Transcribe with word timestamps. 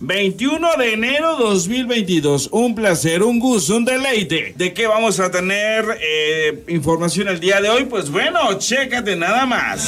21 0.00 0.76
de 0.76 0.92
enero 0.92 1.36
2022. 1.38 2.50
Un 2.52 2.74
placer, 2.74 3.22
un 3.22 3.38
gusto, 3.38 3.76
un 3.76 3.84
deleite. 3.84 4.52
¿De 4.56 4.74
qué 4.74 4.86
vamos 4.86 5.20
a 5.20 5.30
tener 5.30 5.84
eh, 6.00 6.64
información 6.68 7.28
el 7.28 7.40
día 7.40 7.60
de 7.60 7.70
hoy? 7.70 7.84
Pues 7.84 8.10
bueno, 8.10 8.58
chécate 8.58 9.16
nada 9.16 9.46
más. 9.46 9.86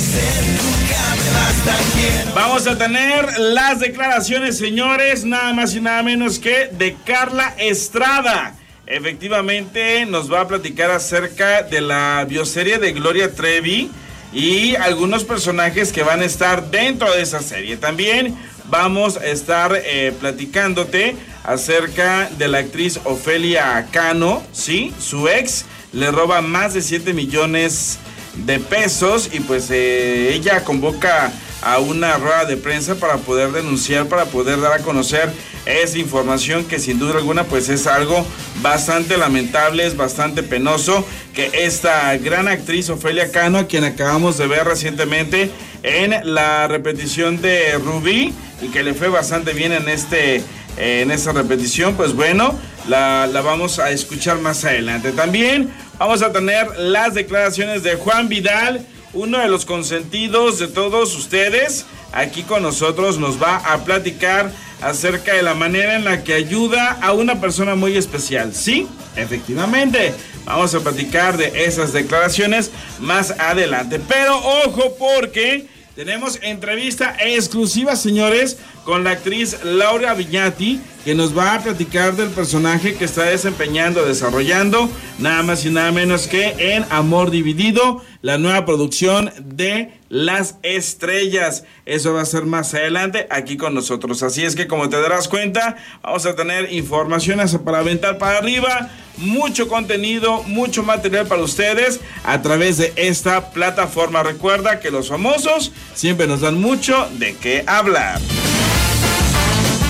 Vamos 2.35 2.67
a 2.67 2.79
tener 2.79 3.39
las 3.39 3.81
declaraciones, 3.81 4.57
señores, 4.57 5.25
nada 5.25 5.53
más 5.53 5.75
y 5.75 5.81
nada 5.81 6.03
menos 6.03 6.39
que 6.39 6.71
de 6.73 6.97
Carla 7.05 7.55
Estrada. 7.59 8.55
Efectivamente, 8.87 10.07
nos 10.07 10.33
va 10.33 10.43
a 10.43 10.49
platicar 10.49 10.91
acerca 10.91 11.63
de 11.63 11.83
la 11.83 12.25
bioserie 12.27 12.79
de 12.79 12.93
Gloria 12.93 13.35
Trevi 13.35 13.91
y 14.33 14.77
algunos 14.77 15.25
personajes 15.25 15.93
que 15.93 16.03
van 16.03 16.21
a 16.21 16.25
estar 16.25 16.71
dentro 16.71 17.13
de 17.13 17.21
esa 17.23 17.43
serie. 17.43 17.77
También 17.77 18.35
vamos 18.71 19.17
a 19.17 19.27
estar 19.27 19.73
eh, 19.75 20.13
platicándote 20.19 21.17
acerca 21.45 22.29
de 22.39 22.49
la 22.49 22.59
actriz 22.59 23.01
Ofelia 23.05 23.87
Cano, 23.91 24.43
¿sí? 24.53 24.93
Su 24.99 25.29
ex 25.29 25.65
le 25.93 26.11
roba 26.11 26.43
más 26.43 26.75
de 26.75 26.83
7 26.83 27.15
millones 27.15 27.99
de 28.35 28.61
pesos 28.61 29.31
y 29.33 29.41
pues 29.41 29.71
eh, 29.71 30.33
ella 30.35 30.65
convoca 30.65 31.33
a 31.63 31.79
una 31.79 32.17
rueda 32.19 32.45
de 32.45 32.57
prensa 32.57 32.95
para 32.95 33.17
poder 33.17 33.51
denunciar, 33.51 34.07
para 34.07 34.27
poder 34.27 34.61
dar 34.61 34.75
a 34.75 34.79
conocer 34.79 35.33
esa 35.67 35.99
información 35.99 36.65
que 36.65 36.79
sin 36.79 36.99
duda 36.99 37.19
alguna 37.19 37.45
pues 37.45 37.69
es 37.69 37.87
algo 37.87 38.25
bastante 38.63 39.17
lamentable, 39.17 39.85
es 39.85 39.97
bastante 39.97 40.43
penoso 40.43 41.05
que 41.35 41.51
esta 41.53 42.17
gran 42.19 42.49
actriz 42.49 42.89
Ofelia 42.91 43.33
Cano, 43.33 43.59
a 43.59 43.67
quien 43.67 43.85
acabamos 43.85 44.39
de 44.39 44.47
ver 44.47 44.67
recientemente 44.67 45.51
en 45.83 46.35
la 46.35 46.69
repetición 46.69 47.41
de 47.41 47.73
Rubí 47.75 48.33
y 48.63 48.69
que 48.69 48.83
le 48.83 48.95
fue 48.95 49.09
bastante 49.09 49.53
bien 49.53 49.73
en 49.73 49.89
este 49.89 50.43
en 50.77 51.11
esta 51.11 51.33
repetición, 51.33 51.97
pues 51.97 52.13
bueno, 52.13 52.55
la, 52.87 53.27
la 53.27 53.41
vamos 53.41 53.81
a 53.81 53.91
escuchar 53.91 54.39
más 54.39 54.65
adelante. 54.65 55.11
También 55.11 55.71
vamos 55.99 56.23
a 56.23 56.33
tener 56.33 56.69
las 56.79 57.15
declaraciones 57.15 57.83
de 57.83 57.97
Juan 57.97 58.29
Vidal 58.29 58.87
uno 59.13 59.39
de 59.39 59.49
los 59.49 59.65
consentidos 59.65 60.59
de 60.59 60.69
todos 60.69 61.17
ustedes, 61.17 61.87
aquí 62.13 62.43
con 62.43 62.63
nosotros 62.63 63.19
nos 63.19 63.43
va 63.43 63.57
a 63.57 63.85
platicar 63.85 64.53
acerca 64.81 65.35
de 65.35 65.43
la 65.43 65.55
manera 65.55 65.97
en 65.97 66.05
la 66.05 66.23
que 66.25 66.35
ayuda 66.35 66.99
a 67.01 67.13
una 67.13 67.41
persona 67.41 67.75
muy 67.75 67.97
especial. 67.97 68.55
Sí, 68.55 68.87
efectivamente. 69.17 70.15
Vamos 70.45 70.75
a 70.75 70.81
platicar 70.81 71.37
de 71.37 71.65
esas 71.65 71.93
declaraciones 71.93 72.71
más 73.01 73.33
adelante. 73.33 74.01
Pero 74.09 74.39
ojo 74.65 74.97
porque 74.99 75.67
tenemos 75.99 76.39
entrevista 76.43 77.17
exclusiva, 77.19 77.97
señores, 77.97 78.57
con 78.85 79.03
la 79.03 79.11
actriz 79.11 79.57
Laura 79.65 80.15
Viñati, 80.15 80.81
que 81.05 81.17
nos 81.17 81.37
va 81.37 81.55
a 81.55 81.61
platicar 81.61 82.15
del 82.15 82.31
personaje 82.31 82.95
que 82.95 83.05
está 83.05 83.25
desempeñando, 83.25 84.07
desarrollando, 84.07 84.89
nada 85.19 85.43
más 85.43 85.65
y 85.65 85.71
nada 85.71 85.91
menos 85.91 86.29
que 86.29 86.55
en 86.57 86.87
Amor 86.91 87.33
Dividido, 87.33 88.05
la 88.23 88.39
nueva 88.39 88.65
producción 88.65 89.33
de 89.41 89.93
Las 90.09 90.57
Estrellas. 90.63 91.65
Eso 91.87 92.15
va 92.15 92.23
a 92.23 92.27
ser 92.27 92.45
más 92.45 92.75
adelante 92.75 93.27
aquí 93.31 93.57
con 93.57 93.75
nosotros. 93.75 94.23
Así 94.23 94.45
es 94.45 94.57
que 94.57 94.67
como 94.67 94.89
te 94.89 95.01
darás 95.01 95.29
cuenta, 95.29 95.77
vamos 96.03 96.27
a 96.27 96.35
tener 96.35 96.73
informaciones 96.73 97.57
para 97.57 97.79
aventar 97.79 98.19
para 98.19 98.39
arriba 98.39 98.91
mucho 99.19 99.69
contenido, 99.69 100.43
mucho 100.45 100.83
material 100.83 101.27
para 101.27 101.43
ustedes 101.43 102.01
a 102.25 102.41
través 102.41 102.79
de 102.79 102.93
esta 102.97 103.51
plataforma. 103.51 104.23
Recuerda 104.23 104.81
que 104.81 104.91
los 104.91 105.09
famosos 105.09 105.73
siempre 105.95 106.27
nos 106.27 106.41
dan 106.41 106.61
mucho 106.61 107.09
de 107.19 107.37
qué 107.37 107.65
hablar. 107.67 108.21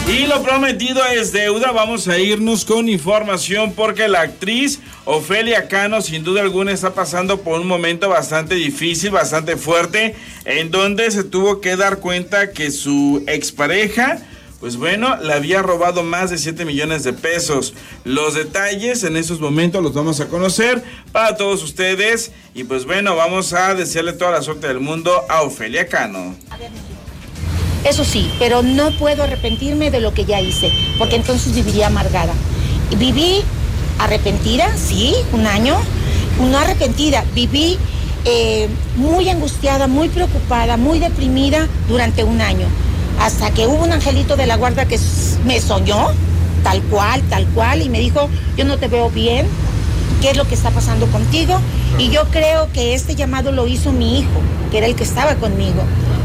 Y 0.09 0.27
lo 0.27 0.42
prometido 0.42 1.05
es 1.05 1.33
deuda, 1.33 1.70
vamos 1.70 2.09
a 2.09 2.19
irnos 2.19 2.64
con 2.64 2.89
información 2.89 3.75
porque 3.75 4.09
la 4.09 4.23
actriz 4.23 4.81
Ofelia 5.05 5.69
Cano 5.69 6.01
sin 6.01 6.25
duda 6.25 6.41
alguna 6.41 6.73
está 6.73 6.95
pasando 6.95 7.42
por 7.42 7.61
un 7.61 7.67
momento 7.67 8.08
bastante 8.08 8.55
difícil, 8.55 9.11
bastante 9.11 9.57
fuerte, 9.57 10.14
en 10.46 10.70
donde 10.70 11.11
se 11.11 11.24
tuvo 11.24 11.61
que 11.61 11.77
dar 11.77 11.98
cuenta 11.98 12.52
que 12.52 12.70
su 12.70 13.23
expareja 13.27 14.19
pues 14.61 14.77
bueno, 14.77 15.17
le 15.23 15.35
había 15.35 15.63
robado 15.63 16.02
más 16.02 16.30
de 16.30 16.39
7 16.39 16.64
millones 16.64 17.05
de 17.05 17.13
pesos. 17.13 17.75
Los 18.05 18.35
detalles 18.35 19.05
en 19.05 19.17
esos 19.17 19.40
momentos 19.40 19.83
los 19.83 19.95
vamos 19.95 20.20
a 20.20 20.27
conocer 20.27 20.83
para 21.13 21.36
todos 21.36 21.63
ustedes. 21.63 22.33
Y 22.55 22.64
pues 22.64 22.85
bueno, 22.85 23.14
vamos 23.14 23.52
a 23.52 23.75
desearle 23.77 24.14
toda 24.14 24.33
la 24.33 24.42
suerte 24.42 24.67
del 24.67 24.80
mundo 24.80 25.25
a 25.29 25.42
Ofelia 25.42 25.86
Cano. 25.86 26.35
Eso 27.84 28.05
sí, 28.05 28.30
pero 28.39 28.62
no 28.62 28.90
puedo 28.92 29.22
arrepentirme 29.22 29.90
de 29.90 30.00
lo 30.00 30.12
que 30.12 30.24
ya 30.24 30.40
hice, 30.40 30.72
porque 30.98 31.16
entonces 31.16 31.55
viviría 31.55 31.86
amargada. 31.86 32.33
Viví 32.96 33.42
arrepentida, 33.98 34.68
sí, 34.77 35.14
un 35.33 35.46
año, 35.46 35.77
no 36.50 36.58
arrepentida, 36.58 37.24
viví 37.34 37.78
eh, 38.24 38.68
muy 38.96 39.28
angustiada, 39.28 39.86
muy 39.86 40.08
preocupada, 40.08 40.77
muy 40.77 40.98
deprimida 40.98 41.68
durante 41.89 42.24
un 42.24 42.40
año 42.40 42.66
hasta 43.20 43.50
que 43.50 43.66
hubo 43.66 43.84
un 43.84 43.92
angelito 43.92 44.36
de 44.36 44.46
la 44.46 44.56
guarda 44.56 44.86
que 44.86 44.98
me 45.45 45.60
soñó, 45.60 46.08
tal 46.62 46.83
cual, 46.83 47.20
tal 47.22 47.46
cual, 47.48 47.83
y 47.83 47.89
me 47.89 47.98
dijo, 47.98 48.28
yo 48.56 48.64
no 48.64 48.78
te 48.78 48.89
veo 48.89 49.10
bien, 49.10 49.46
¿qué 50.20 50.30
es 50.30 50.36
lo 50.36 50.46
que 50.46 50.55
está 50.55 50.70
pasando 50.70 51.06
contigo? 51.06 51.58
Y 51.98 52.10
yo 52.10 52.24
creo 52.30 52.70
que 52.72 52.95
este 52.95 53.14
llamado 53.14 53.52
lo 53.52 53.66
hizo 53.66 53.92
mi 53.92 54.20
hijo, 54.20 54.40
que 54.70 54.78
era 54.78 54.86
el 54.86 54.95
que 54.95 55.05
estaba 55.05 55.34
conmigo. 55.34 55.83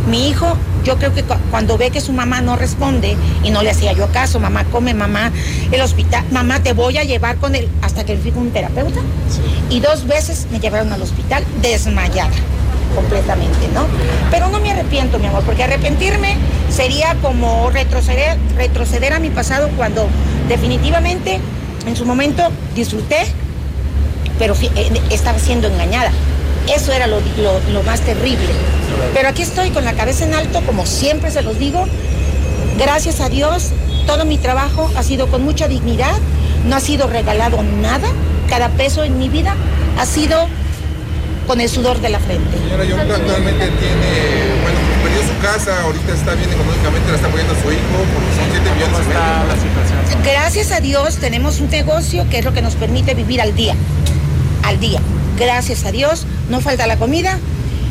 Mi 0.08 0.28
hijo, 0.28 0.58
yo 0.84 0.98
creo 0.98 1.14
que 1.14 1.24
cuando 1.50 1.78
ve 1.78 1.90
que 1.90 2.02
su 2.02 2.12
mamá 2.12 2.42
no 2.42 2.56
responde 2.56 3.16
y 3.44 3.50
no 3.52 3.62
le 3.62 3.70
hacía 3.70 3.94
yo 3.94 4.08
caso, 4.12 4.40
mamá 4.40 4.66
come, 4.66 4.94
mamá, 4.94 5.32
el 5.72 5.82
hospital, 5.82 6.26
mamá 6.32 6.62
te 6.62 6.74
voy 6.74 6.98
a 6.98 7.04
llevar 7.04 7.38
con 7.38 7.56
él, 7.56 7.70
hasta 7.82 8.04
que 8.04 8.16
le 8.16 8.22
fui 8.22 8.32
con 8.32 8.44
un 8.44 8.52
terapeuta. 8.52 9.00
Y 9.70 9.80
dos 9.80 10.06
veces 10.06 10.48
me 10.52 10.60
llevaron 10.60 10.92
al 10.92 11.02
hospital 11.02 11.46
desmayada 11.62 12.32
completamente, 12.96 13.68
¿no? 13.74 13.86
Pero 14.30 14.50
no 14.50 14.60
me 14.60 14.72
arrepiento, 14.72 15.20
mi 15.20 15.28
amor, 15.28 15.44
porque 15.44 15.64
arrepentirme 15.64 16.36
sería 16.70 17.16
como 17.22 17.70
retroceder, 17.72 18.38
retroceder 18.56 19.14
a 19.14 19.20
mi 19.20 19.30
pasado 19.30 19.70
cuando 19.78 20.08
definitivamente 20.48 21.40
en 21.88 21.96
su 21.96 22.06
momento 22.06 22.50
disfruté, 22.76 23.26
pero 24.38 24.54
eh, 24.62 25.02
estaba 25.10 25.40
siendo 25.40 25.68
engañada. 25.68 26.12
Eso 26.68 26.92
era 26.92 27.08
lo, 27.08 27.20
lo, 27.72 27.84
más 27.84 28.02
terrible. 28.02 28.48
Pero 29.14 29.28
aquí 29.28 29.42
estoy 29.42 29.72
con 29.72 29.84
la 29.84 29.94
cabeza 29.94 30.26
en 30.26 30.34
alto, 30.34 30.62
como 30.66 30.86
siempre 30.86 31.32
se 31.32 31.42
los 31.42 31.60
digo. 31.60 31.86
Gracias 32.78 33.20
a 33.20 33.30
Dios, 33.30 33.72
todo 34.08 34.26
mi 34.26 34.38
trabajo 34.38 34.90
ha 34.96 35.04
sido 35.04 35.28
con 35.28 35.44
mucha 35.44 35.68
dignidad, 35.68 36.16
no 36.66 36.76
ha 36.76 36.80
sido 36.80 37.08
regalado 37.08 37.62
nada. 37.64 38.08
Cada 38.50 38.70
peso 38.70 39.04
en 39.04 39.18
mi 39.18 39.30
vida 39.30 39.56
ha 40.00 40.06
sido 40.06 40.48
con 41.48 41.60
el 41.60 41.70
sudor 41.70 42.00
de 42.00 42.10
la 42.10 42.20
frente. 42.20 42.58
Señora, 42.58 42.86
yo 42.86 42.96
actualmente 42.98 43.66
tiene, 43.66 44.62
bueno, 44.62 44.80
perdió 45.04 45.22
su 45.22 45.42
casa, 45.42 45.84
ahorita 45.84 46.14
está 46.14 46.36
bien 46.36 46.50
económicamente, 46.50 47.10
la 47.10 47.16
está 47.16 47.28
apoyando 47.28 47.54
a 47.54 47.62
su 47.62 47.72
hijo, 47.72 47.82
porque 48.14 48.32
son 48.36 48.46
7 48.52 48.72
millones 48.76 49.08
de 49.08 49.14
la 49.14 49.56
situación? 49.56 50.24
Gracias 50.24 50.72
a 50.72 50.80
Dios 50.80 51.18
tenemos 51.18 51.60
un 51.60 51.70
negocio 51.70 52.26
que 52.30 52.40
es 52.40 52.46
lo 52.46 52.54
que 52.54 52.62
nos 52.62 52.76
permite 52.76 53.14
vivir 53.14 53.42
al 53.42 53.54
día, 53.56 53.76
al 54.64 54.80
día. 54.80 55.02
Gracias 55.38 55.86
a 55.86 55.92
Dios, 55.92 56.26
no 56.50 56.62
falta 56.62 56.88
la 56.88 56.98
comida. 56.98 57.38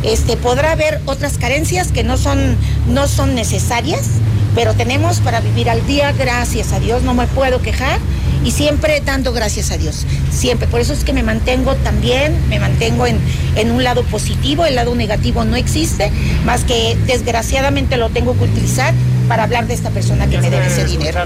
Este, 0.02 0.36
podrá 0.36 0.72
haber 0.72 1.00
otras 1.06 1.38
carencias 1.38 1.92
que 1.92 2.02
no 2.02 2.16
son, 2.16 2.56
no 2.88 3.06
son 3.06 3.34
necesarias, 3.34 4.06
pero 4.54 4.74
tenemos 4.74 5.20
para 5.20 5.40
vivir 5.40 5.70
al 5.70 5.86
día, 5.86 6.12
gracias 6.12 6.72
a 6.72 6.80
Dios, 6.80 7.02
no 7.02 7.14
me 7.14 7.26
puedo 7.28 7.62
quejar 7.62 7.98
y 8.44 8.50
siempre 8.50 9.00
dando 9.04 9.32
gracias 9.32 9.70
a 9.70 9.76
Dios, 9.78 10.04
siempre. 10.30 10.66
Por 10.66 10.80
eso 10.80 10.92
es 10.92 11.04
que 11.04 11.12
me 11.12 11.22
mantengo 11.22 11.76
también, 11.76 12.36
me 12.48 12.58
mantengo 12.58 13.06
en, 13.06 13.20
en 13.54 13.70
un 13.70 13.84
lado 13.84 14.02
positivo, 14.04 14.66
el 14.66 14.74
lado 14.74 14.94
negativo 14.94 15.44
no 15.44 15.56
existe, 15.56 16.10
más 16.44 16.64
que 16.64 16.96
desgraciadamente 17.06 17.96
lo 17.96 18.10
tengo 18.10 18.36
que 18.36 18.44
utilizar 18.44 18.92
para 19.28 19.44
hablar 19.44 19.66
de 19.66 19.74
esta 19.74 19.90
persona 19.90 20.26
que 20.26 20.38
me 20.38 20.50
debe 20.50 20.66
ese 20.66 20.84
dinero. 20.84 21.18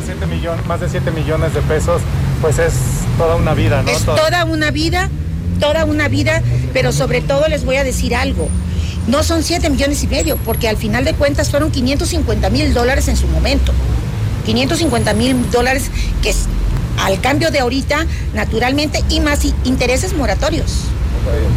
más 0.66 0.80
de 0.80 0.88
7 0.88 1.10
millones 1.10 1.54
de 1.54 1.62
pesos, 1.62 2.02
pues 2.40 2.58
es 2.58 2.74
toda 3.16 3.36
una 3.36 3.54
vida, 3.54 3.82
¿no? 3.82 3.90
Es 3.90 4.04
toda 4.04 4.44
una 4.44 4.70
vida, 4.70 5.08
toda 5.58 5.84
una 5.84 6.08
vida, 6.08 6.42
pero 6.72 6.92
sobre 6.92 7.20
todo 7.20 7.48
les 7.48 7.64
voy 7.64 7.76
a 7.76 7.84
decir 7.84 8.14
algo. 8.14 8.48
No 9.06 9.22
son 9.22 9.42
7 9.42 9.70
millones 9.70 10.02
y 10.02 10.08
medio, 10.08 10.36
porque 10.38 10.68
al 10.68 10.76
final 10.76 11.04
de 11.04 11.14
cuentas 11.14 11.50
fueron 11.50 11.70
550 11.70 12.50
mil 12.50 12.74
dólares 12.74 13.08
en 13.08 13.16
su 13.16 13.28
momento. 13.28 13.72
550 14.46 15.14
mil 15.14 15.50
dólares 15.50 15.90
que 16.22 16.34
al 16.98 17.20
cambio 17.20 17.50
de 17.50 17.60
ahorita, 17.60 18.06
naturalmente, 18.34 19.02
y 19.08 19.20
más 19.20 19.40
intereses 19.64 20.14
moratorios. 20.14 20.84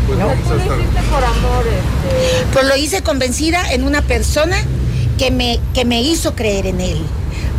Pues, 0.08 0.18
¿no? 0.18 0.28
Pues, 0.28 0.62
por 1.10 1.24
amor? 1.24 1.66
Este? 1.68 2.46
Pues 2.54 2.66
lo 2.66 2.76
hice 2.76 3.02
convencida 3.02 3.72
en 3.72 3.84
una 3.84 4.02
persona 4.02 4.58
que 5.18 5.32
me, 5.32 5.60
que 5.74 5.86
me 5.86 6.02
hizo 6.02 6.36
creer 6.36 6.68
en 6.68 6.82
él. 6.82 7.02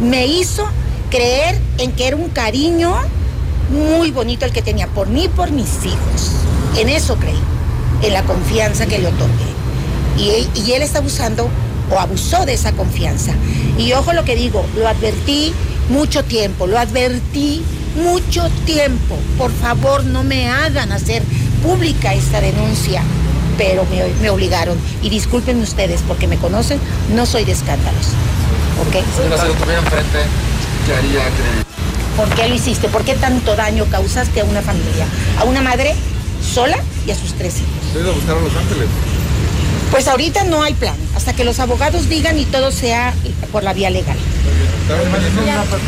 Me 0.00 0.26
hizo 0.26 0.66
creer 1.10 1.58
en 1.78 1.92
que 1.92 2.08
era 2.08 2.16
un 2.16 2.28
cariño 2.30 2.94
muy 3.70 4.10
bonito 4.10 4.44
el 4.44 4.52
que 4.52 4.62
tenía 4.62 4.86
por 4.88 5.08
mí 5.08 5.24
y 5.24 5.28
por 5.28 5.50
mis 5.50 5.84
hijos. 5.84 6.32
En 6.76 6.88
eso 6.88 7.16
creí, 7.16 7.38
en 8.02 8.12
la 8.12 8.22
confianza 8.24 8.86
que 8.86 8.98
le 8.98 9.08
otorgué. 9.08 9.50
Y, 10.18 10.72
él 10.72 10.82
está 10.82 11.00
usando 11.00 11.48
o 11.90 11.98
abusó 11.98 12.44
de 12.44 12.54
esa 12.54 12.72
confianza. 12.72 13.32
Y 13.78 13.92
ojo 13.92 14.12
lo 14.12 14.24
que 14.24 14.36
digo, 14.36 14.64
lo 14.76 14.86
advertí 14.86 15.54
mucho 15.88 16.24
tiempo, 16.24 16.66
lo 16.66 16.78
advertí 16.78 17.62
mucho 17.96 18.48
tiempo. 18.66 19.16
Por 19.38 19.50
favor, 19.50 20.04
no 20.04 20.22
me 20.22 20.48
hagan 20.48 20.92
hacer 20.92 21.22
pública 21.62 22.12
esta 22.12 22.40
denuncia, 22.40 23.02
pero 23.56 23.86
me, 24.20 24.30
obligaron. 24.30 24.78
Y 25.02 25.10
disculpen 25.10 25.60
ustedes, 25.60 26.02
porque 26.06 26.26
me 26.26 26.36
conocen, 26.36 26.78
no 27.14 27.24
soy 27.24 27.44
de 27.44 27.52
escándalos. 27.52 28.08
¿Ok? 28.86 28.96
¿Por 32.16 32.28
qué 32.34 32.48
lo 32.48 32.54
hiciste? 32.54 32.88
¿Por 32.88 33.04
qué 33.04 33.14
tanto 33.14 33.56
daño 33.56 33.86
causaste 33.90 34.40
a 34.40 34.44
una 34.44 34.62
familia? 34.62 35.06
A 35.38 35.44
una 35.44 35.62
madre 35.62 35.94
sola 36.42 36.78
y 37.06 37.10
a 37.10 37.14
sus 37.14 37.34
tres 37.34 37.56
hijos. 37.56 37.86
¿Ustedes 37.86 38.14
buscaron 38.14 38.44
Los 38.44 38.56
Ángeles? 38.56 38.88
Pues 39.90 40.06
ahorita 40.06 40.44
no 40.44 40.62
hay 40.62 40.74
plan, 40.74 40.94
hasta 41.16 41.32
que 41.32 41.44
los 41.44 41.58
abogados 41.58 42.08
digan 42.08 42.38
y 42.38 42.44
todo 42.44 42.70
sea 42.70 43.12
por 43.50 43.64
la 43.64 43.72
vía 43.72 43.90
legal. 43.90 44.16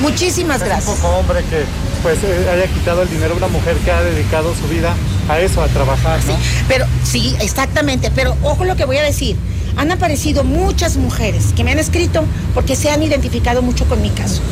Muchísimas 0.01 0.63
gracias. 0.63 0.97
Un 0.97 1.03
poco 1.03 1.17
hombre 1.19 1.41
que 1.45 1.65
pues 2.03 2.19
eh, 2.25 2.49
haya 2.53 2.67
quitado 2.67 3.03
el 3.03 3.11
dinero 3.11 3.35
a 3.35 3.37
una 3.37 3.47
mujer 3.47 3.77
que 3.77 3.93
ha 3.93 4.03
dedicado 4.03 4.53
su 4.55 4.67
vida 4.69 4.95
a 5.29 5.39
eso, 5.39 5.63
a 5.63 5.69
trabajar, 5.69 6.19
¿no? 6.25 6.37
pero 6.67 6.85
sí, 7.05 7.37
exactamente, 7.41 8.11
pero 8.13 8.37
ojo 8.43 8.65
lo 8.65 8.75
que 8.75 8.85
voy 8.85 8.97
a 8.97 9.03
decir. 9.03 9.37
Han 9.77 9.91
aparecido 9.91 10.45
muchas 10.45 10.97
mujeres 10.99 11.55
que 11.57 11.65
me 11.65 11.73
han 11.73 11.79
escrito 11.79 12.25
porque 12.55 12.77
se 12.77 12.91
han 12.91 13.03
identificado 13.03 13.63
mucho 13.63 13.87
con 13.87 14.03
mi 14.03 14.11
caso. 14.11 14.43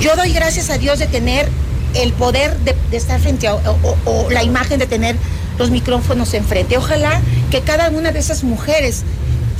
Yo 0.00 0.16
doy 0.16 0.32
gracias 0.32 0.70
a 0.70 0.78
Dios 0.78 0.98
de 0.98 1.06
tener 1.06 1.48
el 1.94 2.12
poder 2.12 2.56
de, 2.60 2.74
estar 2.92 3.20
frente 3.20 3.48
a, 3.48 3.54
o 3.54 4.30
la 4.30 4.42
imagen 4.42 4.78
de 4.78 4.86
tener 4.86 5.16
los 5.58 5.70
micrófonos 5.70 6.32
enfrente. 6.34 6.78
Ojalá 6.78 7.20
que 7.50 7.60
cada 7.60 7.90
una 7.90 8.10
de 8.10 8.18
esas 8.18 8.42
mujeres 8.42 9.02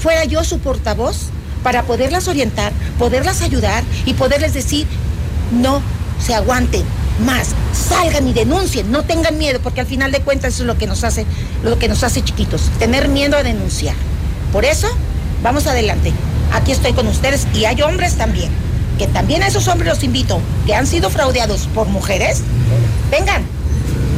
fuera 0.02 0.24
yo 0.24 0.42
su 0.44 0.58
portavoz 0.58 1.26
para 1.62 1.82
poderlas 1.82 2.26
orientar, 2.26 2.72
poderlas 2.98 3.42
ayudar 3.42 3.84
y 4.06 4.14
poderles 4.14 4.54
decir, 4.54 4.86
no 5.52 5.82
se 6.24 6.34
aguanten 6.34 6.84
más, 7.24 7.48
salgan 7.72 8.26
y 8.26 8.32
denuncien, 8.32 8.90
no 8.90 9.02
tengan 9.04 9.36
miedo, 9.36 9.60
porque 9.62 9.80
al 9.80 9.86
final 9.86 10.10
de 10.10 10.20
cuentas 10.20 10.54
eso 10.54 10.62
es 10.62 10.66
lo 10.66 10.78
que 10.78 10.86
nos 10.86 11.04
hace, 11.04 11.26
lo 11.62 11.78
que 11.78 11.88
nos 11.88 12.02
hace 12.02 12.22
chiquitos, 12.22 12.62
tener 12.78 13.08
miedo 13.08 13.36
a 13.36 13.42
denunciar. 13.42 13.94
Por 14.52 14.64
eso, 14.64 14.88
vamos 15.42 15.66
adelante. 15.66 16.12
Aquí 16.52 16.72
estoy 16.72 16.94
con 16.94 17.06
ustedes 17.06 17.46
y 17.54 17.66
hay 17.66 17.82
hombres 17.82 18.16
también, 18.16 18.50
que 19.00 19.06
también 19.06 19.42
a 19.42 19.46
esos 19.46 19.66
hombres 19.66 19.88
los 19.88 20.04
invito, 20.04 20.42
que 20.66 20.74
han 20.74 20.86
sido 20.86 21.08
fraudeados 21.08 21.68
por 21.74 21.88
mujeres. 21.88 22.42
Vengan, 23.10 23.42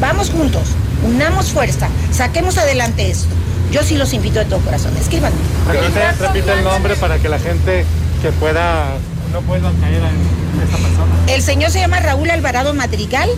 vamos 0.00 0.30
juntos, 0.30 0.62
unamos 1.04 1.52
fuerza, 1.52 1.86
saquemos 2.10 2.58
adelante 2.58 3.08
esto. 3.08 3.32
Yo 3.70 3.84
sí 3.84 3.96
los 3.96 4.12
invito 4.12 4.40
de 4.40 4.44
todo 4.46 4.58
corazón. 4.58 4.92
Escriban. 4.96 5.32
Repite, 5.68 6.12
repite 6.18 6.52
el 6.54 6.64
nombre 6.64 6.96
para 6.96 7.20
que 7.20 7.28
la 7.28 7.38
gente 7.38 7.84
que 8.22 8.32
pueda 8.32 8.86
no 9.32 9.40
pueda 9.42 9.70
caer 9.80 10.02
en 10.02 10.62
esta 10.64 10.76
persona. 10.78 11.12
El 11.28 11.42
señor 11.42 11.70
se 11.70 11.78
llama 11.78 12.00
Raúl 12.00 12.28
Alvarado 12.28 12.74
Madrigal. 12.74 13.30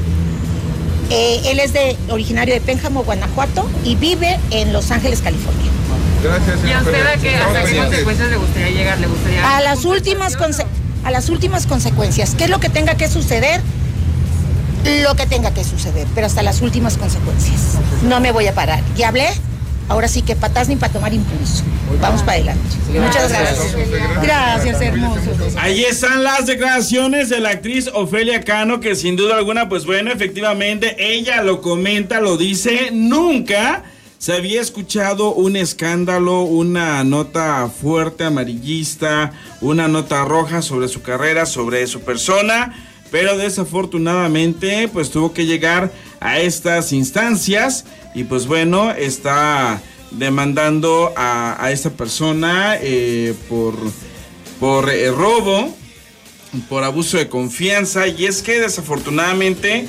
Eh, 1.10 1.42
él 1.44 1.60
es 1.60 1.74
de 1.74 1.98
originario 2.08 2.54
de 2.54 2.62
Pénjamo, 2.62 3.04
Guanajuato, 3.04 3.68
y 3.84 3.96
vive 3.96 4.40
en 4.50 4.72
Los 4.72 4.90
Ángeles, 4.90 5.20
California. 5.20 5.70
Gracias. 6.22 6.58
¿Y 6.66 6.72
a 6.72 6.78
usted 6.78 7.06
a 7.06 7.16
qué, 7.18 7.36
hasta 7.36 7.64
qué 7.64 7.76
consecuencias 7.76 8.30
le 8.30 8.36
gustaría 8.38 8.70
llegar? 8.70 8.98
¿Le 8.98 9.06
gustaría 9.08 9.56
a 9.58 9.60
las 9.60 9.84
últimas 9.84 10.38
a 11.04 11.10
las 11.10 11.28
últimas 11.28 11.66
consecuencias. 11.66 12.34
¿Qué 12.34 12.44
es 12.44 12.50
lo 12.50 12.60
que 12.60 12.68
tenga 12.68 12.96
que 12.96 13.08
suceder? 13.08 13.60
Lo 15.02 15.14
que 15.14 15.26
tenga 15.26 15.52
que 15.52 15.64
suceder, 15.64 16.06
pero 16.14 16.26
hasta 16.26 16.42
las 16.42 16.60
últimas 16.60 16.98
consecuencias. 16.98 17.78
No 18.02 18.20
me 18.20 18.32
voy 18.32 18.46
a 18.46 18.54
parar. 18.54 18.82
¿Ya 18.96 19.08
hablé? 19.08 19.28
ahora 19.88 20.08
sí 20.08 20.22
que 20.22 20.36
patas 20.36 20.68
ni 20.68 20.76
para 20.76 20.92
tomar 20.92 21.12
impulso. 21.12 21.64
Vamos 22.00 22.22
para 22.22 22.32
adelante. 22.32 22.62
Muchas 22.88 23.28
gracias. 23.28 23.76
Gracias, 24.22 24.80
hermoso. 24.80 25.20
Ahí 25.58 25.84
están 25.84 26.24
las 26.24 26.46
declaraciones 26.46 27.28
de 27.28 27.40
la 27.40 27.50
actriz 27.50 27.88
Ofelia 27.92 28.42
Cano, 28.42 28.80
que 28.80 28.94
sin 28.96 29.16
duda 29.16 29.36
alguna, 29.36 29.68
pues 29.68 29.84
bueno, 29.84 30.10
efectivamente, 30.10 30.96
ella 30.98 31.42
lo 31.42 31.60
comenta, 31.60 32.20
lo 32.20 32.36
dice, 32.36 32.90
nunca 32.92 33.84
se 34.24 34.32
había 34.32 34.62
escuchado 34.62 35.34
un 35.34 35.54
escándalo, 35.54 36.44
una 36.44 37.04
nota 37.04 37.68
fuerte 37.68 38.24
amarillista, 38.24 39.32
una 39.60 39.86
nota 39.86 40.24
roja 40.24 40.62
sobre 40.62 40.88
su 40.88 41.02
carrera, 41.02 41.44
sobre 41.44 41.86
su 41.86 42.00
persona, 42.00 42.74
pero 43.10 43.36
desafortunadamente 43.36 44.88
pues 44.88 45.10
tuvo 45.10 45.34
que 45.34 45.44
llegar 45.44 45.92
a 46.20 46.38
estas 46.38 46.94
instancias 46.94 47.84
y 48.14 48.24
pues 48.24 48.46
bueno, 48.46 48.92
está 48.92 49.82
demandando 50.10 51.12
a, 51.18 51.68
esta 51.70 51.90
persona 51.90 52.78
eh, 52.80 53.34
por, 53.46 53.74
por 54.58 54.88
eh, 54.88 55.10
robo, 55.10 55.76
por 56.70 56.82
abuso 56.82 57.18
de 57.18 57.28
confianza. 57.28 58.08
Y 58.08 58.24
es 58.24 58.40
que 58.40 58.58
desafortunadamente 58.58 59.86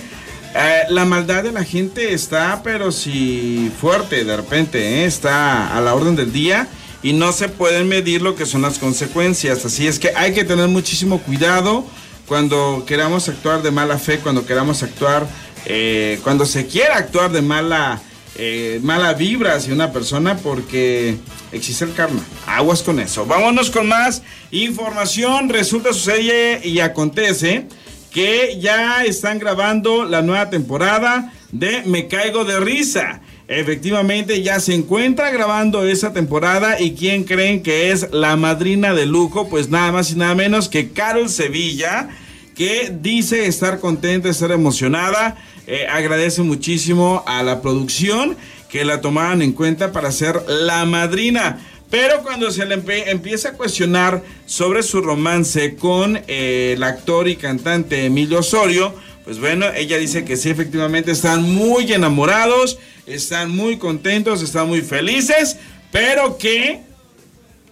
eh, 0.55 0.83
la 0.89 1.05
maldad 1.05 1.43
de 1.43 1.51
la 1.51 1.63
gente 1.63 2.13
está 2.13 2.61
pero 2.63 2.91
si 2.91 3.71
fuerte 3.79 4.23
de 4.23 4.37
repente, 4.37 5.05
está 5.05 5.75
a 5.75 5.81
la 5.81 5.93
orden 5.93 6.15
del 6.15 6.31
día 6.31 6.67
y 7.03 7.13
no 7.13 7.31
se 7.31 7.49
pueden 7.49 7.87
medir 7.87 8.21
lo 8.21 8.35
que 8.35 8.45
son 8.45 8.63
las 8.63 8.79
consecuencias, 8.79 9.65
así 9.65 9.87
es 9.87 9.99
que 9.99 10.11
hay 10.15 10.33
que 10.33 10.43
tener 10.43 10.67
muchísimo 10.67 11.19
cuidado 11.19 11.85
cuando 12.25 12.83
queramos 12.87 13.29
actuar 13.29 13.61
de 13.61 13.69
mala 13.69 13.99
fe, 13.99 14.17
cuando 14.19 14.45
queramos 14.47 14.81
actuar 14.81 15.27
eh, 15.65 16.19
cuando 16.23 16.45
se 16.45 16.67
quiera 16.67 16.97
actuar 16.97 17.31
de 17.31 17.41
mala, 17.41 17.99
eh, 18.35 18.79
mala 18.83 19.13
vibra 19.13 19.55
hacia 19.55 19.73
una 19.73 19.91
persona 19.91 20.37
porque 20.37 21.17
existe 21.51 21.85
el 21.85 21.93
karma. 21.93 22.21
Aguas 22.45 22.83
con 22.83 22.99
eso. 22.99 23.25
Vámonos 23.25 23.71
con 23.71 23.87
más 23.87 24.21
información. 24.51 25.49
Resulta, 25.49 25.91
sucede 25.91 26.61
y 26.63 26.79
acontece 26.79 27.67
que 28.15 28.59
ya 28.61 29.03
están 29.03 29.39
grabando 29.39 30.05
la 30.05 30.21
nueva 30.21 30.49
temporada 30.49 31.33
de 31.51 31.83
Me 31.85 32.07
Caigo 32.07 32.45
de 32.45 32.61
Risa. 32.61 33.19
Efectivamente, 33.49 34.41
ya 34.41 34.61
se 34.61 34.73
encuentra 34.73 35.31
grabando 35.31 35.85
esa 35.85 36.13
temporada 36.13 36.79
y 36.79 36.93
¿quién 36.93 37.25
creen 37.25 37.61
que 37.61 37.91
es 37.91 38.13
la 38.13 38.37
madrina 38.37 38.93
de 38.93 39.05
lujo? 39.05 39.49
Pues 39.49 39.69
nada 39.69 39.91
más 39.91 40.13
y 40.13 40.15
nada 40.15 40.33
menos 40.33 40.69
que 40.69 40.91
Carol 40.91 41.27
Sevilla, 41.27 42.07
que 42.55 42.89
dice 43.01 43.47
estar 43.47 43.81
contenta, 43.81 44.29
estar 44.29 44.51
emocionada 44.51 45.35
eh, 45.67 45.85
agradece 45.91 46.41
muchísimo 46.41 47.21
a 47.27 47.43
la 47.43 47.61
producción 47.61 48.37
que 48.69 48.85
la 48.85 49.01
tomaran 49.01 49.41
en 49.41 49.51
cuenta 49.51 49.91
para 49.91 50.11
ser 50.13 50.41
la 50.47 50.85
madrina. 50.85 51.59
Pero 51.95 52.23
cuando 52.23 52.51
se 52.51 52.65
le 52.65 52.77
empieza 53.09 53.49
a 53.49 53.53
cuestionar 53.53 54.21
sobre 54.45 54.83
su 54.83 54.99
romance 54.99 55.77
con 55.77 56.19
eh, 56.27 56.73
el 56.75 56.83
actor 56.83 57.29
y 57.29 57.37
cantante 57.37 58.05
Emilio 58.05 58.39
Osorio, 58.39 58.93
pues 59.23 59.39
bueno, 59.39 59.67
ella 59.73 59.97
dice 59.97 60.25
que 60.25 60.35
sí, 60.35 60.49
efectivamente 60.49 61.11
están 61.11 61.43
muy 61.43 61.93
enamorados, 61.93 62.79
están 63.05 63.49
muy 63.49 63.77
contentos, 63.77 64.41
están 64.41 64.67
muy 64.67 64.81
felices, 64.81 65.55
pero 65.93 66.37
que 66.37 66.81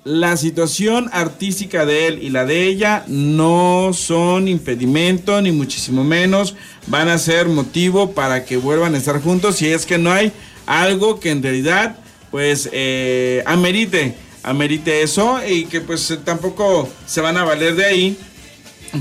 la 0.05 0.37
situación 0.37 1.09
artística 1.11 1.85
de 1.85 2.07
él 2.07 2.23
y 2.23 2.29
la 2.29 2.45
de 2.45 2.63
ella 2.67 3.03
no 3.09 3.91
son 3.91 4.47
impedimento, 4.47 5.41
ni 5.41 5.51
muchísimo 5.51 6.05
menos 6.05 6.55
van 6.87 7.09
a 7.09 7.17
ser 7.17 7.49
motivo 7.49 8.13
para 8.13 8.45
que 8.45 8.55
vuelvan 8.55 8.95
a 8.95 8.99
estar 8.99 9.21
juntos 9.21 9.57
si 9.57 9.67
es 9.67 9.85
que 9.85 9.97
no 9.97 10.13
hay 10.13 10.31
algo 10.65 11.19
que 11.19 11.29
en 11.29 11.43
realidad 11.43 11.97
pues 12.33 12.67
eh, 12.71 13.43
amerite, 13.45 14.15
amerite 14.41 15.03
eso 15.03 15.39
y 15.47 15.65
que 15.65 15.81
pues 15.81 16.17
tampoco 16.25 16.89
se 17.05 17.21
van 17.21 17.37
a 17.37 17.43
valer 17.43 17.75
de 17.75 17.85
ahí 17.85 18.17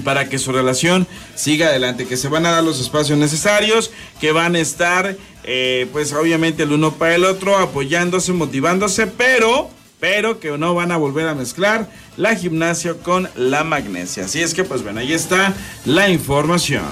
para 0.05 0.29
que 0.29 0.39
su 0.39 0.53
relación 0.53 1.07
siga 1.35 1.69
adelante, 1.69 2.05
que 2.05 2.19
se 2.19 2.29
van 2.29 2.45
a 2.45 2.51
dar 2.51 2.63
los 2.63 2.79
espacios 2.79 3.19
necesarios, 3.19 3.91
que 4.21 4.33
van 4.33 4.55
a 4.55 4.59
estar 4.59 5.17
eh, 5.45 5.89
pues 5.93 6.13
obviamente 6.13 6.65
el 6.65 6.73
uno 6.73 6.93
para 6.93 7.15
el 7.15 7.25
otro 7.25 7.57
apoyándose, 7.57 8.35
motivándose, 8.35 9.07
pero 9.07 9.71
pero 9.99 10.39
que 10.39 10.51
no 10.59 10.75
van 10.75 10.93
a 10.93 10.99
volver 10.99 11.27
a 11.27 11.35
mezclar 11.35 11.89
la 12.19 12.37
gimnasia 12.37 12.93
con 13.03 13.31
la 13.35 13.65
magnesia. 13.65 14.27
Así 14.27 14.43
es 14.43 14.53
que, 14.53 14.65
pues 14.65 14.83
bueno, 14.83 15.01
ahí 15.01 15.15
está 15.15 15.55
la 15.87 16.11
información. 16.11 16.91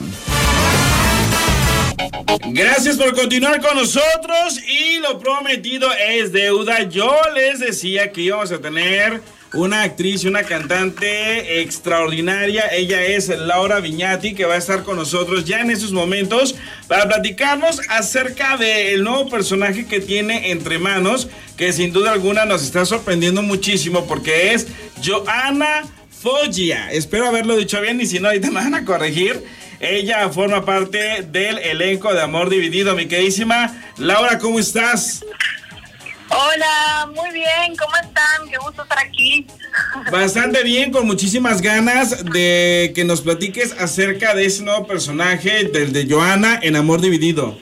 Gracias 2.47 2.97
por 2.97 3.15
continuar 3.15 3.61
con 3.61 3.77
nosotros 3.77 4.61
y 4.67 4.99
lo 4.99 5.19
prometido 5.19 5.89
es 5.93 6.33
deuda. 6.33 6.83
Yo 6.89 7.15
les 7.35 7.61
decía 7.61 8.13
que 8.13 8.23
íbamos 8.23 8.51
a 8.53 8.61
tener 8.61 9.21
una 9.55 9.83
actriz 9.83 10.25
y 10.25 10.29
una 10.29 10.43
cantante 10.43 11.61
extraordinaria. 11.61 12.69
Ella 12.73 13.03
es 13.03 13.29
Laura 13.29 13.81
Viñati, 13.81 14.35
que 14.35 14.45
va 14.45 14.55
a 14.55 14.59
estar 14.59 14.83
con 14.83 14.97
nosotros 14.97 15.45
ya 15.45 15.61
en 15.61 15.71
estos 15.71 15.93
momentos 15.93 16.55
para 16.89 17.09
platicarnos 17.09 17.81
acerca 17.89 18.57
del 18.57 19.03
nuevo 19.03 19.29
personaje 19.29 19.87
que 19.87 20.01
tiene 20.01 20.51
entre 20.51 20.79
manos, 20.79 21.29
que 21.57 21.73
sin 21.73 21.93
duda 21.93 22.13
alguna 22.13 22.45
nos 22.45 22.63
está 22.63 22.85
sorprendiendo 22.85 23.43
muchísimo 23.43 24.07
porque 24.07 24.53
es 24.53 24.67
Joana 25.05 25.85
Foggia. 26.11 26.93
Espero 26.93 27.27
haberlo 27.27 27.57
dicho 27.57 27.81
bien 27.81 28.01
y 28.01 28.07
si 28.07 28.21
no, 28.21 28.29
ahorita 28.29 28.49
me 28.49 28.61
van 28.61 28.75
a 28.75 28.85
corregir. 28.85 29.43
Ella 29.81 30.29
forma 30.29 30.63
parte 30.63 31.23
del 31.23 31.59
elenco 31.59 32.13
de 32.13 32.21
Amor 32.21 32.51
Dividido, 32.51 32.95
mi 32.95 33.09
queridísima. 33.09 33.75
Laura, 33.97 34.39
¿cómo 34.39 34.59
estás? 34.59 35.25
Hola, 36.29 37.11
muy 37.17 37.33
bien, 37.33 37.75
¿cómo 37.79 37.97
están? 37.97 38.47
Qué 38.51 38.59
gusto 38.59 38.83
estar 38.83 38.99
aquí. 38.99 39.47
Bastante 40.13 40.63
bien, 40.65 40.93
con 40.93 41.07
muchísimas 41.07 41.63
ganas 41.63 42.25
de 42.27 42.93
que 42.95 43.05
nos 43.05 43.23
platiques 43.23 43.75
acerca 43.81 44.35
de 44.35 44.45
ese 44.45 44.63
nuevo 44.63 44.87
personaje, 44.87 45.65
del 45.65 45.95
de 45.95 46.07
Joana 46.07 46.61
en 46.63 46.77
Amor 46.77 47.01
Dividido. 47.01 47.59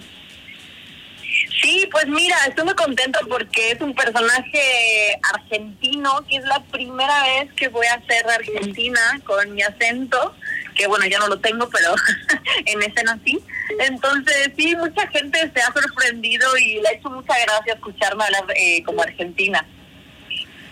Pues 1.90 2.07
mira, 2.07 2.37
estoy 2.47 2.64
muy 2.64 2.75
contenta 2.75 3.21
porque 3.28 3.73
es 3.73 3.80
un 3.80 3.95
personaje 3.95 5.18
argentino, 5.35 6.25
que 6.28 6.37
es 6.37 6.45
la 6.45 6.62
primera 6.64 7.23
vez 7.25 7.52
que 7.54 7.68
voy 7.68 7.87
a 7.87 7.95
hacer 7.95 8.26
Argentina 8.28 9.00
con 9.25 9.54
mi 9.54 9.62
acento, 9.62 10.35
que 10.75 10.87
bueno, 10.87 11.07
ya 11.07 11.18
no 11.18 11.28
lo 11.28 11.38
tengo, 11.40 11.68
pero 11.68 11.95
en 12.66 12.83
escena 12.83 13.18
sí. 13.25 13.38
Entonces, 13.80 14.50
sí, 14.57 14.75
mucha 14.76 15.07
gente 15.09 15.38
se 15.54 15.61
ha 15.61 15.73
sorprendido 15.73 16.57
y 16.59 16.80
le 16.80 16.88
ha 16.88 16.92
hecho 16.92 17.11
mucha 17.11 17.35
gracia 17.45 17.75
escucharme 17.75 18.25
hablar 18.25 18.45
eh, 18.57 18.83
como 18.85 19.02
argentina. 19.02 19.66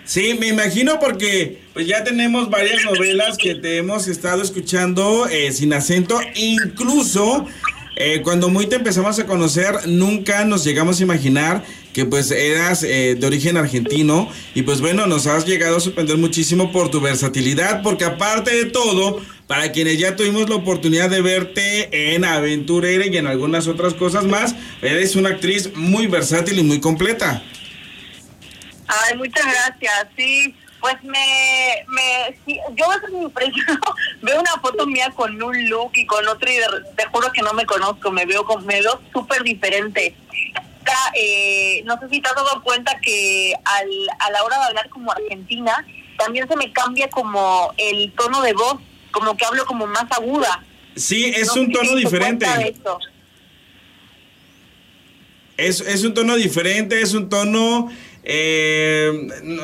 Sí, 0.04 0.34
me 0.38 0.46
imagino 0.46 1.00
porque 1.00 1.62
pues 1.74 1.88
ya 1.88 2.04
tenemos 2.04 2.48
varias 2.48 2.84
novelas 2.84 3.36
que 3.36 3.56
te 3.56 3.78
hemos 3.78 4.06
estado 4.06 4.40
escuchando 4.40 5.26
eh, 5.26 5.50
sin 5.50 5.72
acento, 5.72 6.20
incluso 6.36 7.44
eh, 7.96 8.20
cuando 8.22 8.50
muy 8.50 8.66
te 8.66 8.76
empezamos 8.76 9.18
a 9.18 9.26
conocer, 9.26 9.88
nunca 9.88 10.44
nos 10.44 10.64
llegamos 10.64 11.00
a 11.00 11.02
imaginar 11.02 11.64
que 11.94 12.04
pues 12.04 12.30
eras 12.30 12.82
eh, 12.82 13.16
de 13.18 13.26
origen 13.26 13.56
argentino 13.56 14.30
y 14.54 14.62
pues 14.62 14.82
bueno, 14.82 15.06
nos 15.06 15.26
has 15.26 15.46
llegado 15.46 15.78
a 15.78 15.80
sorprender 15.80 16.18
muchísimo 16.18 16.72
por 16.72 16.90
tu 16.90 17.00
versatilidad, 17.00 17.82
porque 17.82 18.04
aparte 18.04 18.54
de 18.54 18.66
todo, 18.66 19.22
para 19.46 19.72
quienes 19.72 19.98
ya 19.98 20.14
tuvimos 20.14 20.46
la 20.50 20.56
oportunidad 20.56 21.08
de 21.08 21.22
verte 21.22 22.14
en 22.14 22.26
Aventurera 22.26 23.06
y 23.06 23.16
en 23.16 23.26
algunas 23.26 23.66
otras 23.66 23.94
cosas 23.94 24.24
más, 24.24 24.54
eres 24.82 25.16
una 25.16 25.30
actriz 25.30 25.74
muy 25.74 26.06
versátil 26.06 26.58
y 26.58 26.62
muy 26.62 26.80
completa. 26.80 27.42
Ay, 28.88 29.16
muchas 29.16 29.44
gracias, 29.44 30.08
sí. 30.16 30.54
Pues 30.80 31.02
me, 31.02 31.84
me 31.88 32.36
sí, 32.44 32.58
yo 32.74 32.90
a 32.90 32.96
veces 32.96 33.10
me 33.12 33.22
impresiono, 33.22 33.80
veo 34.22 34.40
una 34.40 34.52
foto 34.60 34.86
mía 34.86 35.10
con 35.16 35.42
un 35.42 35.68
look 35.68 35.92
y 35.94 36.06
con 36.06 36.26
otro 36.28 36.50
y 36.50 36.56
de- 36.56 36.66
te 36.96 37.06
juro 37.06 37.32
que 37.32 37.42
no 37.42 37.52
me 37.54 37.64
conozco, 37.66 38.10
me 38.12 38.24
veo 38.26 38.44
con- 38.44 38.64
me 38.66 38.80
veo 38.80 39.00
súper 39.12 39.42
diferente. 39.42 40.14
Eh, 41.18 41.82
no 41.84 41.98
sé 41.98 42.08
si 42.10 42.20
te 42.20 42.28
has 42.28 42.34
dado 42.36 42.62
cuenta 42.62 42.96
que 43.00 43.52
al, 43.64 43.88
a 44.20 44.30
la 44.30 44.44
hora 44.44 44.58
de 44.58 44.64
hablar 44.66 44.88
como 44.88 45.10
argentina, 45.10 45.84
también 46.18 46.46
se 46.46 46.56
me 46.56 46.72
cambia 46.72 47.08
como 47.10 47.72
el 47.76 48.12
tono 48.12 48.40
de 48.42 48.52
voz, 48.52 48.76
como 49.10 49.36
que 49.36 49.44
hablo 49.44 49.64
como 49.66 49.86
más 49.88 50.04
aguda. 50.10 50.62
Sí, 50.94 51.32
es 51.34 51.48
No 51.56 51.62
un 51.62 51.72
tono 51.72 51.94
diferente. 51.96 52.46
Es, 55.56 55.80
es 55.80 56.04
un 56.04 56.12
tono 56.14 56.36
diferente, 56.36 57.00
es 57.00 57.14
un 57.14 57.28
tono, 57.30 57.90
eh, 58.28 59.12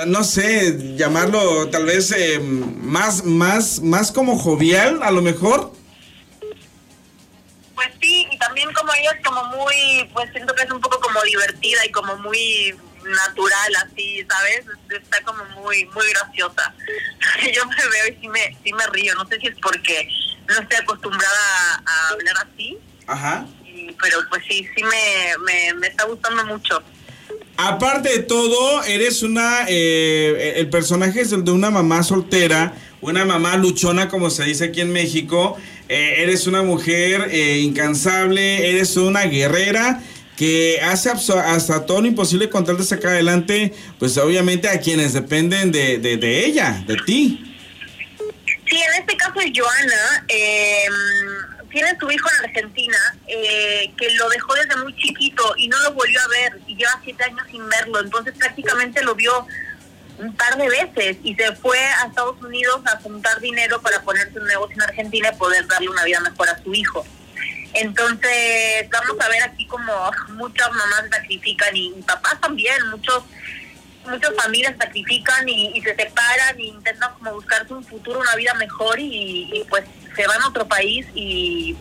no, 0.06 0.22
sé, 0.22 0.94
llamarlo 0.96 1.68
tal 1.70 1.84
vez 1.84 2.12
eh, 2.12 2.38
más, 2.38 3.24
más, 3.24 3.80
más 3.80 4.12
como 4.12 4.38
jovial, 4.38 5.02
a 5.02 5.10
lo 5.10 5.20
mejor. 5.20 5.72
Pues 7.74 7.88
sí, 8.00 8.28
y 8.30 8.38
también 8.38 8.72
como 8.72 8.92
ella 8.94 9.10
es 9.18 9.24
como 9.26 9.42
muy, 9.46 10.08
pues 10.14 10.30
siento 10.30 10.54
que 10.54 10.62
es 10.62 10.70
un 10.70 10.80
poco 10.80 11.00
como 11.00 11.20
divertida 11.22 11.84
y 11.84 11.90
como 11.90 12.16
muy 12.18 12.72
natural 13.04 13.72
así, 13.84 14.24
¿sabes? 14.30 14.64
Está 14.90 15.20
como 15.24 15.44
muy, 15.60 15.84
muy 15.86 16.06
graciosa. 16.12 16.72
Yo 17.52 17.66
me 17.66 17.74
veo 17.74 18.14
y 18.16 18.20
sí 18.20 18.28
me, 18.28 18.56
sí 18.62 18.72
me 18.72 18.86
río, 18.92 19.12
no 19.16 19.26
sé 19.26 19.40
si 19.40 19.48
es 19.48 19.56
porque 19.60 20.08
no 20.46 20.54
estoy 20.60 20.78
acostumbrada 20.78 21.82
a 21.84 22.08
hablar 22.10 22.36
así, 22.48 22.78
Ajá. 23.08 23.44
y- 23.64 23.90
pero 24.00 24.18
pues 24.28 24.44
sí, 24.48 24.68
sí 24.76 24.84
me, 24.84 25.34
me, 25.44 25.74
me 25.74 25.88
está 25.88 26.04
gustando 26.04 26.44
mucho. 26.46 26.80
Aparte 27.56 28.08
de 28.08 28.18
todo, 28.20 28.82
eres 28.84 29.22
una, 29.22 29.66
eh, 29.68 30.54
el 30.56 30.68
personaje 30.70 31.20
es 31.20 31.32
el 31.32 31.44
de 31.44 31.52
una 31.52 31.70
mamá 31.70 32.02
soltera, 32.02 32.74
una 33.00 33.24
mamá 33.24 33.56
luchona, 33.56 34.08
como 34.08 34.30
se 34.30 34.44
dice 34.44 34.64
aquí 34.64 34.80
en 34.80 34.92
México. 34.92 35.56
Eh, 35.88 36.14
eres 36.18 36.46
una 36.46 36.62
mujer 36.62 37.28
eh, 37.30 37.58
incansable, 37.58 38.70
eres 38.70 38.96
una 38.96 39.24
guerrera 39.24 40.02
que 40.36 40.80
hace 40.82 41.10
hasta 41.10 41.86
todo 41.86 42.00
lo 42.00 42.08
imposible 42.08 42.48
con 42.48 42.64
tal 42.64 42.78
de 42.78 42.84
sacar 42.84 43.12
adelante, 43.12 43.74
pues 43.98 44.16
obviamente 44.16 44.68
a 44.68 44.80
quienes 44.80 45.12
dependen 45.12 45.70
de, 45.70 45.98
de, 45.98 46.16
de 46.16 46.46
ella, 46.46 46.82
de 46.86 46.96
ti. 47.06 47.56
Sí, 48.68 48.76
en 48.76 49.00
este 49.00 49.16
caso 49.16 49.38
es 49.40 49.52
Joana, 49.54 50.24
eh, 50.28 50.84
tiene 51.72 51.96
su 51.98 52.10
hijo 52.10 52.28
en 52.38 52.44
Argentina, 52.44 52.98
eh, 53.26 53.92
que 53.96 54.10
lo 54.14 54.28
dejó 54.28 54.54
desde 54.54 54.76
muy 54.76 54.94
chiquito 54.96 55.54
y 55.56 55.68
no 55.68 55.80
lo 55.80 55.94
volvió 55.94 56.20
a 56.20 56.28
ver 56.28 56.60
y 56.66 56.76
lleva 56.76 57.00
siete 57.02 57.24
años 57.24 57.46
sin 57.50 57.68
verlo, 57.68 58.00
entonces 58.00 58.34
prácticamente 58.38 59.02
lo 59.02 59.14
vio 59.14 59.46
un 60.18 60.36
par 60.36 60.56
de 60.56 60.68
veces 60.68 61.16
y 61.24 61.34
se 61.34 61.56
fue 61.56 61.78
a 61.78 62.06
Estados 62.06 62.40
Unidos 62.42 62.82
a 62.86 63.00
juntar 63.00 63.40
dinero 63.40 63.80
para 63.80 64.02
ponerse 64.02 64.38
un 64.38 64.46
negocio 64.46 64.76
en 64.76 64.82
Argentina 64.82 65.30
y 65.32 65.36
poder 65.36 65.66
darle 65.66 65.88
una 65.88 66.04
vida 66.04 66.20
mejor 66.20 66.48
a 66.50 66.62
su 66.62 66.72
hijo. 66.74 67.04
Entonces, 67.74 68.88
vamos 68.90 69.18
a 69.18 69.28
ver 69.28 69.42
aquí 69.42 69.66
como 69.66 70.10
muchas 70.34 70.70
mamás 70.70 71.04
sacrifican 71.10 71.74
y, 71.74 71.94
y 71.96 72.02
papás 72.02 72.40
también, 72.40 72.76
muchos 72.90 73.24
muchas 74.06 74.34
familias 74.34 74.74
sacrifican 74.78 75.48
y, 75.48 75.76
y 75.76 75.80
se 75.80 75.94
separan 75.94 76.58
e 76.58 76.64
intentan 76.64 77.14
como 77.14 77.34
buscarse 77.34 77.72
un 77.72 77.84
futuro, 77.84 78.20
una 78.20 78.34
vida 78.34 78.54
mejor 78.54 78.98
y, 78.98 79.48
y, 79.52 79.64
pues 79.68 79.84
se 80.14 80.26
van 80.26 80.42
a 80.42 80.48
otro 80.48 80.66
país 80.66 81.06
y 81.14 81.76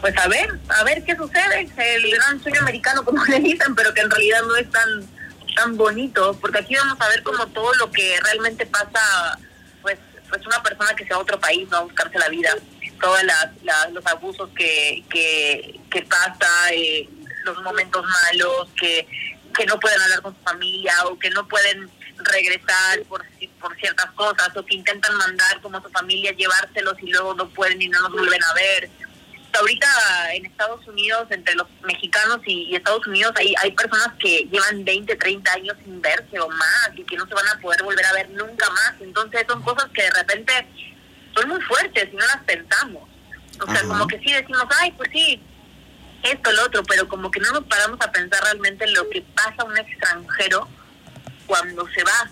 pues 0.00 0.16
a 0.18 0.26
ver, 0.28 0.58
a 0.68 0.84
ver 0.84 1.04
qué 1.04 1.14
sucede, 1.14 1.68
el 1.76 2.10
gran 2.10 2.42
sueño 2.42 2.60
americano 2.60 3.04
como 3.04 3.24
le 3.26 3.40
dicen, 3.40 3.74
pero 3.74 3.94
que 3.94 4.00
en 4.00 4.10
realidad 4.10 4.42
no 4.46 4.56
es 4.56 4.70
tan 4.70 5.22
tan 5.54 5.76
bonito, 5.76 6.36
porque 6.40 6.60
aquí 6.60 6.74
vamos 6.74 6.98
a 6.98 7.08
ver 7.08 7.22
como 7.22 7.46
todo 7.48 7.74
lo 7.74 7.90
que 7.90 8.18
realmente 8.24 8.66
pasa, 8.66 9.38
pues 9.82 9.98
pues 10.28 10.46
una 10.46 10.62
persona 10.62 10.94
que 10.96 11.04
se 11.04 11.10
va 11.10 11.16
a 11.16 11.22
otro 11.22 11.38
país, 11.38 11.68
no 11.68 11.76
a 11.76 11.82
buscarse 11.82 12.18
la 12.18 12.30
vida, 12.30 12.50
todos 12.98 13.18
los 13.92 14.06
abusos 14.06 14.48
que, 14.56 15.04
que, 15.10 15.78
que 15.90 16.02
pasa, 16.02 16.72
eh, 16.72 17.06
los 17.44 17.62
momentos 17.62 18.02
malos, 18.02 18.68
que 18.74 19.06
que 19.52 19.66
no 19.66 19.78
pueden 19.78 20.00
hablar 20.00 20.22
con 20.22 20.34
su 20.34 20.42
familia 20.42 20.92
o 21.06 21.18
que 21.18 21.30
no 21.30 21.46
pueden 21.46 21.90
regresar 22.24 23.02
por, 23.08 23.24
por 23.60 23.76
ciertas 23.76 24.10
cosas 24.12 24.56
o 24.56 24.64
que 24.64 24.76
intentan 24.76 25.16
mandar 25.16 25.60
como 25.60 25.78
a 25.78 25.82
su 25.82 25.90
familia 25.90 26.32
llevárselos 26.32 26.94
y 27.02 27.10
luego 27.10 27.34
no 27.34 27.48
pueden 27.50 27.80
y 27.80 27.88
no 27.88 28.00
los 28.02 28.12
vuelven 28.12 28.42
a 28.42 28.54
ver. 28.54 28.90
Ahorita 29.54 29.86
en 30.34 30.46
Estados 30.46 30.86
Unidos, 30.88 31.26
entre 31.30 31.54
los 31.54 31.66
mexicanos 31.82 32.40
y, 32.46 32.70
y 32.70 32.76
Estados 32.76 33.06
Unidos, 33.06 33.32
hay, 33.36 33.54
hay 33.60 33.72
personas 33.72 34.08
que 34.18 34.48
llevan 34.50 34.84
20, 34.84 35.14
30 35.14 35.52
años 35.52 35.76
sin 35.84 36.00
verse 36.00 36.40
o 36.40 36.48
más 36.48 36.90
y 36.96 37.04
que 37.04 37.16
no 37.16 37.26
se 37.26 37.34
van 37.34 37.48
a 37.48 37.60
poder 37.60 37.82
volver 37.82 38.06
a 38.06 38.12
ver 38.14 38.30
nunca 38.30 38.70
más. 38.70 38.94
Entonces 39.00 39.44
son 39.46 39.62
cosas 39.62 39.90
que 39.92 40.02
de 40.02 40.10
repente 40.10 40.66
son 41.34 41.48
muy 41.48 41.60
fuertes 41.62 42.08
y 42.10 42.16
no 42.16 42.26
las 42.26 42.42
pensamos. 42.44 43.08
O 43.60 43.66
sea, 43.66 43.80
Ajá. 43.80 43.88
como 43.88 44.06
que 44.06 44.18
sí 44.20 44.32
decimos, 44.32 44.64
ay, 44.80 44.92
pues 44.92 45.10
sí, 45.12 45.42
esto, 46.22 46.52
lo 46.52 46.64
otro, 46.64 46.82
pero 46.84 47.08
como 47.08 47.30
que 47.30 47.40
no 47.40 47.50
nos 47.52 47.64
paramos 47.64 47.98
a 48.00 48.12
pensar 48.12 48.42
realmente 48.44 48.84
en 48.84 48.94
lo 48.94 49.08
que 49.10 49.22
pasa 49.34 49.56
a 49.58 49.64
un 49.64 49.76
extranjero 49.76 50.68
cuando 51.46 51.88
se 51.88 52.02
va, 52.04 52.30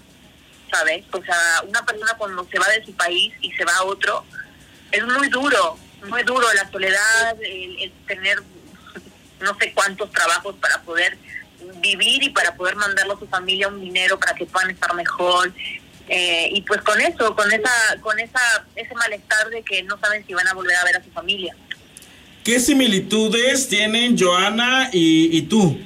¿sabes? 0.71 1.05
O 1.13 1.23
sea, 1.23 1.63
una 1.67 1.85
persona 1.85 2.15
cuando 2.19 2.47
se 2.51 2.59
va 2.59 2.69
de 2.69 2.85
su 2.85 2.93
país 2.95 3.33
y 3.41 3.53
se 3.53 3.65
va 3.65 3.73
a 3.77 3.85
otro, 3.85 4.25
es 4.93 5.05
muy 5.05 5.29
duro, 5.29 5.79
muy 6.09 6.23
duro 6.23 6.47
la 6.55 6.71
soledad, 6.71 7.37
el, 7.43 7.93
tener 8.07 8.43
no 9.41 9.57
sé 9.59 9.73
cuántos 9.73 10.11
trabajos 10.11 10.57
para 10.57 10.83
poder 10.83 11.17
vivir 11.77 12.23
y 12.23 12.31
para 12.31 12.55
poder 12.55 12.77
mandarle 12.77 13.15
a 13.15 13.19
su 13.19 13.27
familia 13.27 13.69
un 13.69 13.81
dinero 13.81 14.19
para 14.19 14.35
que 14.35 14.47
puedan 14.47 14.71
estar 14.71 14.95
mejor. 14.95 15.53
Eh, 16.09 16.49
y 16.53 16.63
pues 16.63 16.83
con 16.83 17.01
eso, 17.01 17.37
con 17.37 17.51
esa, 17.53 17.71
con 18.01 18.19
esa, 18.19 18.41
ese 18.75 18.95
malestar 18.95 19.49
de 19.49 19.63
que 19.63 19.83
no 19.85 19.99
saben 19.99 20.27
si 20.27 20.35
van 20.35 20.49
a 20.49 20.55
volver 20.55 20.77
a 20.77 20.85
ver 20.85 20.97
a 20.97 21.05
su 21.05 21.11
familia. 21.11 21.55
¿Qué 22.43 22.59
similitudes 22.59 23.69
tienen 23.69 24.19
Joana 24.19 24.91
y, 24.93 25.37
y 25.37 25.43
tú? 25.43 25.79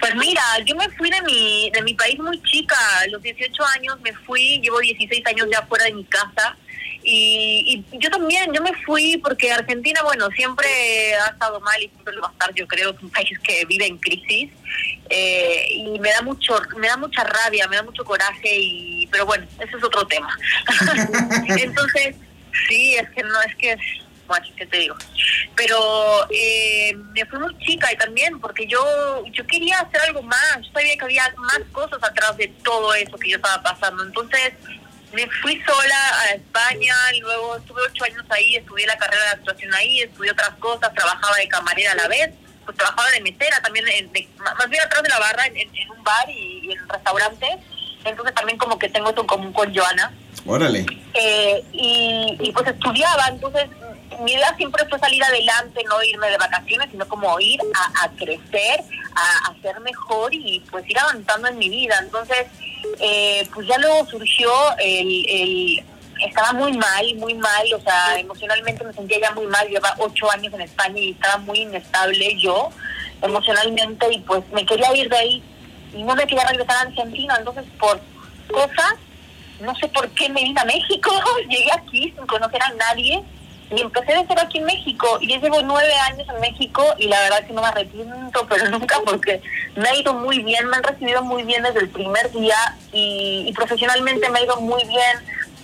Pues 0.00 0.14
mira, 0.14 0.42
yo 0.64 0.76
me 0.76 0.88
fui 0.90 1.10
de 1.10 1.22
mi, 1.22 1.70
de 1.70 1.82
mi 1.82 1.94
país 1.94 2.18
muy 2.18 2.40
chica, 2.42 2.76
a 3.00 3.06
los 3.08 3.22
18 3.22 3.64
años 3.76 4.00
me 4.00 4.12
fui, 4.12 4.60
llevo 4.60 4.78
16 4.78 5.26
años 5.26 5.48
ya 5.50 5.62
fuera 5.66 5.84
de 5.86 5.94
mi 5.94 6.04
casa 6.04 6.56
y, 7.02 7.84
y 7.90 7.98
yo 7.98 8.10
también, 8.10 8.52
yo 8.52 8.62
me 8.62 8.72
fui 8.84 9.16
porque 9.18 9.50
Argentina, 9.50 10.02
bueno, 10.02 10.28
siempre 10.30 11.14
ha 11.14 11.30
estado 11.30 11.60
mal 11.60 11.82
y 11.82 11.88
siempre 11.88 12.14
lo 12.14 12.22
va 12.22 12.28
a 12.28 12.32
estar, 12.32 12.54
yo 12.54 12.66
creo, 12.66 12.90
es 12.90 13.02
un 13.02 13.10
país 13.10 13.38
que 13.40 13.64
vive 13.64 13.86
en 13.86 13.98
crisis 13.98 14.50
eh, 15.08 15.68
y 15.70 15.98
me 15.98 16.10
da 16.10 16.22
mucho, 16.22 16.60
me 16.76 16.86
da 16.86 16.96
mucha 16.96 17.24
rabia, 17.24 17.66
me 17.66 17.76
da 17.76 17.82
mucho 17.82 18.04
coraje 18.04 18.54
y, 18.58 19.06
pero 19.10 19.26
bueno, 19.26 19.46
ese 19.58 19.76
es 19.76 19.82
otro 19.82 20.06
tema. 20.06 20.36
Entonces, 21.48 22.16
sí, 22.68 22.94
es 22.94 23.08
que 23.10 23.22
no, 23.22 23.40
es 23.42 23.56
que 23.56 23.76
bueno, 24.28 24.46
¿qué 24.56 24.66
te 24.66 24.76
digo? 24.78 24.94
Pero 25.56 26.26
eh, 26.30 26.94
me 27.12 27.26
fui 27.26 27.38
muy 27.40 27.58
chica 27.58 27.92
y 27.92 27.96
también 27.96 28.38
porque 28.40 28.66
yo 28.66 29.24
yo 29.32 29.46
quería 29.46 29.80
hacer 29.80 30.00
algo 30.02 30.22
más, 30.22 30.58
yo 30.62 30.70
sabía 30.72 30.96
que 30.96 31.04
había 31.04 31.34
más 31.36 31.60
cosas 31.72 31.98
atrás 32.02 32.36
de 32.36 32.48
todo 32.62 32.94
eso 32.94 33.16
que 33.18 33.30
yo 33.30 33.36
estaba 33.36 33.62
pasando. 33.62 34.04
Entonces 34.04 34.52
me 35.12 35.26
fui 35.42 35.60
sola 35.66 36.20
a 36.20 36.28
España, 36.34 36.94
luego 37.20 37.56
estuve 37.56 37.80
ocho 37.90 38.04
años 38.04 38.24
ahí, 38.30 38.56
estudié 38.56 38.86
la 38.86 38.96
carrera 38.98 39.24
de 39.24 39.30
actuación 39.30 39.74
ahí, 39.74 40.00
estudié 40.02 40.30
otras 40.30 40.50
cosas, 40.60 40.92
trabajaba 40.94 41.34
de 41.36 41.48
camarera 41.48 41.92
a 41.92 41.96
la 41.96 42.08
vez, 42.08 42.30
pues 42.64 42.76
trabajaba 42.76 43.10
de 43.12 43.22
mesera 43.22 43.60
también, 43.62 43.88
en- 43.88 44.12
de- 44.12 44.28
más 44.38 44.68
bien 44.68 44.82
atrás 44.82 45.02
de 45.02 45.08
la 45.08 45.18
barra 45.18 45.46
en, 45.46 45.68
un 45.90 46.04
bar 46.04 46.28
y, 46.28 46.60
y 46.68 46.72
en 46.72 46.86
restaurantes. 46.88 47.56
entonces 48.04 48.34
también 48.34 48.58
como 48.58 48.78
que 48.78 48.88
tengo 48.90 49.08
esto 49.08 49.22
en 49.22 49.26
común 49.26 49.52
con 49.52 49.74
Joana. 49.74 50.12
Órale. 50.46 50.86
Eh, 51.14 51.64
y, 51.72 52.36
y, 52.40 52.52
pues 52.52 52.66
estudiaba, 52.68 53.26
entonces 53.28 53.68
mi 54.20 54.32
idea 54.32 54.54
siempre 54.56 54.84
fue 54.88 54.98
salir 54.98 55.22
adelante, 55.22 55.82
no 55.88 56.02
irme 56.02 56.28
de 56.30 56.38
vacaciones, 56.38 56.90
sino 56.90 57.06
como 57.08 57.38
ir 57.40 57.60
a, 57.74 58.04
a 58.04 58.08
crecer, 58.10 58.84
a, 59.14 59.50
a, 59.50 59.62
ser 59.62 59.80
mejor 59.80 60.34
y 60.34 60.60
pues 60.70 60.88
ir 60.88 60.98
avanzando 60.98 61.48
en 61.48 61.58
mi 61.58 61.68
vida. 61.68 61.98
Entonces, 62.02 62.46
eh, 63.00 63.48
pues 63.54 63.66
ya 63.66 63.78
luego 63.78 64.06
surgió 64.06 64.50
el, 64.78 65.26
el, 65.28 65.84
Estaba 66.26 66.52
muy 66.52 66.72
mal, 66.72 67.14
muy 67.14 67.34
mal, 67.34 67.72
o 67.74 67.80
sea, 67.80 68.18
emocionalmente 68.18 68.84
me 68.84 68.92
sentía 68.92 69.20
ya 69.20 69.30
muy 69.32 69.46
mal, 69.46 69.68
llevaba 69.68 69.94
ocho 69.98 70.28
años 70.32 70.52
en 70.52 70.62
España 70.62 70.98
y 70.98 71.12
estaba 71.12 71.38
muy 71.38 71.60
inestable 71.60 72.36
yo 72.40 72.70
emocionalmente 73.22 74.12
y 74.12 74.18
pues 74.20 74.42
me 74.52 74.66
quería 74.66 74.94
ir 74.96 75.08
de 75.08 75.16
ahí 75.16 75.42
y 75.94 76.02
no 76.02 76.16
me 76.16 76.26
quería 76.26 76.44
regresar 76.44 76.76
a 76.76 76.80
Argentina, 76.88 77.36
entonces 77.38 77.64
por 77.78 78.00
cosas 78.50 78.94
no 79.60 79.74
sé 79.76 79.88
por 79.88 80.08
qué 80.10 80.28
me 80.28 80.42
vine 80.42 80.60
a 80.60 80.64
México, 80.64 81.10
llegué 81.48 81.72
aquí 81.72 82.12
sin 82.16 82.26
conocer 82.26 82.62
a 82.62 82.72
nadie 82.74 83.22
y 83.70 83.80
empecé 83.80 84.12
de 84.12 84.24
cero 84.26 84.40
aquí 84.42 84.58
en 84.58 84.64
México 84.64 85.18
y 85.20 85.28
ya 85.28 85.38
llevo 85.38 85.60
nueve 85.62 85.92
años 86.10 86.26
en 86.28 86.40
México 86.40 86.84
y 86.98 87.06
la 87.06 87.20
verdad 87.20 87.46
que 87.46 87.52
no 87.52 87.62
me 87.62 87.68
arrepiento, 87.68 88.46
pero 88.48 88.70
nunca 88.70 88.98
porque 89.04 89.42
me 89.76 89.88
ha 89.88 89.96
ido 89.96 90.14
muy 90.14 90.42
bien, 90.42 90.66
me 90.68 90.76
han 90.76 90.82
recibido 90.82 91.22
muy 91.22 91.42
bien 91.42 91.62
desde 91.62 91.80
el 91.80 91.88
primer 91.88 92.30
día 92.32 92.56
y, 92.92 93.52
profesionalmente 93.54 94.30
me 94.30 94.38
ha 94.38 94.44
ido 94.44 94.60
muy 94.60 94.84
bien, 94.84 95.18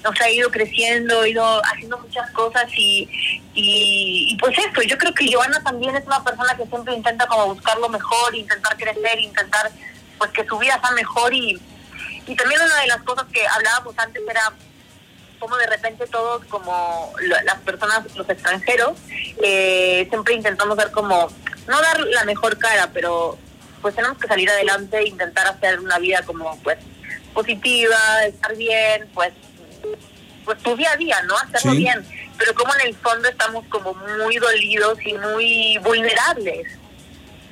o 0.07 0.15
sea, 0.15 0.29
he 0.29 0.35
ido 0.35 0.51
creciendo, 0.51 1.25
he 1.25 1.31
ido 1.31 1.63
haciendo 1.65 1.99
muchas 1.99 2.29
cosas 2.31 2.67
y, 2.77 3.09
y, 3.55 4.29
y 4.33 4.37
pues 4.39 4.59
esto, 4.59 4.83
yo 4.83 4.99
creo 4.99 5.15
que 5.15 5.33
Joana 5.33 5.63
también 5.63 5.95
es 5.97 6.05
una 6.07 6.23
persona 6.23 6.57
que 6.57 6.67
siempre 6.67 6.95
intenta 6.95 7.27
como 7.27 7.55
buscar 7.55 7.79
lo 7.79 7.89
mejor, 7.89 8.35
intentar 8.35 8.77
crecer, 8.77 9.21
intentar 9.21 9.71
pues 10.19 10.31
que 10.33 10.45
su 10.45 10.59
vida 10.59 10.79
sea 10.81 10.91
mejor 10.93 11.33
y 11.33 11.61
y 12.27 12.35
también 12.35 12.61
una 12.63 12.81
de 12.81 12.87
las 12.87 13.03
cosas 13.03 13.27
que 13.33 13.47
hablábamos 13.47 13.95
antes 13.99 14.23
era 14.29 14.53
como 15.45 15.59
de 15.59 15.67
repente 15.67 16.07
todos 16.07 16.43
como 16.47 17.13
las 17.45 17.61
personas, 17.61 18.01
los 18.17 18.27
extranjeros, 18.31 18.97
eh, 19.43 20.07
siempre 20.09 20.33
intentamos 20.33 20.75
dar 20.75 20.91
como, 20.91 21.31
no 21.69 21.81
dar 21.83 22.01
la 22.01 22.25
mejor 22.25 22.57
cara, 22.57 22.89
pero 22.95 23.37
pues 23.83 23.95
tenemos 23.95 24.17
que 24.17 24.27
salir 24.27 24.49
adelante 24.49 24.97
e 24.97 25.09
intentar 25.09 25.47
hacer 25.47 25.81
una 25.81 25.99
vida 25.99 26.23
como 26.25 26.59
pues 26.63 26.79
positiva, 27.35 28.25
estar 28.27 28.57
bien, 28.57 29.07
pues 29.13 29.35
pues 30.47 30.59
tu 30.63 30.75
día 30.77 30.93
a 30.93 30.97
día, 30.97 31.21
¿no? 31.23 31.37
Hacerlo 31.37 31.73
Sí. 31.73 31.79
bien. 31.79 32.07
Pero 32.39 32.55
como 32.55 32.75
en 32.75 32.89
el 32.89 32.95
fondo 32.97 33.29
estamos 33.29 33.67
como 33.67 33.93
muy 33.95 34.37
dolidos 34.39 34.99
y 35.05 35.13
muy 35.15 35.79
vulnerables. 35.83 36.69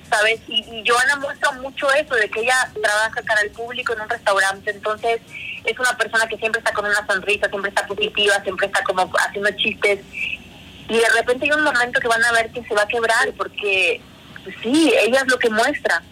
¿sabes? 0.09 0.41
Y, 0.47 0.61
y 0.71 0.85
Joana 0.87 1.17
muestra 1.17 1.53
mucho 1.53 1.91
eso, 1.93 2.15
de 2.15 2.29
que 2.29 2.41
ella 2.41 2.71
trabaja 2.83 3.23
cara 3.23 3.41
al 3.41 3.51
público 3.51 3.95
en 3.95 4.03
un 4.03 4.09
restaurante, 4.11 4.71
entonces 4.71 5.23
es 5.65 5.79
una 5.79 5.97
persona 5.97 6.27
que 6.27 6.37
siempre 6.39 6.59
está 6.59 6.73
con 6.73 6.85
una 6.85 7.07
sonrisa, 7.07 7.49
siempre 7.49 7.69
está 7.69 7.87
positiva, 7.87 8.43
siempre 8.43 8.67
está 8.67 8.83
como 8.85 9.11
haciendo 9.19 9.51
chistes. 9.53 10.01
Y 10.89 10.97
de 10.97 11.09
repente 11.17 11.47
hay 11.47 11.53
un 11.53 11.63
momento 11.63 12.01
que 12.01 12.09
van 12.09 12.25
a 12.25 12.33
ver 12.33 12.51
que 12.51 12.63
se 12.63 12.75
va 12.75 12.83
a 12.83 12.89
quebrar, 12.89 13.33
porque 13.37 14.01
pues 14.43 14.57
sí, 14.63 14.93
ella 15.01 15.21
es 15.21 15.29
lo 15.29 15.39
que 15.39 15.51
muestra, 15.51 16.03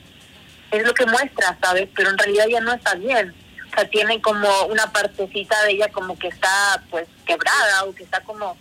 es 0.71 0.87
lo 0.87 0.95
que 0.95 1.07
muestra, 1.07 1.59
¿sabes? 1.61 1.88
Pero 1.95 2.11
en 2.11 2.19
realidad 2.19 2.47
ya 2.49 2.61
no 2.61 2.73
está 2.73 2.95
bien. 2.95 3.35
O 3.66 3.75
sea, 3.75 3.88
tiene 3.88 4.21
como 4.21 4.49
una 4.66 4.90
partecita 4.92 5.62
de 5.64 5.73
ella 5.73 5.88
como 5.88 6.19
que 6.19 6.28
está 6.28 6.83
pues 6.90 7.07
quebrada 7.26 7.85
o 7.85 7.95
que 7.95 8.02
está 8.04 8.21
como 8.21 8.57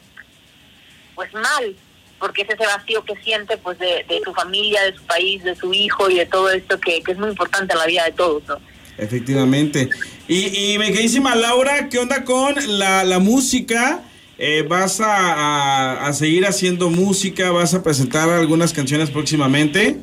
pues 1.16 1.34
mal, 1.34 1.76
porque 2.20 2.44
es 2.44 2.50
ese 2.50 2.66
vacío 2.66 3.04
que 3.04 3.16
siente 3.18 3.58
pues 3.58 3.78
de, 3.80 4.06
de 4.08 4.22
su 4.24 4.34
familia, 4.34 4.84
de 4.84 4.96
su 4.96 5.04
país, 5.04 5.44
de 5.44 5.56
su 5.56 5.74
hijo 5.74 6.10
y 6.10 6.18
de 6.18 6.26
todo 6.26 6.50
esto 6.50 6.80
que, 6.80 7.02
que 7.04 7.12
es 7.12 7.18
muy 7.18 7.30
importante 7.30 7.74
en 7.74 7.80
la 7.80 7.86
vida 7.86 8.06
de 8.06 8.12
todos, 8.12 8.44
¿no? 8.48 8.60
Efectivamente. 9.00 9.90
Y, 10.28 10.74
y 10.74 10.78
mi 10.78 10.88
queridísima 10.88 11.36
Laura, 11.36 11.90
¿qué 11.90 12.00
onda 12.00 12.24
con 12.26 12.56
la, 12.80 13.04
la 13.04 13.20
música? 13.20 14.02
Eh, 14.38 14.64
¿Vas 14.68 15.02
a, 15.02 16.06
a- 16.06 16.14
seguir 16.14 16.46
haciendo 16.46 16.90
música? 16.90 17.52
¿Vas 17.52 17.74
a 17.74 17.84
presentar 17.84 18.30
algunas 18.30 18.74
canciones 18.74 19.10
próximamente? 19.10 19.98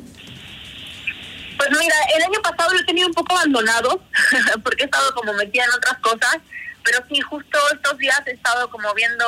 Pues 1.57 1.69
mira, 1.79 1.95
el 2.15 2.23
año 2.23 2.39
pasado 2.41 2.73
lo 2.73 2.79
he 2.79 2.85
tenido 2.85 3.07
un 3.07 3.13
poco 3.13 3.35
abandonado, 3.35 4.01
porque 4.63 4.83
he 4.83 4.85
estado 4.85 5.13
como 5.15 5.33
metida 5.33 5.63
en 5.65 5.71
otras 5.71 5.97
cosas, 5.99 6.37
pero 6.83 6.99
sí, 7.09 7.19
justo 7.21 7.57
estos 7.73 7.97
días 7.97 8.21
he 8.27 8.31
estado 8.31 8.69
como 8.69 8.93
viendo 8.93 9.25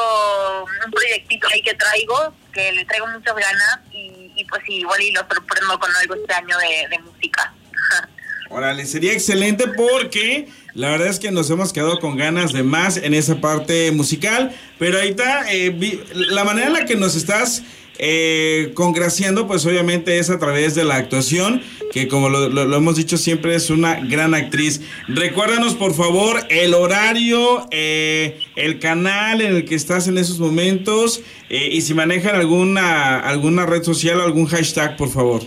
un 0.85 0.91
proyectito 0.91 1.47
ahí 1.51 1.61
que 1.63 1.73
traigo, 1.73 2.33
que 2.53 2.71
le 2.71 2.85
traigo 2.85 3.07
muchas 3.07 3.35
ganas, 3.35 3.79
y, 3.91 4.31
y 4.35 4.45
pues 4.45 4.61
igual 4.67 5.01
y 5.01 5.11
lo 5.11 5.21
sorprendo 5.21 5.79
con 5.79 5.95
algo 5.95 6.15
este 6.15 6.33
año 6.33 6.55
de 6.57 6.99
música. 6.99 7.53
Órale, 8.49 8.85
sería 8.85 9.13
excelente 9.13 9.65
porque 9.67 10.47
la 10.73 10.89
verdad 10.89 11.07
es 11.07 11.19
que 11.19 11.31
nos 11.31 11.49
hemos 11.49 11.71
quedado 11.71 11.99
con 11.99 12.17
ganas 12.17 12.51
de 12.51 12.63
más 12.63 12.97
en 12.97 13.13
esa 13.13 13.39
parte 13.41 13.91
musical. 13.91 14.55
Pero 14.77 14.97
ahorita, 14.97 15.45
eh, 15.51 16.03
la 16.13 16.43
manera 16.43 16.67
en 16.67 16.73
la 16.73 16.85
que 16.85 16.95
nos 16.95 17.15
estás 17.15 17.63
eh, 18.01 18.71
congraciando, 18.75 19.45
pues 19.45 19.65
obviamente 19.65 20.19
es 20.19 20.29
a 20.29 20.39
través 20.39 20.73
de 20.73 20.85
la 20.85 20.95
actuación, 20.95 21.61
que 21.91 22.07
como 22.07 22.29
lo 22.29 22.75
hemos 22.75 22.95
dicho 22.95 23.17
siempre 23.17 23.55
es 23.55 23.69
una 23.69 23.99
gran 23.99 24.33
actriz. 24.33 24.79
Recuérdanos 25.09 25.75
por 25.75 25.93
favor 25.93 26.39
el 26.49 26.73
horario, 26.75 27.67
eh, 27.71 28.39
el 28.55 28.79
canal 28.79 29.41
en 29.41 29.53
el 29.53 29.65
que 29.65 29.75
estás 29.75 30.07
en 30.07 30.17
esos 30.17 30.39
momentos 30.39 31.21
eh, 31.49 31.71
y 31.73 31.81
si 31.81 31.93
manejan 31.93 32.35
alguna, 32.35 33.19
alguna 33.19 33.65
red 33.65 33.83
social, 33.83 34.21
algún 34.21 34.45
hashtag, 34.45 34.95
por 34.95 35.09
favor. 35.09 35.41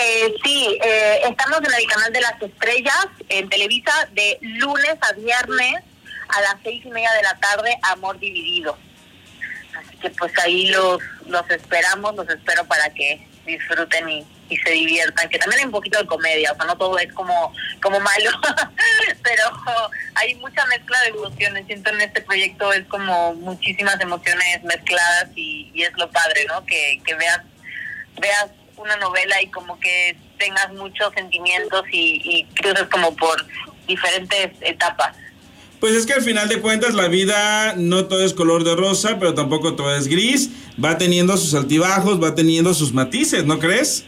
Eh, 0.00 0.34
sí, 0.44 0.78
eh, 0.80 1.20
estamos 1.28 1.58
en 1.58 1.74
el 1.74 1.86
canal 1.88 2.12
de 2.12 2.20
las 2.20 2.40
estrellas, 2.40 3.06
en 3.28 3.48
Televisa, 3.48 3.92
de 4.12 4.38
lunes 4.40 4.96
a 5.00 5.12
viernes 5.14 5.82
a 6.28 6.40
las 6.42 6.56
seis 6.62 6.84
y 6.84 6.90
media 6.90 7.10
de 7.12 7.22
la 7.22 7.36
tarde, 7.38 7.76
Amor 7.82 8.18
Dividido. 8.20 8.78
Así 9.76 9.96
que 9.96 10.10
pues 10.10 10.32
ahí 10.38 10.66
los, 10.66 11.02
los 11.26 11.50
esperamos, 11.50 12.14
los 12.14 12.28
espero 12.28 12.64
para 12.66 12.90
que 12.90 13.26
disfruten 13.44 14.08
y, 14.08 14.26
se 14.64 14.70
diviertan, 14.70 15.28
que 15.28 15.38
también 15.38 15.60
hay 15.60 15.66
un 15.66 15.72
poquito 15.72 15.98
de 15.98 16.06
comedia, 16.06 16.52
o 16.52 16.56
sea, 16.56 16.64
no 16.64 16.78
todo 16.78 16.98
es 16.98 17.12
como, 17.12 17.52
como 17.82 18.00
malo, 18.00 18.30
pero 19.22 19.42
hay 20.14 20.34
mucha 20.36 20.64
mezcla 20.66 20.98
de 21.02 21.08
emociones, 21.08 21.66
siento 21.66 21.90
en 21.90 22.00
este 22.00 22.22
proyecto 22.22 22.72
es 22.72 22.86
como 22.86 23.34
muchísimas 23.34 24.00
emociones 24.00 24.62
mezcladas 24.62 25.28
y, 25.34 25.70
y 25.74 25.82
es 25.82 25.92
lo 25.98 26.10
padre, 26.10 26.46
¿no? 26.48 26.64
Que, 26.64 26.98
que 27.04 27.14
veas 27.14 27.42
veas 28.20 28.48
una 28.78 28.96
novela 28.96 29.40
y 29.42 29.48
como 29.48 29.78
que 29.80 30.16
tengas 30.38 30.72
muchos 30.72 31.12
sentimientos 31.14 31.82
y, 31.92 32.20
y 32.24 32.44
cruces 32.54 32.88
como 32.90 33.14
por 33.14 33.44
diferentes 33.86 34.52
etapas. 34.60 35.16
Pues 35.80 35.94
es 35.94 36.06
que 36.06 36.14
al 36.14 36.22
final 36.22 36.48
de 36.48 36.60
cuentas 36.60 36.94
la 36.94 37.06
vida 37.06 37.74
no 37.76 38.06
todo 38.06 38.24
es 38.24 38.34
color 38.34 38.64
de 38.64 38.74
rosa, 38.74 39.16
pero 39.20 39.34
tampoco 39.34 39.76
todo 39.76 39.94
es 39.94 40.08
gris. 40.08 40.50
Va 40.82 40.98
teniendo 40.98 41.36
sus 41.36 41.54
altibajos, 41.54 42.22
va 42.22 42.34
teniendo 42.34 42.74
sus 42.74 42.92
matices, 42.92 43.44
¿no 43.44 43.60
crees? 43.60 44.04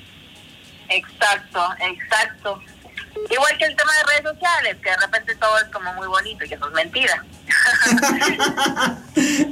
Exacto, 0.89 1.61
exacto. 1.81 2.61
Igual 3.31 3.57
que 3.59 3.65
el 3.67 3.77
tema 3.77 3.93
de 3.93 4.13
redes 4.13 4.35
sociales, 4.35 4.77
que 4.83 4.91
de 4.91 4.97
repente 4.97 5.37
todo 5.37 5.59
es 5.59 5.65
como 5.67 5.93
muy 5.95 6.09
bonito 6.09 6.45
y 6.45 6.53
eso 6.53 6.67
es 6.67 6.73
mentira. 6.73 7.25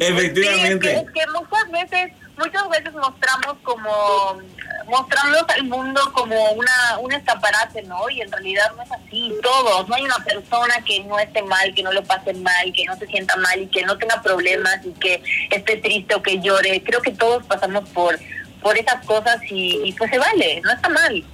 Efectivamente. 0.00 0.38
Sí, 0.48 0.64
es, 0.72 0.78
que, 0.80 0.92
es 0.96 1.10
que 1.12 1.26
muchas 1.32 1.70
veces, 1.70 2.12
muchas 2.36 2.68
veces 2.68 2.92
mostramos 2.94 3.56
como, 3.62 4.40
mostramos 4.88 5.42
al 5.48 5.64
mundo 5.64 6.00
como 6.12 6.52
una, 6.52 6.98
un 7.00 7.12
escaparate, 7.12 7.82
¿no? 7.82 8.08
Y 8.10 8.20
en 8.20 8.30
realidad 8.32 8.72
no 8.76 8.82
es 8.82 8.90
así, 8.92 9.32
todos, 9.42 9.88
no 9.88 9.94
hay 9.94 10.02
una 10.02 10.18
persona 10.24 10.74
que 10.86 11.04
no 11.04 11.18
esté 11.18 11.42
mal, 11.42 11.74
que 11.74 11.82
no 11.82 11.92
lo 11.92 12.02
pase 12.04 12.32
mal, 12.34 12.72
que 12.74 12.84
no 12.84 12.96
se 12.96 13.06
sienta 13.06 13.36
mal 13.36 13.60
y 13.62 13.66
que 13.68 13.82
no 13.84 13.96
tenga 13.98 14.22
problemas 14.22 14.78
y 14.84 14.90
que 14.98 15.22
esté 15.50 15.76
triste 15.76 16.14
o 16.14 16.22
que 16.22 16.40
llore. 16.40 16.82
Creo 16.84 17.00
que 17.02 17.12
todos 17.12 17.44
pasamos 17.46 17.88
por, 17.90 18.18
por 18.62 18.76
esas 18.78 19.04
cosas 19.04 19.38
y, 19.50 19.80
y 19.84 19.92
pues 19.92 20.10
se 20.10 20.18
vale, 20.18 20.60
no 20.62 20.72
está 20.72 20.88
mal. 20.88 21.24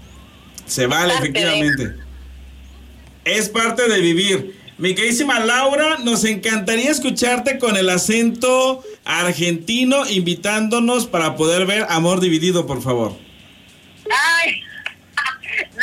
Se 0.66 0.86
vale, 0.86 1.12
de- 1.14 1.18
efectivamente. 1.18 1.94
Es 3.24 3.48
parte 3.48 3.88
de 3.88 4.00
vivir. 4.00 4.62
Mi 4.76 4.94
queridísima 4.94 5.38
Laura, 5.38 5.98
nos 6.02 6.24
encantaría 6.24 6.90
escucharte 6.90 7.58
con 7.60 7.76
el 7.76 7.88
acento 7.90 8.82
argentino 9.04 10.04
invitándonos 10.08 11.06
para 11.06 11.36
poder 11.36 11.64
ver 11.64 11.86
Amor 11.88 12.20
Dividido, 12.20 12.66
por 12.66 12.82
favor. 12.82 13.16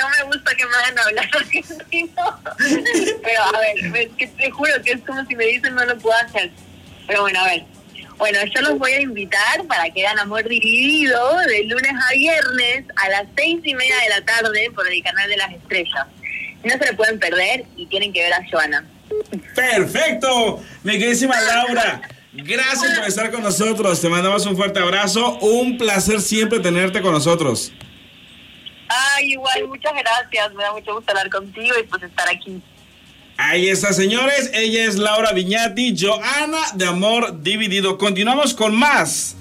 No 0.01 0.09
me 0.09 0.35
gusta 0.35 0.55
que 0.55 0.65
me 0.65 0.75
hagan 0.75 0.99
hablar 0.99 1.29
argentino. 1.33 2.39
Pero 3.23 3.43
a 3.43 3.59
ver, 3.59 4.09
que 4.17 4.27
te 4.27 4.51
juro 4.51 4.71
que 4.83 4.93
es 4.93 5.01
como 5.01 5.23
si 5.25 5.35
me 5.35 5.45
dicen 5.45 5.75
no 5.75 5.85
lo 5.85 5.97
puedo 5.97 6.17
hacer. 6.17 6.51
Pero 7.07 7.21
bueno, 7.21 7.39
a 7.39 7.45
ver. 7.45 7.65
Bueno, 8.17 8.39
yo 8.53 8.61
los 8.61 8.77
voy 8.77 8.91
a 8.91 9.01
invitar 9.01 9.65
para 9.67 9.89
que 9.89 10.05
hagan 10.05 10.19
Amor 10.19 10.47
Dividido 10.47 11.37
de 11.39 11.63
lunes 11.63 11.91
a 11.91 12.13
viernes 12.13 12.85
a 12.95 13.09
las 13.09 13.23
seis 13.35 13.59
y 13.63 13.73
media 13.73 13.95
de 13.97 14.09
la 14.09 14.21
tarde 14.25 14.69
por 14.75 14.87
el 14.87 15.03
canal 15.03 15.29
de 15.29 15.37
las 15.37 15.51
estrellas. 15.51 16.07
No 16.63 16.71
se 16.77 16.91
lo 16.91 16.97
pueden 16.97 17.19
perder 17.19 17.65
y 17.75 17.87
tienen 17.87 18.13
que 18.13 18.21
ver 18.21 18.33
a 18.33 18.41
Joana. 18.49 18.85
Perfecto, 19.55 20.63
mi 20.83 20.93
queridísima 20.93 21.39
Laura. 21.41 22.01
Gracias 22.33 22.97
por 22.97 23.07
estar 23.07 23.31
con 23.31 23.43
nosotros. 23.43 23.99
Te 23.99 24.07
mandamos 24.07 24.45
un 24.45 24.55
fuerte 24.55 24.79
abrazo. 24.79 25.37
Un 25.39 25.77
placer 25.77 26.21
siempre 26.21 26.59
tenerte 26.59 27.01
con 27.01 27.11
nosotros. 27.11 27.73
Ay, 28.91 29.33
igual, 29.33 29.67
muchas 29.67 29.93
gracias. 29.93 30.53
Me 30.53 30.63
da 30.63 30.73
mucho 30.73 30.93
gusto 30.93 31.11
hablar 31.11 31.29
contigo 31.29 31.75
y 31.79 31.87
pues 31.87 32.03
estar 32.03 32.27
aquí. 32.29 32.61
Ahí 33.37 33.69
está, 33.69 33.93
señores. 33.93 34.51
Ella 34.53 34.85
es 34.85 34.97
Laura 34.97 35.31
Viñati, 35.31 35.95
Joana 35.97 36.59
de 36.75 36.85
Amor 36.85 37.41
Dividido. 37.41 37.97
Continuamos 37.97 38.53
con 38.53 38.75
más. 38.75 39.35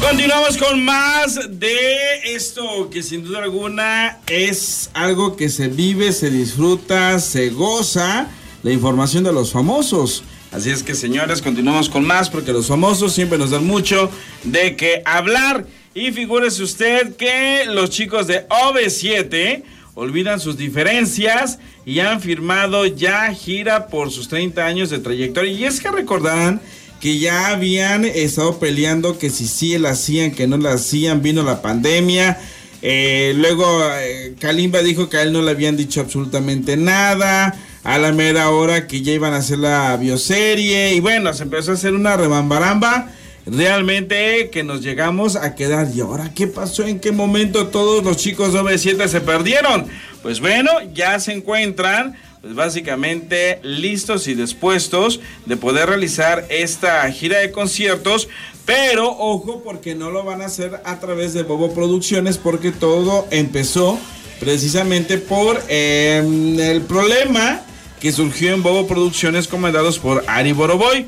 Continuamos 0.00 0.56
con 0.58 0.84
más 0.84 1.38
de 1.48 2.34
esto 2.34 2.90
que 2.90 3.02
sin 3.02 3.22
duda 3.22 3.44
alguna 3.44 4.18
es 4.26 4.90
algo 4.92 5.36
que 5.36 5.48
se 5.48 5.68
vive, 5.68 6.12
se 6.12 6.30
disfruta, 6.30 7.18
se 7.20 7.50
goza, 7.50 8.26
la 8.62 8.72
información 8.72 9.22
de 9.24 9.32
los 9.32 9.52
famosos. 9.52 10.24
Así 10.52 10.70
es 10.70 10.82
que 10.82 10.94
señores, 10.94 11.42
continuamos 11.42 11.88
con 11.88 12.04
más 12.04 12.28
porque 12.28 12.52
los 12.52 12.66
famosos 12.66 13.12
siempre 13.12 13.38
nos 13.38 13.50
dan 13.50 13.66
mucho 13.66 14.10
de 14.42 14.74
qué 14.76 15.02
hablar. 15.04 15.66
Y 15.94 16.10
figúrese 16.12 16.62
usted 16.62 17.14
que 17.16 17.64
los 17.66 17.90
chicos 17.90 18.26
de 18.26 18.48
OV7 18.48 19.62
olvidan 19.94 20.40
sus 20.40 20.56
diferencias 20.56 21.58
y 21.84 22.00
han 22.00 22.20
firmado 22.20 22.86
ya 22.86 23.32
gira 23.32 23.86
por 23.88 24.10
sus 24.10 24.28
30 24.28 24.64
años 24.64 24.90
de 24.90 24.98
trayectoria. 24.98 25.52
Y 25.52 25.64
es 25.64 25.80
que 25.80 25.90
recordarán 25.90 26.60
que 27.00 27.18
ya 27.18 27.48
habían 27.48 28.04
estado 28.04 28.58
peleando 28.58 29.18
que 29.18 29.30
si 29.30 29.46
sí 29.46 29.78
la 29.78 29.90
hacían, 29.90 30.32
que 30.32 30.46
no 30.46 30.56
la 30.58 30.72
hacían, 30.72 31.22
vino 31.22 31.42
la 31.42 31.62
pandemia. 31.62 32.38
Eh, 32.82 33.34
luego 33.36 33.84
eh, 34.00 34.34
Kalimba 34.38 34.82
dijo 34.82 35.08
que 35.08 35.18
a 35.18 35.22
él 35.22 35.32
no 35.32 35.42
le 35.42 35.50
habían 35.50 35.76
dicho 35.76 36.00
absolutamente 36.00 36.76
nada. 36.76 37.58
A 37.82 37.98
la 37.98 38.12
mera 38.12 38.50
hora 38.50 38.86
que 38.86 39.02
ya 39.02 39.12
iban 39.12 39.32
a 39.32 39.38
hacer 39.38 39.58
la 39.58 39.96
bioserie. 39.96 40.94
Y 40.94 41.00
bueno, 41.00 41.32
se 41.32 41.44
empezó 41.44 41.70
a 41.70 41.74
hacer 41.74 41.94
una 41.94 42.16
rebambaramba 42.16 43.10
realmente 43.46 44.50
que 44.50 44.62
nos 44.62 44.82
llegamos 44.82 45.36
a 45.36 45.54
quedar. 45.54 45.88
¿Y 45.94 46.00
ahora 46.00 46.32
qué 46.34 46.46
pasó? 46.46 46.84
¿En 46.86 47.00
qué 47.00 47.12
momento 47.12 47.68
todos 47.68 48.04
los 48.04 48.16
chicos 48.16 48.52
de 48.52 48.78
7 48.78 49.08
se 49.08 49.20
perdieron? 49.20 49.86
Pues 50.22 50.40
bueno, 50.40 50.70
ya 50.94 51.18
se 51.20 51.32
encuentran 51.32 52.16
pues 52.40 52.54
básicamente 52.54 53.60
listos 53.62 54.26
y 54.26 54.34
dispuestos 54.34 55.20
de 55.44 55.56
poder 55.56 55.90
realizar 55.90 56.46
esta 56.48 57.10
gira 57.12 57.38
de 57.38 57.50
conciertos, 57.50 58.28
pero 58.64 59.10
ojo 59.10 59.62
porque 59.62 59.94
no 59.94 60.10
lo 60.10 60.24
van 60.24 60.40
a 60.40 60.46
hacer 60.46 60.80
a 60.84 61.00
través 61.00 61.34
de 61.34 61.42
Bobo 61.42 61.74
Producciones 61.74 62.38
porque 62.38 62.72
todo 62.72 63.26
empezó 63.30 63.98
precisamente 64.38 65.18
por 65.18 65.62
em, 65.68 66.58
el 66.58 66.80
problema 66.80 67.60
que 68.00 68.12
surgió 68.12 68.54
en 68.54 68.62
Bobo 68.62 68.86
Producciones 68.86 69.46
comandados 69.46 69.98
por 69.98 70.24
Ari 70.26 70.52
Boroboy. 70.52 71.06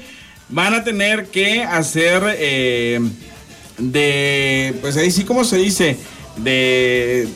Van 0.49 0.75
a 0.75 0.85
tener 0.85 1.27
que 1.27 1.63
hacer 1.63 2.23
eh, 2.39 3.01
de, 3.79 4.75
pues 4.81 4.97
ahí 4.97 5.11
sí 5.11 5.25
como 5.25 5.45
se 5.45 5.57
dice, 5.57 5.97
de, 6.37 7.27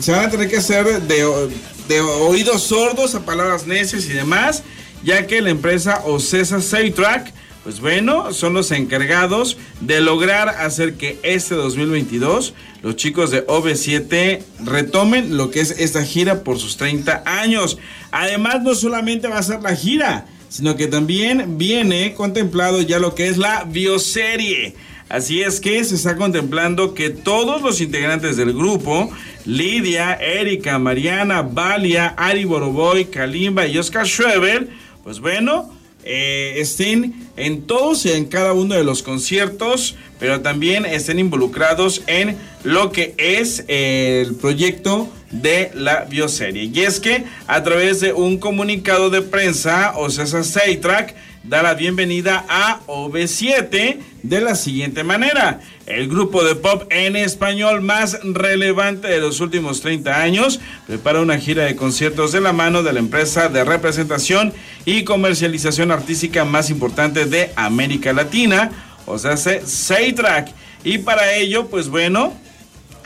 se 0.00 0.12
van 0.12 0.26
a 0.26 0.30
tener 0.30 0.48
que 0.48 0.56
hacer 0.56 1.02
de, 1.02 1.48
de, 1.88 2.00
oídos 2.00 2.62
sordos 2.64 3.14
a 3.14 3.24
palabras 3.24 3.66
necias 3.66 4.06
y 4.06 4.12
demás, 4.12 4.64
ya 5.04 5.26
que 5.26 5.40
la 5.40 5.50
empresa 5.50 6.02
Ocesa 6.04 6.60
Saytrack, 6.60 7.32
pues 7.62 7.80
bueno, 7.80 8.32
son 8.32 8.54
los 8.54 8.72
encargados 8.72 9.56
de 9.80 10.00
lograr 10.00 10.48
hacer 10.48 10.94
que 10.94 11.18
este 11.22 11.54
2022 11.54 12.54
los 12.86 12.94
chicos 12.94 13.32
de 13.32 13.44
OV7 13.48 14.42
retomen 14.64 15.36
lo 15.36 15.50
que 15.50 15.58
es 15.58 15.72
esta 15.72 16.04
gira 16.04 16.44
por 16.44 16.60
sus 16.60 16.76
30 16.76 17.24
años. 17.26 17.78
Además, 18.12 18.62
no 18.62 18.76
solamente 18.76 19.26
va 19.26 19.38
a 19.38 19.42
ser 19.42 19.60
la 19.60 19.74
gira, 19.74 20.28
sino 20.48 20.76
que 20.76 20.86
también 20.86 21.58
viene 21.58 22.14
contemplado 22.14 22.80
ya 22.80 23.00
lo 23.00 23.16
que 23.16 23.26
es 23.26 23.38
la 23.38 23.64
bioserie. 23.64 24.76
Así 25.08 25.42
es 25.42 25.58
que 25.58 25.82
se 25.82 25.96
está 25.96 26.14
contemplando 26.14 26.94
que 26.94 27.10
todos 27.10 27.60
los 27.60 27.80
integrantes 27.80 28.36
del 28.36 28.52
grupo, 28.52 29.10
Lidia, 29.44 30.14
Erika, 30.14 30.78
Mariana, 30.78 31.42
Valia, 31.42 32.14
Ari 32.16 32.44
Boroboy, 32.44 33.06
Kalimba 33.06 33.66
y 33.66 33.78
Oscar 33.78 34.06
Schweber, 34.06 34.68
pues 35.02 35.18
bueno, 35.18 35.75
eh, 36.08 36.60
estén 36.60 37.14
en 37.36 37.62
todos 37.62 38.06
y 38.06 38.12
en 38.12 38.26
cada 38.26 38.52
uno 38.52 38.76
de 38.76 38.84
los 38.84 39.02
conciertos, 39.02 39.96
pero 40.20 40.40
también 40.40 40.86
estén 40.86 41.18
involucrados 41.18 42.02
en 42.06 42.36
lo 42.62 42.92
que 42.92 43.14
es 43.18 43.64
el 43.66 44.36
proyecto 44.36 45.08
de 45.32 45.72
la 45.74 46.04
bioserie. 46.04 46.70
Y 46.72 46.80
es 46.80 47.00
que 47.00 47.24
a 47.48 47.62
través 47.64 48.00
de 48.00 48.12
un 48.12 48.38
comunicado 48.38 49.10
de 49.10 49.22
prensa, 49.22 49.94
Ocesa 49.96 50.44
Seitrack 50.44 51.14
da 51.48 51.62
la 51.62 51.74
bienvenida 51.74 52.44
a 52.48 52.80
OV7 52.86 53.98
de 54.22 54.40
la 54.40 54.56
siguiente 54.56 55.04
manera. 55.04 55.60
El 55.86 56.08
grupo 56.08 56.42
de 56.42 56.56
pop 56.56 56.84
en 56.90 57.14
español 57.14 57.82
más 57.82 58.18
relevante 58.24 59.06
de 59.06 59.20
los 59.20 59.40
últimos 59.40 59.80
30 59.80 60.20
años 60.20 60.58
prepara 60.86 61.20
una 61.20 61.38
gira 61.38 61.64
de 61.64 61.76
conciertos 61.76 62.32
de 62.32 62.40
la 62.40 62.52
mano 62.52 62.82
de 62.82 62.92
la 62.92 62.98
empresa 62.98 63.48
de 63.48 63.64
representación 63.64 64.52
y 64.84 65.04
comercialización 65.04 65.92
artística 65.92 66.44
más 66.44 66.70
importante 66.70 67.26
de 67.26 67.52
América 67.54 68.12
Latina, 68.12 68.70
o 69.06 69.16
sea, 69.18 69.36
Seitrack. 69.36 70.48
Y 70.82 70.98
para 70.98 71.34
ello, 71.34 71.68
pues 71.68 71.88
bueno, 71.88 72.34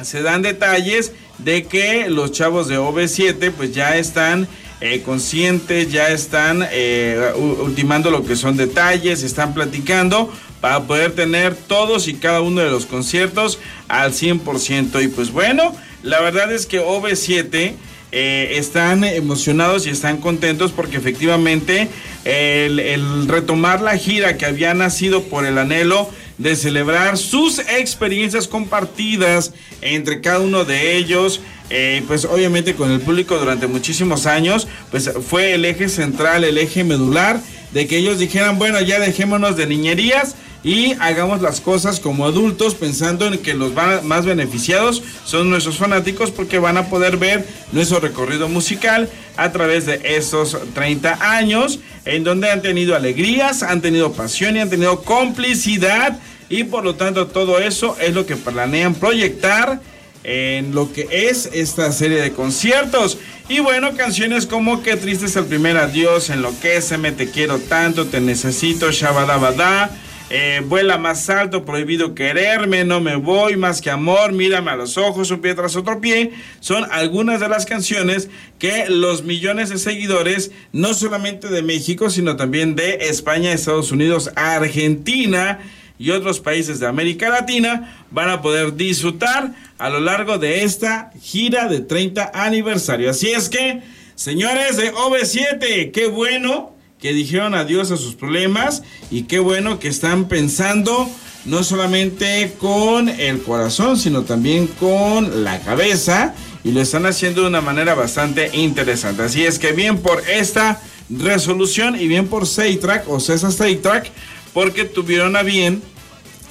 se 0.02 0.22
dan 0.22 0.40
detalles 0.40 1.12
de 1.38 1.64
que 1.64 2.08
los 2.08 2.32
chavos 2.32 2.68
de 2.68 2.78
OV7 2.78 3.52
pues 3.52 3.74
ya 3.74 3.96
están 3.96 4.48
eh, 4.80 5.02
conscientes, 5.02 5.92
ya 5.92 6.08
están 6.08 6.66
eh, 6.70 7.32
ultimando 7.36 8.10
lo 8.10 8.24
que 8.24 8.34
son 8.34 8.56
detalles, 8.56 9.22
están 9.22 9.52
platicando 9.52 10.32
para 10.62 10.84
poder 10.84 11.12
tener 11.12 11.54
todos 11.54 12.08
y 12.08 12.14
cada 12.14 12.40
uno 12.40 12.62
de 12.62 12.70
los 12.70 12.86
conciertos 12.86 13.58
al 13.88 14.12
100%. 14.12 15.04
Y 15.04 15.08
pues 15.08 15.32
bueno, 15.32 15.74
la 16.02 16.20
verdad 16.20 16.50
es 16.50 16.64
que 16.64 16.80
OV7 16.80 17.74
eh, 18.12 18.52
están 18.56 19.04
emocionados 19.04 19.86
y 19.86 19.90
están 19.90 20.16
contentos 20.16 20.72
porque 20.72 20.96
efectivamente 20.96 21.88
el 22.24 23.28
retomar 23.28 23.82
la 23.82 23.96
gira 23.96 24.36
que 24.36 24.46
había 24.46 24.72
nacido 24.74 25.24
por 25.24 25.44
el 25.44 25.58
anhelo 25.58 26.10
de 26.40 26.56
celebrar 26.56 27.18
sus 27.18 27.58
experiencias 27.58 28.48
compartidas 28.48 29.52
entre 29.82 30.22
cada 30.22 30.40
uno 30.40 30.64
de 30.64 30.96
ellos. 30.96 31.42
Eh, 31.70 32.02
pues 32.08 32.24
obviamente 32.24 32.74
con 32.74 32.90
el 32.90 33.00
público 33.00 33.38
durante 33.38 33.68
muchísimos 33.68 34.26
años, 34.26 34.66
pues 34.90 35.10
fue 35.28 35.54
el 35.54 35.64
eje 35.64 35.88
central, 35.88 36.44
el 36.44 36.58
eje 36.58 36.82
medular 36.82 37.40
de 37.72 37.86
que 37.86 37.96
ellos 37.96 38.18
dijeran, 38.18 38.58
bueno, 38.58 38.80
ya 38.80 38.98
dejémonos 38.98 39.56
de 39.56 39.66
niñerías 39.66 40.34
y 40.62 40.92
hagamos 41.00 41.40
las 41.40 41.60
cosas 41.60 42.00
como 42.00 42.26
adultos 42.26 42.74
pensando 42.74 43.26
en 43.26 43.38
que 43.38 43.54
los 43.54 43.72
más 44.02 44.26
beneficiados 44.26 45.02
son 45.24 45.48
nuestros 45.48 45.78
fanáticos 45.78 46.30
porque 46.30 46.58
van 46.58 46.76
a 46.76 46.88
poder 46.88 47.16
ver 47.16 47.46
nuestro 47.72 48.00
recorrido 48.00 48.48
musical 48.48 49.08
a 49.36 49.52
través 49.52 49.86
de 49.86 50.00
estos 50.04 50.58
30 50.74 51.36
años 51.36 51.78
en 52.04 52.24
donde 52.24 52.50
han 52.50 52.62
tenido 52.62 52.94
alegrías, 52.94 53.62
han 53.62 53.80
tenido 53.80 54.12
pasión 54.12 54.56
y 54.56 54.60
han 54.60 54.70
tenido 54.70 55.02
complicidad. 55.02 56.18
Y 56.48 56.64
por 56.64 56.82
lo 56.84 56.96
tanto 56.96 57.28
todo 57.28 57.60
eso 57.60 57.96
es 58.00 58.12
lo 58.12 58.26
que 58.26 58.34
planean 58.36 58.94
proyectar 58.94 59.80
en 60.24 60.74
lo 60.74 60.92
que 60.92 61.08
es 61.10 61.48
esta 61.52 61.90
serie 61.92 62.20
de 62.20 62.32
conciertos. 62.32 63.18
Y 63.48 63.60
bueno, 63.60 63.96
canciones 63.96 64.46
como 64.46 64.82
Qué 64.82 64.96
triste 64.96 65.26
es 65.26 65.36
el 65.36 65.46
primer 65.46 65.76
adiós, 65.76 66.30
en 66.30 66.42
lo 66.42 66.52
que 66.60 66.80
me 66.98 67.12
te 67.12 67.30
quiero 67.30 67.58
tanto, 67.58 68.06
te 68.06 68.20
necesito, 68.20 68.90
Shabadabada. 68.90 69.90
Eh, 70.32 70.62
vuela 70.64 70.96
más 70.96 71.28
alto, 71.28 71.64
prohibido 71.64 72.14
quererme, 72.14 72.84
no 72.84 73.00
me 73.00 73.16
voy, 73.16 73.56
más 73.56 73.80
que 73.80 73.90
amor, 73.90 74.32
mírame 74.32 74.70
a 74.70 74.76
los 74.76 74.96
ojos, 74.96 75.32
un 75.32 75.40
pie 75.40 75.56
tras 75.56 75.74
otro 75.74 76.00
pie, 76.00 76.30
son 76.60 76.86
algunas 76.92 77.40
de 77.40 77.48
las 77.48 77.66
canciones 77.66 78.30
que 78.60 78.84
los 78.88 79.24
millones 79.24 79.70
de 79.70 79.78
seguidores, 79.78 80.52
no 80.70 80.94
solamente 80.94 81.48
de 81.48 81.62
México, 81.62 82.10
sino 82.10 82.36
también 82.36 82.76
de 82.76 83.08
España, 83.08 83.52
Estados 83.52 83.90
Unidos, 83.90 84.30
Argentina 84.36 85.58
y 86.00 86.12
otros 86.12 86.40
países 86.40 86.80
de 86.80 86.86
América 86.86 87.28
Latina, 87.28 88.06
van 88.10 88.30
a 88.30 88.40
poder 88.40 88.74
disfrutar 88.74 89.52
a 89.76 89.90
lo 89.90 90.00
largo 90.00 90.38
de 90.38 90.64
esta 90.64 91.12
gira 91.20 91.68
de 91.68 91.80
30 91.80 92.30
aniversario. 92.32 93.10
Así 93.10 93.28
es 93.28 93.50
que, 93.50 93.82
señores 94.14 94.78
de 94.78 94.94
OV7, 94.94 95.92
qué 95.92 96.06
bueno 96.06 96.72
que 96.98 97.12
dijeron 97.12 97.54
adiós 97.54 97.90
a 97.90 97.98
sus 97.98 98.14
problemas 98.14 98.82
y 99.10 99.24
qué 99.24 99.40
bueno 99.40 99.78
que 99.78 99.88
están 99.88 100.26
pensando 100.26 101.06
no 101.44 101.62
solamente 101.62 102.54
con 102.58 103.10
el 103.10 103.42
corazón, 103.42 103.98
sino 103.98 104.22
también 104.22 104.68
con 104.68 105.44
la 105.44 105.60
cabeza 105.60 106.34
y 106.64 106.72
lo 106.72 106.80
están 106.80 107.04
haciendo 107.04 107.42
de 107.42 107.48
una 107.48 107.60
manera 107.60 107.94
bastante 107.94 108.50
interesante. 108.54 109.24
Así 109.24 109.44
es 109.44 109.58
que 109.58 109.72
bien 109.72 109.98
por 109.98 110.22
esta 110.30 110.80
resolución 111.10 112.00
y 112.00 112.08
bien 112.08 112.26
por 112.26 112.46
Seitrack 112.46 113.06
o 113.06 113.20
César 113.20 113.52
Seitrack 113.52 114.10
porque 114.52 114.84
tuvieron 114.84 115.36
a 115.36 115.42
bien 115.42 115.82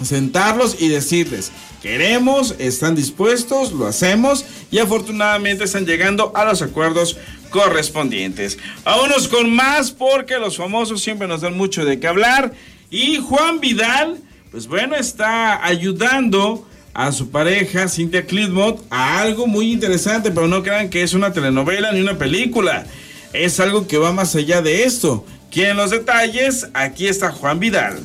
sentarlos 0.04 0.78
y 0.80 0.88
decirles, 0.88 1.52
queremos, 1.82 2.56
están 2.60 2.96
dispuestos, 2.96 3.72
lo 3.72 3.88
hacemos 3.88 4.46
y 4.72 4.80
afortunadamente 4.80 5.64
están 5.64 5.86
llegando 5.86 6.32
a 6.36 6.46
los 6.46 6.62
acuerdos 6.62 7.18
correspondientes. 7.50 8.58
Vámonos 8.84 9.28
con 9.28 9.54
más 9.54 9.92
porque 9.92 10.38
los 10.38 10.58
famosos 10.58 11.02
siempre 11.02 11.28
nos 11.28 11.42
dan 11.42 11.58
mucho 11.58 11.86
de 11.86 12.00
qué 12.00 12.08
hablar. 12.08 12.54
Y 12.90 13.18
Juan 13.18 13.60
Vidal, 13.60 14.18
pues 14.52 14.68
bueno, 14.68 14.96
está 14.96 15.66
ayudando 15.66 16.68
a 16.94 17.12
su 17.12 17.30
pareja, 17.30 17.88
Cynthia 17.88 18.26
Clitmot, 18.26 18.84
a 18.90 19.20
algo 19.22 19.48
muy 19.48 19.72
interesante, 19.72 20.32
pero 20.32 20.48
no 20.48 20.64
crean 20.64 20.90
que 20.90 21.04
es 21.04 21.14
una 21.14 21.32
telenovela 21.32 21.92
ni 21.92 22.02
una 22.02 22.18
película. 22.18 22.86
Es 23.34 23.60
algo 23.60 23.88
que 23.88 23.98
va 23.98 24.12
más 24.12 24.36
allá 24.36 24.62
de 24.62 24.84
esto. 24.84 25.26
¿Quieren 25.52 25.78
los 25.78 25.92
detalles? 25.92 26.68
Aquí 26.74 27.08
está 27.08 27.32
Juan 27.32 27.60
Vidal. 27.60 28.00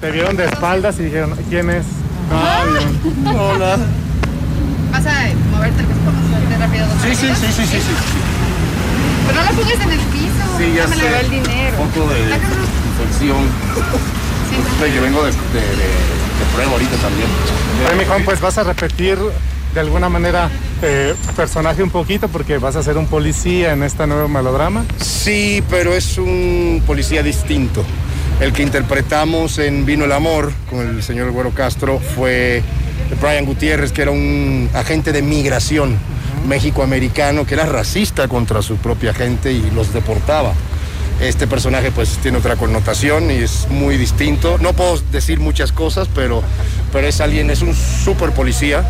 Te 0.00 0.10
vieron 0.10 0.36
de 0.36 0.44
espaldas 0.44 0.98
y 0.98 1.04
dijeron, 1.04 1.34
¿quién 1.48 1.70
es? 1.70 1.84
Hola. 3.26 3.78
Vas 4.92 5.06
a 5.06 5.28
moverte 5.50 5.82
el 5.82 6.60
rápido. 6.60 6.86
Sí, 7.02 7.14
sí, 7.14 7.28
sí, 7.34 7.46
sí, 7.52 7.66
sí, 7.66 7.78
sí. 7.78 7.94
Pero 9.26 9.38
no 9.40 9.44
la 9.44 9.50
pongas 9.50 9.80
en 9.80 9.92
el 9.92 9.98
piso. 9.98 10.58
Sí, 10.58 10.72
ya 10.76 10.86
me 10.86 10.96
sé. 10.96 11.20
el 11.20 11.30
dinero. 11.30 11.76
Un 11.80 11.88
poco 11.88 12.12
de 12.12 12.20
infección. 12.20 13.38
Sí. 14.50 14.92
Que 14.92 15.00
vengo 15.00 15.22
de, 15.24 15.30
de, 15.30 15.60
de, 15.60 15.66
de 15.76 16.44
prueba 16.54 16.72
ahorita 16.72 16.96
también. 16.96 17.28
Oye, 17.88 17.98
mi 17.98 18.04
Juan, 18.04 18.24
pues 18.24 18.40
vas 18.40 18.58
a 18.58 18.64
repetir 18.64 19.18
de 19.74 19.80
alguna 19.80 20.08
manera 20.08 20.50
eh, 20.82 21.14
personaje 21.36 21.82
un 21.82 21.90
poquito 21.90 22.28
porque 22.28 22.58
vas 22.58 22.76
a 22.76 22.82
ser 22.82 22.96
un 22.96 23.06
policía 23.06 23.72
en 23.72 23.82
este 23.82 24.06
nuevo 24.06 24.28
melodrama. 24.28 24.84
Sí, 25.00 25.62
pero 25.70 25.94
es 25.94 26.18
un 26.18 26.82
policía 26.86 27.22
distinto. 27.22 27.84
El 28.40 28.52
que 28.52 28.62
interpretamos 28.62 29.58
en 29.58 29.86
Vino 29.86 30.04
el 30.04 30.12
Amor 30.12 30.52
con 30.68 30.86
el 30.86 31.02
señor 31.02 31.30
Güero 31.30 31.52
Castro 31.52 31.98
fue 31.98 32.62
Brian 33.20 33.46
Gutiérrez, 33.46 33.92
que 33.92 34.02
era 34.02 34.10
un 34.10 34.68
agente 34.74 35.12
de 35.12 35.22
migración 35.22 35.96
méxico-americano 36.46 37.46
que 37.46 37.54
era 37.54 37.64
racista 37.64 38.28
contra 38.28 38.60
su 38.60 38.76
propia 38.76 39.14
gente 39.14 39.52
y 39.52 39.70
los 39.74 39.94
deportaba. 39.94 40.52
Este 41.18 41.46
personaje 41.46 41.90
pues 41.90 42.18
tiene 42.18 42.36
otra 42.36 42.56
connotación 42.56 43.30
y 43.30 43.36
es 43.36 43.68
muy 43.70 43.96
distinto. 43.96 44.58
No 44.58 44.74
puedo 44.74 45.00
decir 45.10 45.40
muchas 45.40 45.72
cosas, 45.72 46.06
pero, 46.14 46.42
pero 46.92 47.06
es 47.06 47.22
alguien, 47.22 47.50
es 47.50 47.62
un 47.62 47.74
super 47.74 48.32
policía 48.32 48.84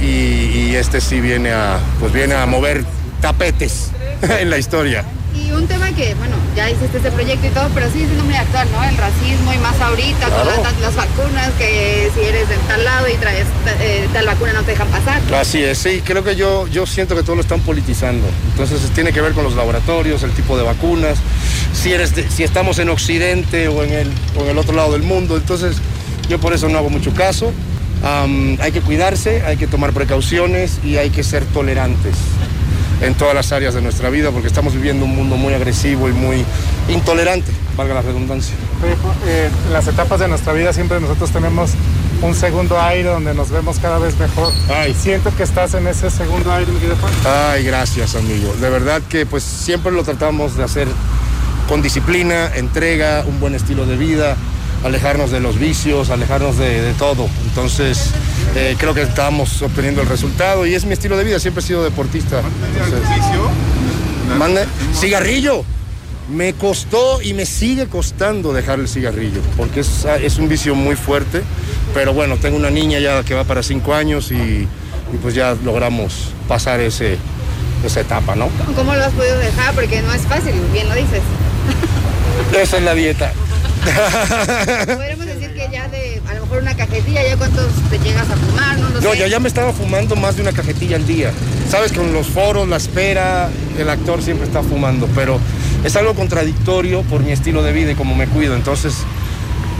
y, 0.00 0.04
y 0.04 0.74
este 0.74 1.02
sí 1.02 1.20
viene 1.20 1.52
a, 1.52 1.78
pues 2.00 2.14
viene 2.14 2.32
a 2.32 2.46
mover 2.46 2.82
tapetes 3.20 3.90
en 4.22 4.48
la 4.48 4.56
historia. 4.56 5.04
Y 5.34 5.52
un 5.52 5.66
tema 5.68 5.92
que, 5.92 6.14
bueno, 6.14 6.34
ya 6.56 6.68
hiciste 6.70 6.96
este 6.96 7.10
proyecto 7.10 7.46
y 7.46 7.50
todo, 7.50 7.68
pero 7.72 7.90
sigue 7.90 8.06
siendo 8.06 8.24
muy 8.24 8.34
actual, 8.34 8.66
¿no? 8.72 8.82
El 8.84 8.96
racismo 8.96 9.52
y 9.52 9.58
más 9.58 9.80
ahorita 9.80 10.28
con 10.28 10.46
las, 10.46 10.78
las 10.80 10.94
vacunas, 10.96 11.50
que 11.58 12.10
si 12.14 12.20
eres 12.20 12.48
de 12.48 12.56
tal 12.68 12.84
lado 12.84 13.08
y 13.08 13.14
traes 13.16 13.46
eh, 13.80 14.08
tal 14.12 14.26
vacuna 14.26 14.52
no 14.54 14.62
te 14.62 14.72
dejan 14.72 14.88
pasar. 14.88 15.20
Así 15.34 15.62
es, 15.62 15.78
sí, 15.78 16.02
creo 16.04 16.24
que 16.24 16.34
yo, 16.36 16.66
yo 16.68 16.84
siento 16.86 17.14
que 17.14 17.22
todo 17.22 17.36
lo 17.36 17.42
están 17.42 17.60
politizando. 17.60 18.26
Entonces 18.50 18.80
tiene 18.90 19.12
que 19.12 19.20
ver 19.20 19.32
con 19.32 19.44
los 19.44 19.54
laboratorios, 19.54 20.22
el 20.24 20.32
tipo 20.32 20.56
de 20.56 20.64
vacunas, 20.64 21.18
si, 21.72 21.92
eres 21.92 22.14
de- 22.16 22.28
si 22.28 22.42
estamos 22.42 22.78
en 22.80 22.88
Occidente 22.88 23.68
o 23.68 23.84
en, 23.84 23.92
el, 23.92 24.12
o 24.36 24.42
en 24.42 24.48
el 24.50 24.58
otro 24.58 24.74
lado 24.74 24.92
del 24.92 25.02
mundo. 25.02 25.36
Entonces 25.36 25.76
yo 26.28 26.40
por 26.40 26.52
eso 26.54 26.68
no 26.68 26.78
hago 26.78 26.90
mucho 26.90 27.14
caso. 27.14 27.52
Hay 28.60 28.72
que 28.72 28.80
cuidarse, 28.80 29.42
hay 29.44 29.56
que 29.58 29.66
tomar 29.66 29.92
precauciones 29.92 30.78
y 30.84 30.96
hay 30.96 31.10
que 31.10 31.22
ser 31.22 31.44
tolerantes 31.44 32.14
en 33.00 33.14
todas 33.14 33.34
las 33.34 33.52
áreas 33.52 33.74
de 33.74 33.82
nuestra 33.82 34.10
vida 34.10 34.30
porque 34.30 34.48
estamos 34.48 34.74
viviendo 34.74 35.04
un 35.04 35.14
mundo 35.14 35.36
muy 35.36 35.54
agresivo 35.54 36.08
y 36.08 36.12
muy 36.12 36.44
intolerante, 36.88 37.52
valga 37.76 37.94
la 37.94 38.02
redundancia. 38.02 38.54
Eh, 39.26 39.50
en 39.66 39.72
las 39.72 39.86
etapas 39.88 40.20
de 40.20 40.28
nuestra 40.28 40.52
vida 40.52 40.72
siempre 40.72 41.00
nosotros 41.00 41.30
tenemos 41.30 41.72
un 42.22 42.34
segundo 42.34 42.80
aire 42.80 43.08
donde 43.08 43.34
nos 43.34 43.50
vemos 43.50 43.78
cada 43.78 43.98
vez 43.98 44.18
mejor. 44.18 44.52
Ay. 44.68 44.94
Siento 44.94 45.34
que 45.34 45.42
estás 45.42 45.74
en 45.74 45.86
ese 45.86 46.10
segundo 46.10 46.52
aire, 46.52 46.70
mi 46.70 46.78
querido 46.78 46.96
Juan. 46.96 47.12
Ay, 47.24 47.64
gracias, 47.64 48.14
amigo. 48.14 48.54
De 48.60 48.68
verdad 48.68 49.00
que 49.08 49.24
pues 49.24 49.42
siempre 49.42 49.92
lo 49.92 50.02
tratamos 50.04 50.56
de 50.56 50.64
hacer 50.64 50.88
con 51.68 51.82
disciplina, 51.82 52.50
entrega, 52.54 53.24
un 53.26 53.40
buen 53.40 53.54
estilo 53.54 53.86
de 53.86 53.96
vida, 53.96 54.36
alejarnos 54.84 55.30
de 55.30 55.40
los 55.40 55.58
vicios, 55.58 56.10
alejarnos 56.10 56.56
de, 56.58 56.80
de 56.82 56.92
todo. 56.94 57.28
Entonces, 57.48 58.10
eh, 58.56 58.76
creo 58.78 58.94
que 58.94 59.02
estamos 59.02 59.60
obteniendo 59.62 60.00
el 60.02 60.08
resultado 60.08 60.66
y 60.66 60.74
es 60.74 60.84
mi 60.84 60.92
estilo 60.94 61.16
de 61.16 61.24
vida, 61.24 61.38
siempre 61.38 61.62
he 61.62 61.66
sido 61.66 61.82
deportista. 61.84 62.40
Entonces, 62.72 63.08
mande- 64.38 64.66
cigarrillo. 64.98 65.64
Me 66.30 66.52
costó 66.52 67.20
y 67.20 67.34
me 67.34 67.44
sigue 67.44 67.86
costando 67.88 68.52
dejar 68.52 68.78
el 68.78 68.86
cigarrillo, 68.88 69.40
porque 69.56 69.80
es, 69.80 70.06
es 70.22 70.38
un 70.38 70.48
vicio 70.48 70.76
muy 70.76 70.94
fuerte, 70.94 71.42
pero 71.92 72.12
bueno, 72.14 72.36
tengo 72.36 72.56
una 72.56 72.70
niña 72.70 73.00
ya 73.00 73.24
que 73.24 73.34
va 73.34 73.42
para 73.42 73.64
cinco 73.64 73.94
años 73.94 74.30
y, 74.30 74.36
y 74.36 75.16
pues 75.20 75.34
ya 75.34 75.56
logramos 75.64 76.28
pasar 76.46 76.78
ese, 76.78 77.18
esa 77.84 78.00
etapa, 78.00 78.36
¿no? 78.36 78.48
¿Cómo 78.76 78.94
lo 78.94 79.04
has 79.04 79.12
podido 79.12 79.36
dejar? 79.40 79.74
Porque 79.74 80.02
no 80.02 80.14
es 80.14 80.22
fácil, 80.22 80.54
bien 80.72 80.88
lo 80.88 80.94
dices. 80.94 81.20
Esa 82.56 82.76
es 82.78 82.82
la 82.84 82.94
dieta. 82.94 83.32
Podríamos 84.94 85.26
decir 85.26 85.54
que 85.54 85.68
ya 85.72 85.88
de, 85.88 86.20
a 86.28 86.34
lo 86.34 86.42
mejor 86.42 86.62
una 86.62 86.76
cajetilla, 86.76 87.22
ya 87.26 87.36
cuántos 87.36 87.66
te 87.90 87.98
llegas 87.98 88.28
a 88.30 88.36
fumar, 88.36 88.78
no 88.78 88.88
lo 88.90 89.00
No, 89.00 89.12
sé. 89.12 89.18
ya, 89.18 89.26
ya 89.26 89.40
me 89.40 89.48
estaba 89.48 89.72
fumando 89.72 90.16
más 90.16 90.36
de 90.36 90.42
una 90.42 90.52
cajetilla 90.52 90.96
al 90.96 91.06
día. 91.06 91.30
Sabes, 91.70 91.92
con 91.92 92.12
los 92.12 92.26
foros, 92.28 92.68
la 92.68 92.76
espera, 92.76 93.48
el 93.78 93.88
actor 93.88 94.22
siempre 94.22 94.46
está 94.46 94.62
fumando, 94.62 95.08
pero 95.14 95.38
es 95.84 95.96
algo 95.96 96.14
contradictorio 96.14 97.02
por 97.02 97.22
mi 97.22 97.32
estilo 97.32 97.62
de 97.62 97.72
vida 97.72 97.92
y 97.92 97.94
como 97.94 98.14
me 98.14 98.26
cuido. 98.26 98.54
Entonces, 98.54 98.94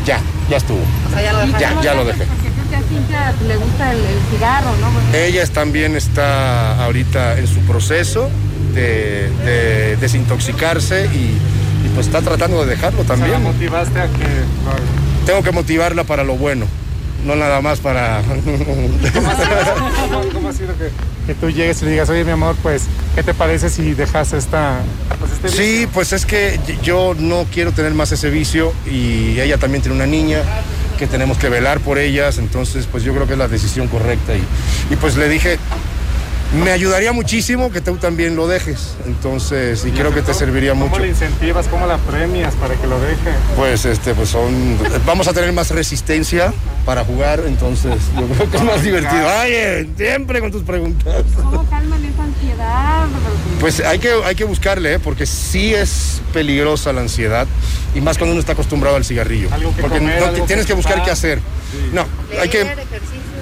ya, 0.06 0.20
ya 0.48 0.56
estuvo. 0.56 0.80
O 0.80 1.10
sea, 1.12 1.22
ya 1.22 1.32
lo 1.32 1.38
dejaste. 1.40 1.60
Ya, 1.60 1.80
ya 1.82 1.94
lo 1.94 2.04
dejé. 2.04 2.24
Porque 2.24 2.48
creo 2.50 2.70
que 2.70 2.76
a 2.76 2.82
Cintia 2.88 3.34
le 3.46 3.56
gusta 3.56 3.92
el, 3.92 3.98
el 3.98 4.20
cigarro, 4.30 4.70
¿no? 4.80 5.16
Ella 5.18 5.46
también 5.46 5.96
está 5.96 6.82
ahorita 6.84 7.38
en 7.38 7.46
su 7.46 7.60
proceso 7.60 8.30
de, 8.74 9.28
de 9.44 9.96
desintoxicarse 9.96 11.06
y, 11.06 11.36
y 11.84 11.88
pues 11.94 12.06
está 12.06 12.20
tratando 12.22 12.64
de 12.64 12.70
dejarlo 12.74 13.02
O 13.02 13.04
sea, 13.04 13.16
la 13.16 13.22
también. 13.22 13.42
motivaste 13.42 14.00
a 14.00 14.06
que 14.06 14.24
lo. 14.24 15.26
Tengo 15.26 15.42
que 15.42 15.52
motivarla 15.52 16.04
para 16.04 16.24
lo 16.24 16.36
bueno, 16.36 16.66
no 17.26 17.36
nada 17.36 17.60
más 17.60 17.78
para... 17.80 18.22
¿Cómo 19.14 19.30
ha 19.30 19.36
sido, 19.36 20.32
cómo 20.32 20.48
ha 20.48 20.52
sido 20.52 20.74
que, 20.78 20.90
que 21.26 21.34
tú 21.34 21.50
llegues 21.50 21.82
y 21.82 21.84
le 21.84 21.90
digas, 21.92 22.08
oye, 22.10 22.24
mi 22.24 22.30
amor, 22.32 22.56
pues, 22.62 22.84
¿qué 23.14 23.22
te 23.22 23.34
parece 23.34 23.70
si 23.70 23.92
dejas 23.94 24.32
esta... 24.32 24.80
Pues, 25.18 25.32
este 25.32 25.48
Sí, 25.50 25.56
vicio? 25.72 25.88
pues 25.92 26.12
es 26.12 26.26
que 26.26 26.58
yo 26.82 27.14
no 27.18 27.46
quiero 27.52 27.72
tener 27.72 27.92
más 27.94 28.12
ese 28.12 28.30
vicio 28.30 28.72
y 28.90 29.38
ella 29.40 29.58
también 29.58 29.82
tiene 29.82 29.96
una 29.96 30.06
niña 30.06 30.40
que 30.98 31.06
tenemos 31.06 31.38
que 31.38 31.48
velar 31.48 31.80
por 31.80 31.98
ellas, 31.98 32.36
entonces 32.38 32.86
pues 32.90 33.02
yo 33.04 33.14
creo 33.14 33.26
que 33.26 33.32
es 33.32 33.38
la 33.38 33.48
decisión 33.48 33.88
correcta 33.88 34.34
y, 34.34 34.42
y 34.92 34.96
pues 34.96 35.16
le 35.16 35.28
dije, 35.30 35.58
me 36.52 36.72
ayudaría 36.72 37.12
muchísimo 37.12 37.70
que 37.70 37.80
tú 37.80 37.96
también 37.96 38.34
lo 38.34 38.48
dejes, 38.48 38.94
entonces 39.06 39.84
y 39.84 39.92
creo 39.92 40.12
que 40.12 40.20
te 40.20 40.34
serviría 40.34 40.72
¿Cómo 40.72 40.88
mucho. 40.88 41.00
le 41.00 41.08
incentivas, 41.08 41.68
cómo 41.68 41.86
la 41.86 41.96
premias 41.98 42.54
para 42.54 42.74
que 42.74 42.86
lo 42.86 42.98
deje? 43.00 43.30
Pues 43.56 43.84
este, 43.84 44.14
pues 44.14 44.30
son, 44.30 44.76
vamos 45.06 45.28
a 45.28 45.32
tener 45.32 45.52
más 45.52 45.70
resistencia 45.70 46.52
para 46.84 47.04
jugar, 47.04 47.44
entonces 47.46 47.94
yo 48.18 48.26
creo 48.26 48.50
que 48.50 48.56
es 48.56 48.62
más 48.64 48.82
divertido. 48.82 49.28
Ay, 49.28 49.52
eh, 49.54 49.88
siempre 49.96 50.40
con 50.40 50.50
tus 50.50 50.64
preguntas. 50.64 51.22
¿Cómo 51.36 51.68
calman 51.68 52.04
esa 52.04 52.22
ansiedad? 52.24 53.06
Pues 53.60 53.80
hay 53.80 53.98
que, 53.98 54.10
hay 54.24 54.34
que 54.34 54.44
buscarle, 54.44 54.94
¿eh? 54.94 54.98
porque 54.98 55.26
sí 55.26 55.72
es 55.72 56.20
peligrosa 56.32 56.92
la 56.92 57.02
ansiedad 57.02 57.46
y 57.94 58.00
más 58.00 58.18
cuando 58.18 58.32
uno 58.32 58.40
está 58.40 58.52
acostumbrado 58.52 58.96
al 58.96 59.04
cigarrillo. 59.04 59.48
Algo 59.52 59.74
que 59.74 59.82
porque 59.82 59.98
comer, 59.98 60.20
no, 60.20 60.26
algo 60.26 60.46
tienes 60.46 60.66
que 60.66 60.70
que 60.70 60.76
buscar 60.76 61.02
qué 61.04 61.10
hacer. 61.10 61.40
No, 61.92 62.06
hay 62.40 62.48
que 62.48 62.66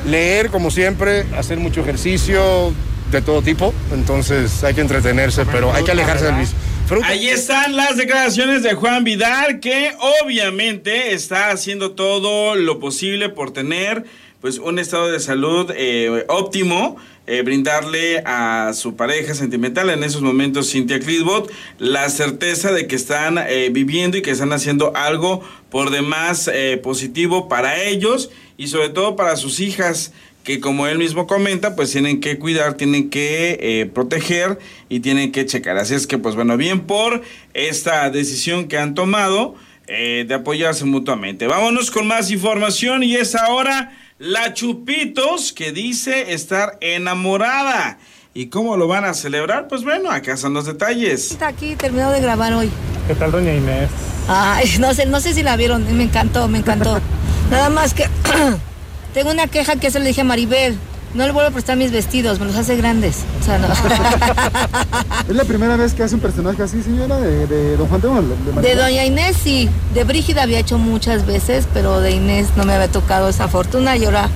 leer 0.07 0.51
como 0.51 0.71
siempre, 0.71 1.27
hacer 1.37 1.59
mucho 1.59 1.81
ejercicio 1.81 2.73
de 3.11 3.23
todo 3.23 3.43
tipo, 3.43 3.75
entonces 3.93 4.63
hay 4.65 4.75
que 4.75 4.81
entretenerse, 4.81 5.47
pero 5.47 5.73
hay 5.73 5.85
que 5.85 5.93
alejarse 5.93 6.27
del 6.27 6.37
vicio. 6.37 6.57
Fruta. 6.87 7.07
Ahí 7.09 7.29
están 7.29 7.77
las 7.77 7.97
declaraciones 7.99 8.63
de 8.63 8.73
Juan 8.75 9.05
Vidal, 9.05 9.61
que 9.61 9.93
obviamente 10.23 11.13
está 11.13 11.51
haciendo 11.51 11.91
todo 11.91 12.55
lo 12.55 12.79
posible 12.79 13.29
por 13.29 13.51
tener 13.51 14.05
pues 14.41 14.59
un 14.59 14.79
estado 14.79 15.11
de 15.11 15.19
salud 15.19 15.71
eh, 15.75 16.25
óptimo, 16.29 16.97
eh, 17.27 17.43
brindarle 17.43 18.23
a 18.25 18.73
su 18.73 18.95
pareja 18.95 19.35
sentimental 19.35 19.91
en 19.91 20.05
esos 20.05 20.23
momentos, 20.23 20.71
Cynthia 20.71 21.01
Clitbot, 21.01 21.51
la 21.79 22.09
certeza 22.09 22.73
de 22.73 22.87
que 22.87 22.95
están 22.95 23.39
eh, 23.39 23.69
viviendo 23.73 24.17
y 24.17 24.23
que 24.23 24.31
están 24.31 24.53
haciendo 24.53 24.97
algo 24.97 25.43
por 25.71 25.91
demás 25.91 26.51
positivo 26.83 27.49
para 27.49 27.83
ellos 27.83 28.31
y 28.57 28.69
sobre 28.69 28.89
todo 28.89 29.17
para 29.17 29.37
sus 29.37 29.61
hijas 29.61 30.13
que 30.49 30.61
como 30.61 30.87
él 30.87 30.97
mismo 30.97 31.27
comenta, 31.27 31.77
pues 31.77 31.93
tienen 31.93 32.21
que 32.21 32.39
cuidar, 32.39 32.73
tienen 32.73 33.11
que 33.11 33.59
eh, 33.61 33.85
proteger 33.85 34.59
y 34.89 35.01
tienen 35.01 35.31
que 35.31 35.45
checar. 35.45 35.77
Así 35.77 35.93
es 35.93 36.07
que, 36.07 36.17
pues 36.17 36.37
bueno, 36.37 36.57
bien 36.57 36.87
por 36.87 37.21
esta 37.53 38.09
decisión 38.09 38.67
que 38.67 38.79
han 38.79 38.95
tomado 38.95 39.57
eh, 39.89 40.25
de 40.27 40.35
apoyarse 40.35 40.87
mutuamente. 40.87 41.47
Vámonos 41.47 41.91
con 41.91 42.07
más 42.07 42.31
información 42.31 43.03
y 43.03 43.15
es 43.17 43.35
ahora 43.35 43.93
la 44.19 44.55
Chupitos 44.55 45.53
que 45.53 45.71
dice 45.71 46.33
estar 46.33 46.79
enamorada. 46.81 47.99
¿Y 48.33 48.47
cómo 48.47 48.79
lo 48.79 48.89
van 48.89 49.05
a 49.05 49.13
celebrar? 49.13 49.69
Pues 49.69 49.85
bueno, 49.85 50.11
acá 50.11 50.33
están 50.33 50.55
los 50.55 50.65
detalles. 50.65 51.33
Está 51.33 51.49
aquí, 51.49 51.77
terminó 51.77 52.11
de 52.11 52.23
grabar 52.23 52.55
hoy. 52.55 52.71
¿Qué 53.07 53.15
tal, 53.15 53.33
doña 53.33 53.53
Inés? 53.53 53.91
Ay, 54.29 54.79
no 54.81 54.95
sé, 54.95 55.05
no 55.05 55.21
sé 55.21 55.35
si 55.35 55.43
la 55.43 55.59
vieron, 55.59 55.95
me 55.95 56.05
encantó, 56.05 56.49
me 56.49 56.57
encantó. 56.57 57.03
Nada 57.51 57.69
más 57.69 57.93
que 57.93 58.05
tengo 59.15 59.31
una 59.31 59.47
queja 59.47 59.77
que 59.77 59.91
se 59.91 59.99
le 60.01 60.09
dije 60.09 60.21
a 60.23 60.25
Maribel. 60.25 60.77
No 61.15 61.25
le 61.25 61.33
vuelvo 61.33 61.49
a 61.49 61.53
prestar 61.53 61.79
mis 61.79 61.91
vestidos, 61.91 62.39
me 62.39 62.45
los 62.45 62.55
hace 62.55 62.77
grandes. 62.77 63.25
O 63.41 63.45
sea, 63.45 63.57
no. 63.59 63.69
¿Es 65.29 65.35
la 65.35 65.45
primera 65.45 65.75
vez 65.77 65.95
que 65.95 66.03
hace 66.03 66.15
un 66.15 66.21
personaje 66.21 66.63
así, 66.63 66.83
señora, 66.83 67.17
de, 67.19 67.47
de 67.47 67.77
Don 67.79 67.89
Juan? 67.89 68.01
De, 68.03 68.61
De? 68.61 68.75
Doña 68.75 69.07
Inés 69.07 69.37
sí, 69.43 69.71
de 69.95 70.05
Brígida 70.05 70.43
había 70.43 70.59
hecho 70.59 70.77
muchas 70.77 71.25
veces, 71.25 71.67
pero 71.73 72.01
de 72.01 72.11
Inés 72.11 72.49
no 72.57 72.65
me 72.65 72.75
había 72.75 72.89
tocado 72.89 73.31
esa 73.31 73.49
fortuna 73.49 73.97
y 73.97 74.05
ahora 74.05 74.29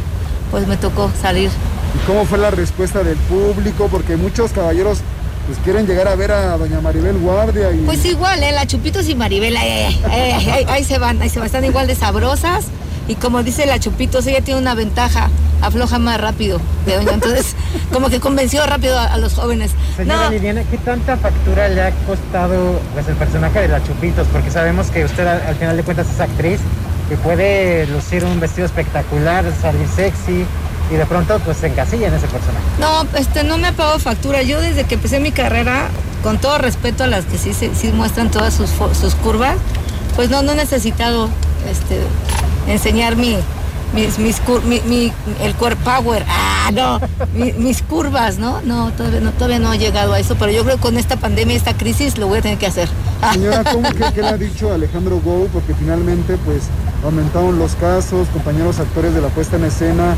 pues 0.51 0.67
me 0.67 0.79
tocó 0.79 1.11
salir. 1.21 1.51
¿Y 1.95 2.07
cómo 2.07 2.25
fue 2.25 2.39
la 2.39 2.51
respuesta 2.51 3.03
del 3.03 3.17
público? 3.19 3.89
Porque 3.91 4.17
muchos 4.17 4.53
caballeros 4.53 4.99
pues 5.47 5.59
quieren 5.65 5.87
llegar 5.87 6.09
a 6.09 6.15
ver 6.15 6.33
a 6.33 6.57
doña 6.57 6.81
Maribel 6.81 7.19
Guardia 7.19 7.71
y... 7.73 7.81
Pues 7.81 8.03
igual, 8.07 8.43
¿eh? 8.43 8.53
La 8.53 8.67
Chupitos 8.67 9.09
y 9.09 9.15
Maribel, 9.15 9.57
ahí, 9.57 10.01
ahí, 10.11 10.65
ahí 10.69 10.85
se 10.85 10.99
van, 10.99 11.21
ahí 11.21 11.29
se 11.29 11.39
van, 11.39 11.47
están 11.47 11.65
igual 11.67 11.87
de 11.87 11.95
sabrosas. 11.97 12.67
Y 13.09 13.17
como 13.17 13.43
dice 13.43 13.67
la 13.67 13.79
Chupitos, 13.81 14.27
ella 14.27 14.41
tiene 14.43 14.61
una 14.61 14.75
ventaja, 14.75 15.29
afloja 15.61 15.99
más 15.99 16.21
rápido 16.21 16.61
de 16.87 16.97
doña. 16.97 17.13
Entonces, 17.15 17.55
como 17.93 18.09
que 18.11 18.21
convenció 18.21 18.65
rápido 18.67 18.99
a, 18.99 19.05
a 19.07 19.17
los 19.19 19.35
jóvenes. 19.35 19.73
Señora 19.97 20.25
No, 20.27 20.31
Liliana, 20.31 20.63
¿qué 20.71 20.79
tanta 20.79 21.17
factura 21.17 21.69
le 21.69 21.83
ha 21.83 21.91
costado 22.07 22.81
pues, 22.95 23.09
el 23.09 23.17
personaje 23.17 23.61
de 23.61 23.69
la 23.69 23.83
Chupitos? 23.83 24.27
Porque 24.33 24.51
sabemos 24.51 24.91
que 24.91 25.05
usted 25.05 25.27
al, 25.27 25.43
al 25.43 25.57
final 25.57 25.77
de 25.77 25.83
cuentas 25.83 26.07
es 26.15 26.21
actriz 26.21 26.61
y 27.13 27.17
puede 27.17 27.87
lucir 27.89 28.25
un 28.25 28.39
vestido 28.41 28.67
espectacular, 28.67 29.45
salir 29.61 29.87
sexy 29.95 30.45
y 30.91 30.95
de 30.95 31.05
pronto 31.07 31.39
pues 31.41 31.57
se 31.59 31.67
encasilla 31.67 32.07
en 32.09 32.15
ese 32.15 32.27
personaje. 32.29 32.65
No, 32.79 33.05
este, 33.19 33.45
no 33.45 33.59
me 33.59 33.67
ha 33.69 33.73
pagado 33.73 33.99
factura. 33.99 34.43
Yo 34.43 34.61
desde 34.61 34.85
que 34.85 34.95
empecé 34.95 35.19
mi 35.21 35.33
carrera, 35.33 35.89
con 36.23 36.39
todo 36.39 36.59
respeto 36.59 37.03
a 37.05 37.09
las 37.09 37.25
que 37.25 37.37
sí, 37.37 37.53
se- 37.53 37.75
sí 37.75 37.89
muestran 37.93 38.31
todas 38.31 38.55
sus, 38.55 38.71
sus 38.99 39.15
curvas, 39.17 39.57
pues 40.17 40.31
no, 40.31 40.43
no 40.43 40.53
he 40.53 40.55
necesitado 40.55 41.29
este, 41.71 42.01
enseñar 42.67 43.17
mi, 43.17 43.37
mis, 43.95 44.19
mis 44.19 44.41
cur- 44.43 44.63
mi, 44.63 44.81
mi- 44.83 45.13
el 45.41 45.55
core 45.55 45.77
power. 45.77 46.25
Ah, 46.29 46.71
no, 46.73 47.01
mi- 47.35 47.53
mis 47.53 47.83
curvas, 47.83 48.39
¿no? 48.39 48.61
No 48.63 48.93
todavía, 48.93 49.21
no, 49.21 49.33
todavía 49.33 49.59
no 49.59 49.73
he 49.73 49.79
llegado 49.79 50.13
a 50.13 50.19
eso, 50.21 50.37
pero 50.39 50.53
yo 50.53 50.63
creo 50.65 50.77
que 50.77 50.83
con 50.83 50.99
esta 50.99 51.17
pandemia, 51.17 51.57
esta 51.57 51.75
crisis, 51.77 52.19
lo 52.19 52.29
voy 52.29 52.39
a 52.39 52.43
tener 52.43 52.59
que 52.59 52.67
hacer. 52.67 52.89
Señora, 53.33 53.65
¿cómo 53.73 53.89
que, 53.91 54.05
qué 54.15 54.23
le 54.23 54.29
ha 54.29 54.37
dicho 54.39 54.73
Alejandro 54.73 55.21
Gou? 55.25 55.49
Porque 55.49 55.75
finalmente 55.75 56.37
pues 56.45 56.63
aumentaron 57.05 57.59
los 57.59 57.75
casos, 57.75 58.29
compañeros 58.29 58.79
actores 58.79 59.15
de 59.15 59.21
la 59.21 59.29
puesta 59.29 59.57
en 59.57 59.65
escena 59.65 60.17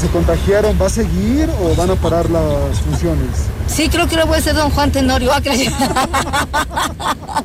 se 0.00 0.08
contagiaron. 0.08 0.76
¿Va 0.80 0.86
a 0.86 0.90
seguir 0.90 1.48
o 1.62 1.74
van 1.74 1.90
a 1.90 1.94
parar 1.94 2.28
las 2.28 2.78
funciones? 2.84 3.30
Sí, 3.66 3.88
creo 3.88 4.06
que 4.06 4.16
lo 4.16 4.26
voy 4.26 4.36
a 4.36 4.38
hacer 4.40 4.54
don 4.54 4.70
Juan 4.70 4.92
Tenorio. 4.92 5.30
Ah, 5.32 5.40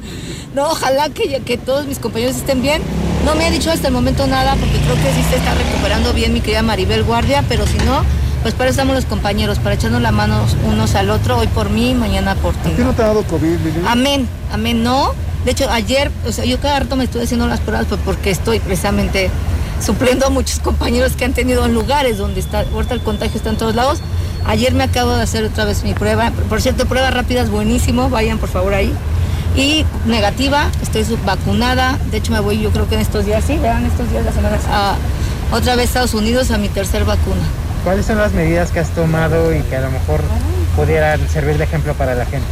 no, 0.54 0.65
ojalá 0.69 1.10
que, 1.10 1.41
que 1.45 1.58
todos 1.58 1.86
mis 1.88 1.99
compañeros 1.99 2.36
estén 2.36 2.62
bien. 2.62 2.82
No 3.26 3.36
me 3.36 3.46
ha 3.46 3.52
dicho 3.52 3.72
hasta 3.72 3.88
el 3.88 3.94
momento 3.94 4.26
nada 4.28 4.56
porque 4.56 4.78
creo 4.80 4.96
que 4.96 5.14
sí 5.14 5.24
se 5.30 5.36
está 5.38 5.54
recuperando 5.54 6.14
bien 6.14 6.34
mi 6.34 6.42
querida 6.42 6.64
Maribel 6.64 7.04
Guardia, 7.04 7.44
pero 7.48 7.68
si 7.68 7.78
no, 7.80 8.04
pues 8.42 8.54
para 8.54 8.70
eso 8.70 8.74
estamos 8.82 8.96
los 8.96 9.06
compañeros, 9.06 9.60
para 9.60 9.76
echarnos 9.76 10.02
la 10.02 10.12
mano 10.12 10.44
unos 10.66 10.96
al 10.96 11.10
otro, 11.10 11.38
hoy 11.38 11.48
por 11.48 11.70
mí, 11.70 11.94
mañana 11.94 12.36
por 12.36 12.54
ti. 12.56 12.72
¿A 12.72 12.76
ti 12.76 12.84
no 12.84 12.94
te 12.94 13.04
ha 13.04 13.08
dado 13.08 13.24
COVID, 13.24 13.60
Lili? 13.60 13.82
Amén, 13.88 14.28
amén, 14.52 14.84
no. 14.84 15.14
De 15.46 15.52
hecho, 15.52 15.70
ayer, 15.70 16.12
o 16.28 16.32
sea, 16.32 16.46
yo 16.46 16.60
cada 16.60 16.80
rato 16.82 16.96
me 16.96 17.04
estoy 17.04 17.24
haciendo 17.24 17.48
las 17.48 17.60
pruebas 17.60 17.86
pues, 17.88 18.02
porque 18.04 18.32
estoy 18.32 18.60
precisamente 18.60 19.30
supliendo 19.84 20.26
a 20.26 20.30
muchos 20.30 20.60
compañeros 20.60 21.14
que 21.14 21.26
han 21.26 21.34
tenido 21.34 21.66
en 21.66 21.74
lugares 21.74 22.18
donde 22.18 22.40
está, 22.40 22.66
ahorita 22.74 22.94
el 22.94 23.02
contagio 23.02 23.38
está 23.38 23.50
en 23.50 23.58
todos 23.58 23.76
lados. 23.76 24.00
Ayer 24.46 24.74
me 24.74 24.84
acabo 24.84 25.16
de 25.16 25.22
hacer 25.22 25.44
otra 25.44 25.66
vez 25.66 25.84
mi 25.84 25.94
prueba. 25.94 26.32
Por 26.50 26.62
cierto, 26.62 26.86
pruebas 26.86 27.14
rápidas, 27.14 27.50
buenísimo, 27.50 28.10
vayan 28.10 28.40
por 28.40 28.50
favor 28.50 28.74
ahí. 28.74 28.94
Y 29.56 29.86
negativa, 30.06 30.70
estoy 30.82 31.04
vacunada. 31.26 32.00
De 32.10 32.18
hecho, 32.18 32.32
me 32.32 32.40
voy 32.40 32.60
yo 32.60 32.72
creo 32.72 32.88
que 32.88 32.96
en 32.96 33.02
estos 33.02 33.26
días, 33.26 33.44
sí, 33.46 33.58
vean 33.58 33.86
estos 33.86 34.10
días, 34.10 34.24
las 34.24 34.34
semanas, 34.34 34.62
a 34.70 34.96
otra 35.52 35.76
vez 35.76 35.84
a 35.84 35.88
Estados 35.88 36.14
Unidos 36.14 36.52
a 36.52 36.58
mi 36.58 36.70
tercer 36.70 37.04
vacuna. 37.04 37.42
¿Cuáles 37.84 38.06
son 38.06 38.18
las 38.18 38.32
medidas 38.32 38.72
que 38.72 38.80
has 38.80 38.90
tomado 38.92 39.54
y 39.54 39.62
que 39.64 39.76
a 39.76 39.82
lo 39.82 39.92
mejor 39.92 40.22
pudieran 40.76 41.28
servir 41.30 41.58
de 41.58 41.66
ejemplo 41.66 41.94
para 41.96 42.16
la 42.16 42.26
gente? 42.26 42.48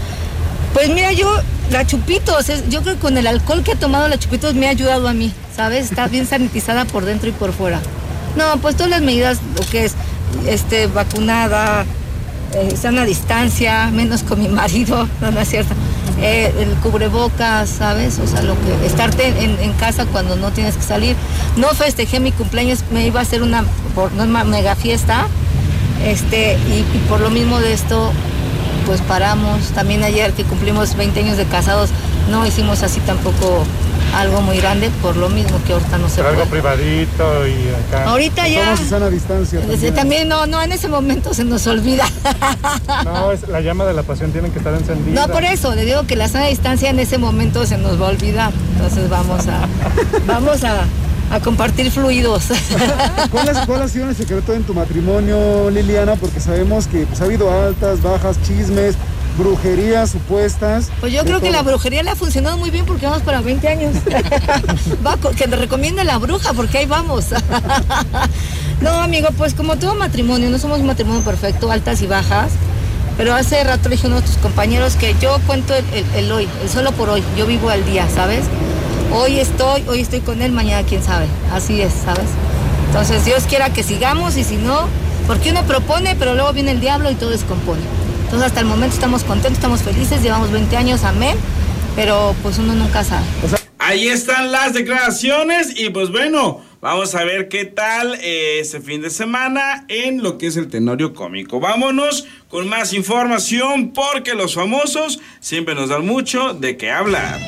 Pues 0.74 0.90
mira, 0.90 1.12
yo, 1.14 1.34
la 1.72 1.86
Chupitos, 1.86 2.48
yo 2.70 2.82
creo 2.82 2.96
que 2.96 3.00
con 3.00 3.18
el 3.18 3.28
alcohol 3.28 3.64
que 3.64 3.72
ha 3.72 3.76
tomado 3.76 4.08
la 4.08 4.18
Chupitos 4.18 4.54
me 4.56 4.68
ha 4.68 4.72
ayudado 4.72 5.08
a 5.08 5.14
mí, 5.14 5.34
¿sabes? 5.56 5.90
Está 5.90 6.08
bien 6.08 6.28
sanitizada 6.28 6.86
por 6.86 7.06
dentro 7.06 7.30
y 7.30 7.32
por 7.32 7.54
fuera. 7.54 7.80
No, 8.36 8.58
pues 8.62 8.76
todas 8.76 8.90
las 8.90 9.02
medidas, 9.02 9.40
lo 9.58 9.66
que 9.68 9.86
es, 9.86 9.96
este, 10.48 10.88
vacunada, 10.88 11.86
eh, 12.54 12.76
sana 12.76 13.06
distancia, 13.06 13.90
menos 13.92 14.24
con 14.24 14.40
mi 14.40 14.48
marido, 14.48 15.08
no, 15.22 15.40
es 15.40 15.50
cierto. 15.50 15.74
Eh, 16.22 16.54
el 16.60 16.70
cubrebocas, 16.82 17.70
¿sabes? 17.70 18.20
O 18.20 18.28
sea, 18.28 18.42
lo 18.42 18.56
que, 18.56 18.86
estarte 18.86 19.28
en, 19.28 19.74
casa 19.74 20.06
cuando 20.06 20.36
no 20.36 20.52
tienes 20.52 20.76
que 20.76 20.84
salir. 20.84 21.16
No 21.56 21.70
festejé 21.70 22.20
mi 22.20 22.32
cumpleaños, 22.32 22.84
me 22.92 23.06
iba 23.08 23.20
a 23.20 23.24
hacer 23.24 23.42
una, 23.42 23.64
por, 23.96 24.12
una 24.14 24.44
mega 24.44 24.76
fiesta, 24.76 25.28
este, 26.06 26.54
y 26.56 26.84
por 27.08 27.22
lo 27.22 27.30
mismo 27.30 27.60
de 27.60 27.74
esto, 27.74 28.12
pues 28.86 29.02
paramos. 29.02 29.70
También 29.76 30.04
ayer 30.04 30.34
que 30.34 30.44
cumplimos 30.44 30.96
20 30.98 31.20
años 31.20 31.38
de 31.38 31.46
casados, 31.46 31.92
no 32.30 32.46
hicimos 32.46 32.84
así 32.84 33.00
tampoco 33.02 33.66
algo 34.16 34.42
muy 34.42 34.58
grande, 34.58 34.90
por 35.02 35.16
lo 35.16 35.30
mismo 35.30 35.60
que 35.66 35.74
ahorita 35.74 35.98
no 35.98 36.10
se 36.10 36.18
Pero 36.18 36.30
algo 36.30 36.42
puede. 36.46 36.62
privadito 36.62 37.48
y 37.48 37.70
acá. 37.88 38.10
Ahorita 38.10 38.48
ya. 38.48 38.66
Todos 38.66 38.80
a 38.82 38.86
sana 38.90 39.10
distancia. 39.10 39.60
También. 39.62 39.94
También 39.96 40.28
no, 40.30 40.46
no, 40.48 40.62
en 40.62 40.72
ese 40.72 40.88
momento 40.88 41.34
se 41.34 41.44
nos 41.44 41.66
olvida. 41.68 42.06
No, 43.06 43.32
es 43.32 43.48
la 43.48 43.62
llama 43.62 43.86
de 43.86 43.94
la 43.94 44.04
pasión 44.04 44.32
tiene 44.32 44.50
que 44.50 44.58
estar 44.58 44.74
encendida. 44.74 45.26
No, 45.28 45.32
por 45.32 45.44
eso, 45.44 45.74
le 45.76 45.86
digo 45.86 46.04
que 46.08 46.16
la 46.16 46.28
sana 46.28 46.48
distancia 46.48 46.90
en 46.90 47.00
ese 47.00 47.18
momento 47.18 47.66
se 47.66 47.78
nos 47.78 48.02
va 48.02 48.08
a 48.08 48.10
olvidar. 48.10 48.52
Entonces 48.76 49.10
vamos 49.10 49.48
a, 49.48 49.68
vamos 50.26 50.64
a, 50.64 50.82
a 51.36 51.40
compartir 51.42 51.92
fluidos. 51.92 52.44
¿Cuál, 53.32 53.50
es- 53.50 53.58
cuál 53.66 53.82
ha 53.84 53.88
sido 53.88 54.10
el 54.10 54.16
secreto 54.16 54.54
en 54.54 54.64
tu 54.64 54.74
matrimonio, 54.74 55.70
Liliana? 55.70 56.16
Porque 56.16 56.40
sabemos 56.40 56.88
que 56.88 57.06
pues, 57.06 57.22
ha 57.22 57.26
habido 57.26 57.50
altas, 57.52 58.02
bajas, 58.02 58.38
chismes, 58.48 58.96
brujerías 59.40 60.12
supuestas. 60.12 60.90
Pues 61.00 61.12
yo 61.14 61.24
creo 61.24 61.40
que 61.42 61.50
la 61.50 61.62
brujería 61.64 62.04
le 62.04 62.12
ha 62.12 62.16
funcionado 62.16 62.58
muy 62.58 62.70
bien 62.70 62.86
porque 62.86 63.06
vamos 63.08 63.22
para 63.24 63.42
20 63.42 63.68
años. 63.68 63.96
Va, 65.06 65.18
que 65.36 65.48
le 65.48 65.56
recomiende 65.56 66.04
la 66.04 66.18
bruja 66.18 66.54
porque 66.54 66.80
ahí 66.80 66.86
vamos. 66.86 67.28
no, 68.82 68.90
amigo, 68.92 69.30
pues 69.38 69.54
como 69.54 69.78
todo 69.78 69.96
matrimonio, 69.96 70.50
no 70.50 70.60
somos 70.60 70.80
un 70.80 70.86
matrimonio 70.88 71.22
perfecto, 71.24 71.72
altas 71.72 72.02
y 72.02 72.08
bajas. 72.08 72.52
Pero 73.18 73.34
hace 73.34 73.64
rato 73.64 73.90
le 73.90 73.96
dije 73.96 74.08
a 74.08 74.10
uno 74.12 74.22
de 74.22 74.28
tus 74.28 74.38
compañeros 74.38 74.96
que 74.96 75.14
yo 75.22 75.38
cuento 75.48 75.74
el, 75.74 75.84
el- 75.94 76.06
el 76.26 76.32
hoy, 76.32 76.48
el 76.62 76.70
solo 76.70 76.92
por 76.92 77.10
hoy. 77.10 77.24
Yo 77.38 77.46
vivo 77.48 77.70
al 77.70 77.86
día, 77.86 78.08
¿sabes? 78.14 78.42
Hoy 79.14 79.40
estoy, 79.40 79.84
hoy 79.88 80.02
estoy 80.02 80.20
con 80.22 80.42
él, 80.42 80.52
mañana 80.52 80.86
quién 80.88 81.04
sabe. 81.04 81.26
Así 81.54 81.82
es, 81.82 81.92
¿sabes? 82.06 82.30
Entonces 82.88 83.26
Dios 83.26 83.44
quiera 83.48 83.72
que 83.72 83.84
sigamos 83.84 84.38
y 84.38 84.44
si 84.44 84.56
no, 84.56 84.88
porque 85.28 85.52
uno 85.52 85.64
propone, 85.64 86.16
pero 86.18 86.34
luego 86.34 86.54
viene 86.54 86.72
el 86.72 86.80
diablo 86.80 87.12
y 87.12 87.16
todo 87.16 87.30
descompone. 87.32 87.82
Entonces 88.30 88.50
hasta 88.50 88.60
el 88.60 88.68
momento 88.68 88.94
estamos 88.94 89.24
contentos, 89.24 89.54
estamos 89.54 89.82
felices, 89.82 90.22
llevamos 90.22 90.52
20 90.52 90.78
años, 90.78 91.04
amén, 91.04 91.36
pero 91.96 92.36
pues 92.44 92.60
uno 92.60 92.76
nunca 92.76 93.04
sabe. 93.04 93.26
Ahí 93.80 94.08
están 94.08 94.52
las 94.52 94.76
declaraciones 94.76 95.74
y 95.76 95.90
pues 95.90 96.12
bueno, 96.12 96.62
vamos 96.80 97.16
a 97.16 97.24
ver 97.24 97.50
qué 97.50 97.66
tal 97.66 98.14
eh, 98.22 98.60
este 98.60 98.82
fin 98.82 99.02
de 99.02 99.10
semana 99.10 99.84
en 99.88 100.22
lo 100.22 100.38
que 100.38 100.46
es 100.46 100.58
el 100.58 100.68
tenorio 100.68 101.16
cómico. 101.16 101.60
Vámonos 101.60 102.28
con 102.50 102.70
más 102.70 102.94
información 102.94 103.94
porque 103.94 104.36
los 104.36 104.54
famosos 104.54 105.20
siempre 105.40 105.74
nos 105.74 105.90
dan 105.90 106.06
mucho 106.06 106.54
de 106.54 106.78
qué 106.78 106.92
hablar. 106.92 107.40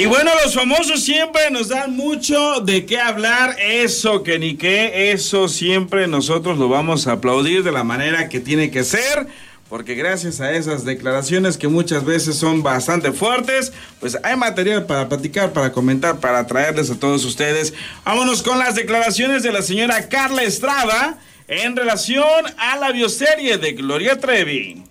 Y 0.00 0.06
bueno, 0.06 0.30
los 0.42 0.54
famosos 0.54 1.04
siempre 1.04 1.50
nos 1.50 1.68
dan 1.68 1.94
mucho 1.94 2.60
de 2.60 2.86
qué 2.86 2.98
hablar. 2.98 3.56
Eso 3.60 4.22
que 4.22 4.38
ni 4.38 4.56
qué, 4.56 5.12
eso 5.12 5.46
siempre 5.46 6.06
nosotros 6.06 6.56
lo 6.56 6.70
vamos 6.70 7.06
a 7.06 7.12
aplaudir 7.12 7.62
de 7.62 7.70
la 7.72 7.84
manera 7.84 8.30
que 8.30 8.40
tiene 8.40 8.70
que 8.70 8.82
ser. 8.82 9.26
Porque 9.68 9.94
gracias 9.94 10.40
a 10.40 10.52
esas 10.52 10.84
declaraciones 10.84 11.58
que 11.58 11.68
muchas 11.68 12.04
veces 12.04 12.36
son 12.36 12.62
bastante 12.62 13.12
fuertes, 13.12 13.72
pues 14.00 14.18
hay 14.24 14.36
material 14.36 14.86
para 14.86 15.08
platicar, 15.08 15.52
para 15.52 15.70
comentar, 15.70 16.18
para 16.18 16.46
traerles 16.46 16.90
a 16.90 16.98
todos 16.98 17.24
ustedes. 17.24 17.74
Vámonos 18.04 18.42
con 18.42 18.58
las 18.58 18.74
declaraciones 18.74 19.42
de 19.42 19.52
la 19.52 19.60
señora 19.60 20.08
Carla 20.08 20.44
Estrada 20.44 21.18
en 21.46 21.76
relación 21.76 22.46
a 22.56 22.76
la 22.78 22.90
bioserie 22.90 23.58
de 23.58 23.72
Gloria 23.72 24.18
Trevi. 24.18 24.82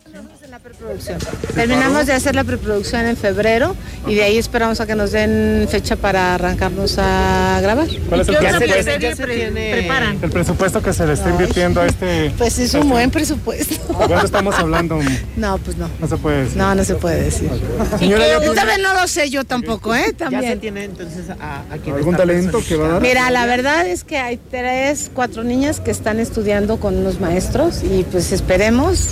Terminamos 1.55 2.05
de 2.07 2.13
hacer 2.13 2.35
la 2.35 2.43
preproducción 2.43 3.05
en 3.05 3.17
febrero 3.17 3.75
y 4.07 4.15
de 4.15 4.23
ahí 4.23 4.37
esperamos 4.37 4.79
a 4.79 4.85
que 4.85 4.95
nos 4.95 5.11
den 5.11 5.67
fecha 5.69 5.95
para 5.95 6.35
arrancarnos 6.35 6.95
a 6.97 7.59
grabar. 7.61 7.87
¿Cuál 8.07 8.21
es 8.21 8.27
el 8.29 8.37
¿Qué 8.37 8.47
otra 8.47 8.59
presupuesto? 8.59 9.23
preparan? 9.71 10.19
El 10.21 10.29
presupuesto 10.29 10.81
que 10.81 10.93
se 10.93 11.05
le 11.07 11.13
está 11.13 11.29
invirtiendo 11.29 11.81
a 11.81 11.87
este. 11.87 12.31
Pues 12.37 12.59
es 12.59 12.73
un 12.73 12.89
buen 12.89 13.09
presupuesto. 13.11 13.75
¿Cuánto 13.93 14.25
estamos 14.25 14.55
hablando? 14.55 14.99
No, 15.37 15.57
pues 15.59 15.77
no. 15.77 15.89
No 15.99 16.07
se 16.07 16.17
puede 16.17 16.43
decir. 16.43 16.57
No, 16.57 16.75
no 16.75 16.83
se 16.83 16.95
puede 16.95 17.23
decir. 17.23 17.49
Señora, 17.97 18.25
tiene- 18.39 18.55
También 18.55 18.81
no 18.81 18.93
lo 18.93 19.07
sé 19.07 19.29
yo 19.29 19.43
tampoco, 19.45 19.95
¿eh? 19.95 20.13
También. 20.13 20.41
Ya 20.43 20.49
se 20.51 20.55
tiene 20.57 20.83
entonces 20.83 21.29
a, 21.39 21.61
a 21.71 21.77
quien 21.77 21.95
¿Algún 21.95 22.13
está 22.15 22.25
talento 22.25 22.61
que 22.67 22.75
va 22.75 22.85
a 22.85 22.89
dar? 22.93 23.01
Mira, 23.01 23.29
la 23.31 23.45
verdad 23.45 23.87
es 23.87 24.03
que 24.03 24.17
hay 24.17 24.37
tres, 24.51 25.09
cuatro 25.13 25.43
niñas 25.43 25.79
que 25.79 25.91
están 25.91 26.19
estudiando 26.19 26.79
con 26.79 26.97
unos 26.97 27.19
maestros 27.21 27.81
y 27.83 28.03
pues 28.03 28.31
esperemos 28.31 29.09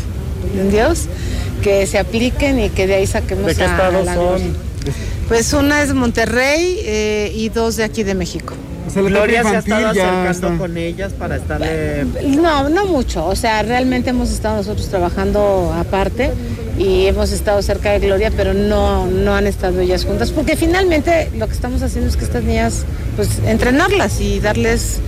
Dios 0.72 1.06
que 1.62 1.86
se 1.88 1.98
apliquen 2.00 2.60
y 2.60 2.70
que 2.70 2.88
de 2.88 2.96
ahí 2.96 3.08
saquemos 3.08 3.46
¿De 3.48 3.56
qué 3.56 3.64
a- 3.64 3.68
a 3.70 3.72
estados 3.72 4.06
la 4.06 4.14
son? 4.16 4.26
gloria. 4.28 4.48
Pues 5.28 5.52
una 5.54 5.82
es 5.82 5.90
de 5.90 5.94
Monterrey 5.96 6.80
eh, 6.84 7.32
y 7.36 7.50
dos 7.50 7.76
de 7.76 7.84
aquí 7.84 8.04
de 8.04 8.16
México. 8.16 8.54
O 8.88 8.90
sea, 8.90 9.02
Gloria 9.02 9.44
se 9.44 9.56
ha 9.56 9.60
estado 9.60 9.94
ya 9.94 10.24
acercando 10.30 10.58
con 10.60 10.78
ellas 10.78 11.12
para 11.12 11.36
estarle... 11.36 12.06
No, 12.26 12.70
no 12.70 12.86
mucho. 12.86 13.26
O 13.26 13.36
sea, 13.36 13.62
realmente 13.64 14.12
hemos 14.12 14.32
estado 14.32 14.56
nosotros 14.56 14.88
trabajando 14.88 15.74
aparte 15.78 16.32
y 16.78 17.08
hemos 17.08 17.32
estado 17.32 17.62
cerca 17.62 17.92
de 17.92 18.00
Gloria, 18.00 18.32
pero 18.36 18.54
no, 18.54 19.08
no 19.08 19.34
han 19.36 19.48
estado 19.48 19.80
ellas 19.80 20.06
juntas, 20.06 20.32
porque 20.32 20.56
finalmente 20.56 21.30
lo 21.38 21.48
que 21.48 21.54
estamos 21.54 21.82
haciendo 21.82 22.10
es 22.10 22.18
que 22.18 22.26
estas 22.26 22.44
niñas, 22.44 22.86
pues 23.16 23.40
entrenarlas 23.46 24.22
y 24.22 24.40
darles 24.40 25.00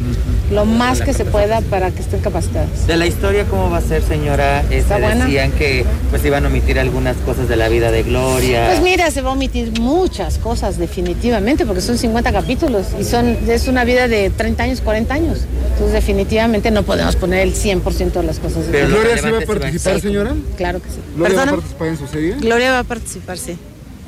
lo 0.52 0.66
más 0.66 1.02
que 1.02 1.14
se 1.14 1.26
pueda 1.26 1.62
para 1.62 1.92
que 1.92 2.02
estén 2.02 2.22
capacitadas. 2.22 2.88
De 2.88 2.98
la 2.98 3.06
historia, 3.06 3.46
¿cómo 3.46 3.70
va 3.70 3.78
a 3.78 3.82
ser, 3.82 4.02
señora? 4.02 4.62
Eh, 4.72 4.80
Está 4.80 4.96
se 4.96 5.02
buena. 5.04 5.26
decían 5.26 5.52
que 5.52 5.86
pues 6.10 6.26
iban 6.26 6.44
a 6.44 6.48
omitir 6.48 6.80
algunas 6.80 7.16
cosas 7.18 7.48
de 7.48 7.56
la 7.56 7.70
vida 7.70 7.92
de 7.92 8.02
Gloria. 8.02 8.66
Pues 8.68 8.82
mira, 8.82 9.12
se 9.12 9.22
va 9.22 9.30
a 9.30 9.34
omitir 9.34 9.80
muchas 9.80 10.40
cosas 10.40 10.80
definitivamente, 10.80 11.68
porque 11.68 11.82
son 11.82 12.00
50 12.00 12.32
capítulos 12.32 12.88
y 13.00 13.04
son 13.04 13.38
es 13.48 13.68
una 13.68 13.84
vida 13.84 14.08
de 14.08 14.32
30 14.32 14.64
años, 14.64 14.82
40 14.82 15.14
años. 15.14 15.40
Entonces 15.80 15.94
definitivamente 15.94 16.72
no 16.72 16.84
podemos 16.84 17.16
poner 17.16 17.40
el 17.48 17.54
100% 17.56 18.12
de 18.12 18.24
las 18.24 18.38
cosas. 18.40 18.66
Pero 18.70 18.90
¿Gloria 18.90 19.18
sí 19.18 19.30
va 19.32 19.38
a 19.38 19.42
participar, 19.46 19.96
Sí, 19.96 20.02
señora? 20.02 20.36
Claro 20.58 20.82
que 20.82 20.90
sí. 20.90 20.98
¿Gloria 21.16 21.38
va 21.38 21.44
a 21.44 21.52
participar 21.52 21.88
en 21.88 21.98
su 21.98 22.08
serie? 22.08 22.36
Gloria 22.38 22.72
va 22.74 22.80
a 22.80 22.84
participar, 22.84 23.38
sí. 23.38 23.52
¿De 23.54 23.58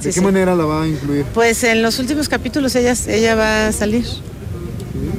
Sí, 0.02 0.08
qué 0.08 0.12
sí. 0.12 0.20
manera 0.20 0.54
la 0.54 0.66
va 0.66 0.84
a 0.84 0.88
incluir? 0.90 1.24
Pues 1.34 1.64
en 1.64 1.82
los 1.82 1.98
últimos 2.00 2.28
capítulos 2.28 2.76
ella, 2.76 2.94
ella 3.08 3.36
va 3.36 3.68
a 3.68 3.72
salir. 3.72 4.06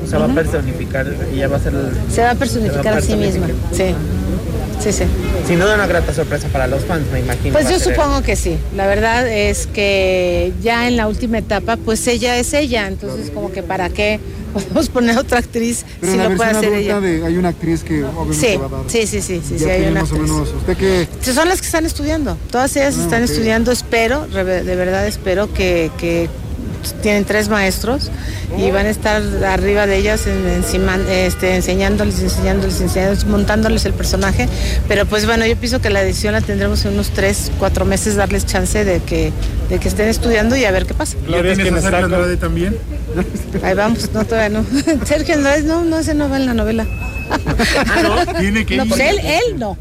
O 0.05 0.07
sea, 0.07 0.19
va 0.19 0.27
a 0.27 0.35
personificar, 0.35 1.07
ella 1.33 1.49
va 1.49 1.57
a 1.57 1.61
ser 1.61 1.73
el- 1.73 2.13
Se 2.15 2.21
va 2.21 2.33
a 2.33 2.35
personificar 2.35 2.85
va 2.87 2.97
a 2.97 2.99
a 2.99 3.01
sí 3.01 3.15
misma. 3.17 3.47
personificar. 3.47 3.89
Sí. 3.89 3.95
Sí, 4.83 4.93
sí. 4.93 5.05
Sin 5.47 5.61
duda 5.61 5.75
una 5.77 5.87
grata 5.87 6.13
sorpresa 6.13 6.49
para 6.49 6.67
los 6.67 6.85
fans, 6.85 7.05
me 7.13 7.21
imagino. 7.21 7.53
Pues 7.53 7.69
yo 7.71 7.79
supongo 7.79 8.23
que 8.23 8.35
sí. 8.37 8.57
La 8.77 8.87
verdad 8.87 9.29
es 9.29 9.67
que 9.69 10.53
ya 10.63 10.89
en 10.89 10.97
la 10.97 11.07
última 11.09 11.39
etapa, 11.39 11.77
pues 11.77 12.07
ella 12.09 12.37
es 12.37 12.53
ella. 12.53 12.89
Entonces, 12.89 13.31
como 13.31 13.53
que 13.53 13.63
para 13.63 13.91
qué 13.91 14.19
podemos 14.53 14.89
poner 14.89 15.17
otra 15.19 15.39
actriz 15.39 15.85
Pero 16.01 16.13
si 16.13 16.19
lo 16.19 16.37
puede 16.37 16.51
hacer 16.51 16.73
ella. 16.75 17.01
de- 17.01 17.25
hay 17.25 17.37
una 17.37 17.51
actriz 17.51 17.83
que 17.85 18.03
obviamente 18.05 18.35
Sí, 18.53 18.57
va 18.57 18.67
a 18.67 18.69
dar. 18.69 18.81
sí, 18.91 19.07
sí, 19.07 19.23
sí, 19.23 19.41
sí, 19.47 19.55
ya 19.55 19.59
sí, 19.59 19.65
hay 19.71 19.77
tiene 19.79 19.91
una 19.93 20.01
más 20.03 20.13
o 20.13 20.17
menos. 20.17 20.49
¿Usted 20.53 20.77
qué? 20.77 21.09
Sí, 21.21 21.33
Son 21.33 21.49
las 21.49 21.61
que 21.61 21.67
están 21.67 21.87
estudiando. 21.87 22.37
Todas 22.51 22.75
ellas 22.77 22.97
Ah, 22.99 23.03
están 23.05 23.23
estudiando. 23.23 23.71
Espero, 23.73 24.27
de 24.27 24.43
verdad 24.77 25.07
espero 25.07 25.53
que, 25.55 25.91
que 25.97 26.29
tienen 27.03 27.25
tres 27.25 27.49
maestros 27.49 28.11
y 28.59 28.71
van 28.71 28.87
a 28.87 28.91
estar 28.91 29.23
arriba 29.47 29.87
de 29.87 29.97
ellas 29.97 30.27
en- 30.27 30.47
encima, 30.49 30.97
este, 31.09 31.55
enseñándoles, 31.55 32.21
enseñándoles, 32.21 32.81
enseñándoles, 32.81 33.25
montándoles 33.27 33.85
el 33.85 33.93
personaje. 33.95 34.49
Pero 34.89 35.07
pues 35.07 35.27
bueno, 35.27 35.47
yo 35.47 35.57
pienso 35.57 35.81
que 35.81 35.91
la 35.91 36.03
edición 36.03 36.33
la 36.35 36.41
tendremos 36.41 36.85
en 36.85 36.93
unos 36.95 37.11
tres, 37.11 37.51
cuatro 37.59 37.85
meses, 37.85 38.17
darles 38.17 38.47
chance 38.47 38.85
de 38.85 39.01
que, 39.01 39.33
de 39.69 39.79
que 39.79 39.89
estén 39.89 40.09
estudiando 40.09 40.57
y 40.57 40.65
a 40.65 40.71
ver 40.71 40.87
qué 40.87 40.95
pasa. 40.95 41.17
Quien 41.27 41.77
está 41.77 42.01
con- 42.03 42.39
también? 42.39 42.77
Ahí 43.63 43.75
vamos, 43.75 44.11
no 44.13 44.25
todavía 44.25 44.49
no. 44.61 44.65
Sergio 45.07 45.35
Andrade 45.35 45.63
no, 45.63 45.85
no, 45.85 45.99
ese 45.99 46.15
no 46.15 46.29
va 46.29 46.37
en 46.37 46.47
la 46.47 46.55
novela. 46.55 46.87
Tiene 48.39 48.65
que 48.67 48.77
No, 48.77 48.85
ir. 48.85 48.89
pues 48.91 49.01
él, 49.01 49.19
él 49.19 49.59
no. 49.59 49.77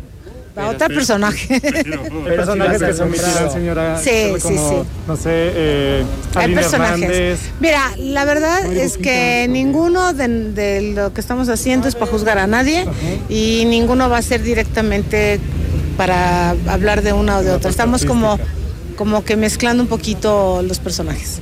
Va 0.58 0.70
otro 0.70 0.88
personaje. 0.88 1.54
Hay 1.54 2.36
personajes 2.36 2.82
que 2.84 2.93
se 2.93 3.04
omitirán, 3.04 3.52
señora. 3.52 3.97
Sí, 3.97 4.10
sí, 4.36 4.41
como, 4.41 4.70
sí. 4.70 4.76
No 5.08 5.16
sé, 5.16 5.30
eh, 5.34 6.06
Hay 6.36 6.54
personajes. 6.54 7.02
Hernández. 7.04 7.39
Mira, 7.60 7.91
la 7.97 8.26
verdad 8.26 8.66
es 8.66 8.97
que 8.97 9.47
ninguno 9.49 10.14
de, 10.14 10.28
de 10.52 10.93
lo 10.93 11.14
que 11.14 11.22
estamos 11.22 11.47
haciendo 11.49 11.88
es 11.88 11.95
para 11.95 12.12
juzgar 12.12 12.38
a 12.38 12.47
nadie 12.47 12.86
y 13.30 13.64
ninguno 13.66 14.10
va 14.10 14.18
a 14.18 14.22
ser 14.22 14.43
directamente 14.43 15.39
para 15.97 16.52
hablar 16.68 17.02
de 17.02 17.14
una 17.14 17.38
o 17.38 17.43
de 17.43 17.52
otra. 17.52 17.70
Estamos 17.70 18.06
como, 18.06 18.38
como 18.97 19.24
que 19.24 19.38
mezclando 19.38 19.84
un 19.84 19.89
poquito 19.89 20.62
los 20.64 20.80
personajes. 20.80 21.39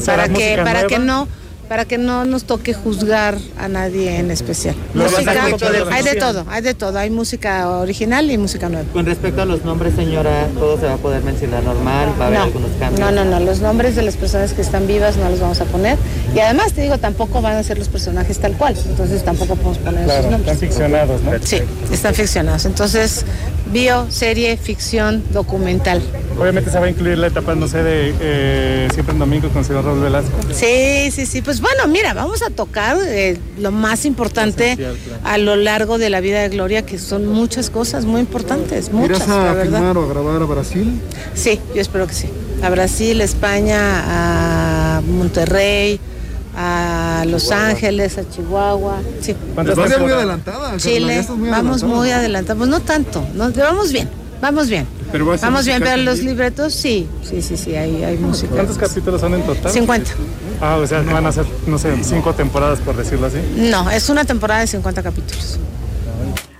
¿Será 0.00 0.24
Para 0.24 0.28
que, 0.28 0.56
para 0.64 0.86
que 0.86 0.98
no 0.98 1.28
para 1.70 1.84
que 1.84 1.98
no 1.98 2.24
nos 2.24 2.42
toque 2.42 2.74
juzgar 2.74 3.38
a 3.56 3.68
nadie 3.68 4.18
en 4.18 4.32
especial. 4.32 4.74
Música, 4.92 5.44
hay 5.44 6.02
de 6.02 6.16
todo, 6.16 6.44
hay 6.50 6.62
de 6.62 6.74
todo, 6.74 6.98
hay 6.98 7.10
música 7.10 7.68
original 7.78 8.28
y 8.28 8.36
música 8.38 8.68
nueva. 8.68 8.88
Con 8.92 9.06
respecto 9.06 9.42
a 9.42 9.44
los 9.44 9.64
nombres, 9.64 9.94
señora, 9.94 10.48
todo 10.58 10.80
se 10.80 10.86
va 10.86 10.94
a 10.94 10.96
poder 10.96 11.22
mencionar 11.22 11.62
normal, 11.62 12.08
va 12.20 12.24
a 12.24 12.26
haber 12.26 12.38
No, 12.40 12.44
algunos 12.46 12.70
cambios. 12.80 12.98
No, 12.98 13.12
no, 13.12 13.24
no, 13.24 13.38
los 13.38 13.60
nombres 13.60 13.94
de 13.94 14.02
las 14.02 14.16
personas 14.16 14.52
que 14.52 14.62
están 14.62 14.88
vivas 14.88 15.16
no 15.16 15.30
los 15.30 15.38
vamos 15.38 15.60
a 15.60 15.64
poner. 15.66 15.96
Y 16.34 16.40
además, 16.40 16.72
te 16.72 16.82
digo, 16.82 16.98
tampoco 16.98 17.40
van 17.40 17.54
a 17.54 17.62
ser 17.62 17.78
los 17.78 17.86
personajes 17.86 18.40
tal 18.40 18.54
cual. 18.56 18.74
Entonces 18.88 19.24
tampoco 19.24 19.54
podemos 19.54 19.78
poner 19.78 20.00
esos 20.00 20.12
Claro, 20.12 20.30
nombres. 20.32 20.52
están 20.54 20.68
ficcionados, 20.68 21.22
¿no? 21.22 21.30
Sí, 21.40 21.58
están 21.92 22.14
ficcionados. 22.16 22.64
Entonces, 22.64 23.24
bio, 23.72 24.06
serie, 24.10 24.56
ficción, 24.56 25.22
documental. 25.32 26.02
Obviamente 26.40 26.70
se 26.70 26.78
va 26.78 26.86
a 26.86 26.90
incluir 26.90 27.18
la 27.18 27.26
etapa, 27.26 27.54
no 27.54 27.68
sé, 27.68 27.82
de 27.82 28.14
eh, 28.18 28.88
Siempre 28.94 29.12
en 29.12 29.18
Domingo 29.18 29.48
con 29.50 29.58
el 29.58 29.64
señor 29.64 29.84
Raúl 29.84 30.00
Velasco. 30.00 30.30
Sí, 30.52 31.10
sí, 31.10 31.26
sí. 31.26 31.42
Pues 31.42 31.59
bueno, 31.60 31.86
mira, 31.88 32.14
vamos 32.14 32.42
a 32.42 32.50
tocar 32.50 32.96
eh, 33.06 33.38
lo 33.58 33.70
más 33.70 34.04
importante 34.04 34.72
Esencial, 34.72 34.96
claro. 34.96 35.20
a 35.24 35.38
lo 35.38 35.56
largo 35.56 35.98
de 35.98 36.10
la 36.10 36.20
vida 36.20 36.40
de 36.40 36.48
Gloria, 36.48 36.84
que 36.86 36.98
son 36.98 37.26
muchas 37.26 37.70
cosas 37.70 38.04
muy 38.04 38.20
importantes, 38.20 38.92
muchas, 38.92 39.18
¿Irás 39.18 39.28
la 39.28 39.50
a 39.50 39.54
verdad. 39.54 39.78
filmar 39.78 39.98
o 39.98 40.04
a 40.04 40.08
grabar 40.08 40.42
a 40.42 40.44
Brasil? 40.46 41.00
Sí, 41.34 41.60
yo 41.74 41.80
espero 41.80 42.06
que 42.06 42.14
sí. 42.14 42.28
A 42.62 42.70
Brasil, 42.70 43.20
España, 43.20 44.96
a 44.98 45.00
Monterrey, 45.02 45.98
a 46.56 47.24
Los 47.26 47.50
Ángeles, 47.52 48.18
a 48.18 48.28
Chihuahua. 48.28 48.98
Sí. 49.20 49.34
¿Cuántas 49.54 49.76
Vas 49.76 49.90
ya 49.90 49.98
muy 49.98 50.12
adelantada, 50.12 50.76
Chile, 50.76 51.18
estás 51.20 51.36
muy 51.36 51.48
vamos 51.48 51.82
adelantada. 51.82 52.00
muy 52.00 52.10
adelantados. 52.10 52.58
Pues 52.58 52.70
no 52.70 52.80
tanto, 52.80 53.24
no, 53.34 53.50
vamos 53.52 53.92
bien, 53.92 54.08
vamos 54.42 54.68
bien. 54.68 54.86
Pero 55.12 55.26
va 55.26 55.34
a 55.34 55.38
ser 55.38 55.48
Vamos 55.48 55.66
bien, 55.66 55.82
pero 55.82 55.96
los 55.96 56.20
libretos 56.20 56.74
sí, 56.74 57.08
sí, 57.22 57.42
sí, 57.42 57.56
sí, 57.56 57.74
hay, 57.74 58.04
hay 58.04 58.16
música. 58.16 58.52
¿Cuántos 58.52 58.78
capítulos 58.78 59.20
son 59.20 59.34
en 59.34 59.42
total? 59.42 59.72
50. 59.72 60.10
Ah, 60.60 60.76
o 60.76 60.86
sea, 60.86 61.00
van 61.02 61.26
a 61.26 61.32
ser, 61.32 61.46
no 61.66 61.78
sé, 61.78 61.92
cinco 62.02 62.34
temporadas, 62.34 62.80
por 62.80 62.96
decirlo 62.96 63.26
así. 63.26 63.38
No, 63.56 63.90
es 63.90 64.08
una 64.08 64.24
temporada 64.24 64.60
de 64.60 64.66
50 64.66 65.02
capítulos. 65.02 65.58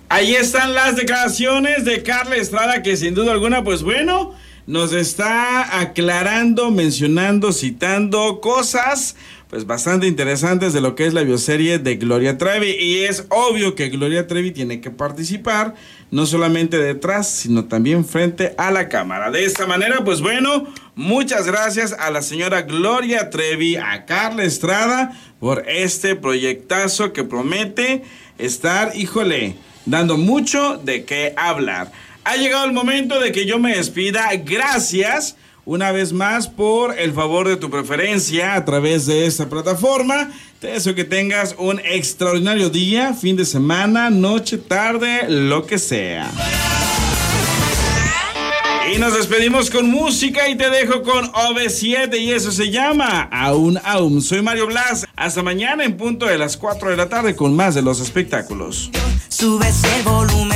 Ahí 0.09 0.35
están 0.35 0.75
las 0.75 0.97
declaraciones 0.97 1.85
de 1.85 2.03
Carla 2.03 2.37
Estrada 2.37 2.83
que 2.83 2.97
sin 2.97 3.15
duda 3.15 3.31
alguna, 3.33 3.63
pues 3.63 3.85
bueno, 3.85 4.35
nos 4.67 4.93
está 4.93 5.81
aclarando, 5.81 6.71
mencionando, 6.71 7.53
citando 7.53 8.41
cosas 8.41 9.15
pues 9.51 9.67
bastante 9.67 10.07
interesantes 10.07 10.73
de 10.73 10.81
lo 10.81 10.95
que 10.95 11.07
es 11.07 11.13
la 11.13 11.23
bioserie 11.23 11.81
de 11.81 11.97
Gloria 11.97 12.39
Trevi 12.39 12.71
y 12.71 12.99
es 12.99 13.27
obvio 13.31 13.75
que 13.75 13.89
Gloria 13.89 14.29
Trevi 14.29 14.53
tiene 14.53 14.81
que 14.81 14.93
participar 14.93 15.75
no 16.11 16.27
solamente 16.27 16.79
detrás, 16.79 17.29
sino 17.31 17.67
también 17.67 18.05
frente 18.05 18.55
a 18.59 18.71
la 18.71 18.89
cámara. 18.89 19.31
De 19.31 19.45
esta 19.45 19.67
manera, 19.67 20.05
pues 20.05 20.21
bueno, 20.21 20.67
muchas 20.95 21.47
gracias 21.47 21.93
a 21.93 22.11
la 22.11 22.23
señora 22.23 22.63
Gloria 22.63 23.31
Trevi, 23.31 23.77
a 23.77 24.05
Carla 24.07 24.45
Estrada 24.45 25.13
por 25.39 25.65
este 25.69 26.17
proyectazo 26.17 27.13
que 27.13 27.25
promete 27.25 28.03
estar, 28.39 28.93
híjole, 28.97 29.57
dando 29.87 30.17
mucho 30.17 30.77
de 30.79 31.05
qué 31.05 31.33
hablar. 31.37 31.93
Ha 32.25 32.37
llegado 32.37 32.67
el 32.67 32.73
momento 32.73 33.19
de 33.21 33.33
que 33.33 33.47
yo 33.47 33.59
me 33.59 33.77
despida. 33.77 34.29
Gracias 34.45 35.37
una 35.65 35.93
vez 35.93 36.13
más 36.13 36.49
por 36.49 36.99
el 36.99 37.13
favor 37.13 37.47
de 37.49 37.57
tu 37.57 37.71
preferencia 37.71 38.55
a 38.55 38.65
través 38.65 39.07
de 39.07 39.27
esta 39.27 39.49
plataforma. 39.49 40.31
Te 40.61 40.67
deseo 40.67 40.95
que 40.95 41.05
tengas 41.05 41.55
un 41.57 41.81
extraordinario 41.81 42.69
día, 42.69 43.15
fin 43.15 43.35
de 43.35 43.47
semana, 43.47 44.11
noche, 44.11 44.59
tarde, 44.59 45.25
lo 45.27 45.65
que 45.65 45.79
sea. 45.79 46.31
Y 48.95 48.99
nos 48.99 49.15
despedimos 49.15 49.71
con 49.71 49.91
música 49.91 50.51
y 50.51 50.57
te 50.57 50.69
dejo 50.69 51.03
con 51.03 51.33
OV7 51.33 52.21
y 52.21 52.33
eso 52.33 52.53
se 52.53 52.71
llama 52.71 53.23
Aún 53.33 53.81
Aún. 53.85 54.21
Soy 54.21 54.43
Mario 54.43 54.67
Blas. 54.67 55.07
Hasta 55.17 55.43
mañana 55.43 55.83
en 55.83 55.97
punto 55.97 56.27
de 56.27 56.37
las 56.37 56.59
4 56.59 56.91
de 56.91 56.97
la 56.99 57.09
tarde 57.09 57.35
con 57.35 57.57
más 57.57 57.75
de 57.75 57.81
los 57.81 57.99
espectáculos. 57.99 58.91
Subes 59.31 59.83
el 59.97 60.03
volumen. 60.03 60.50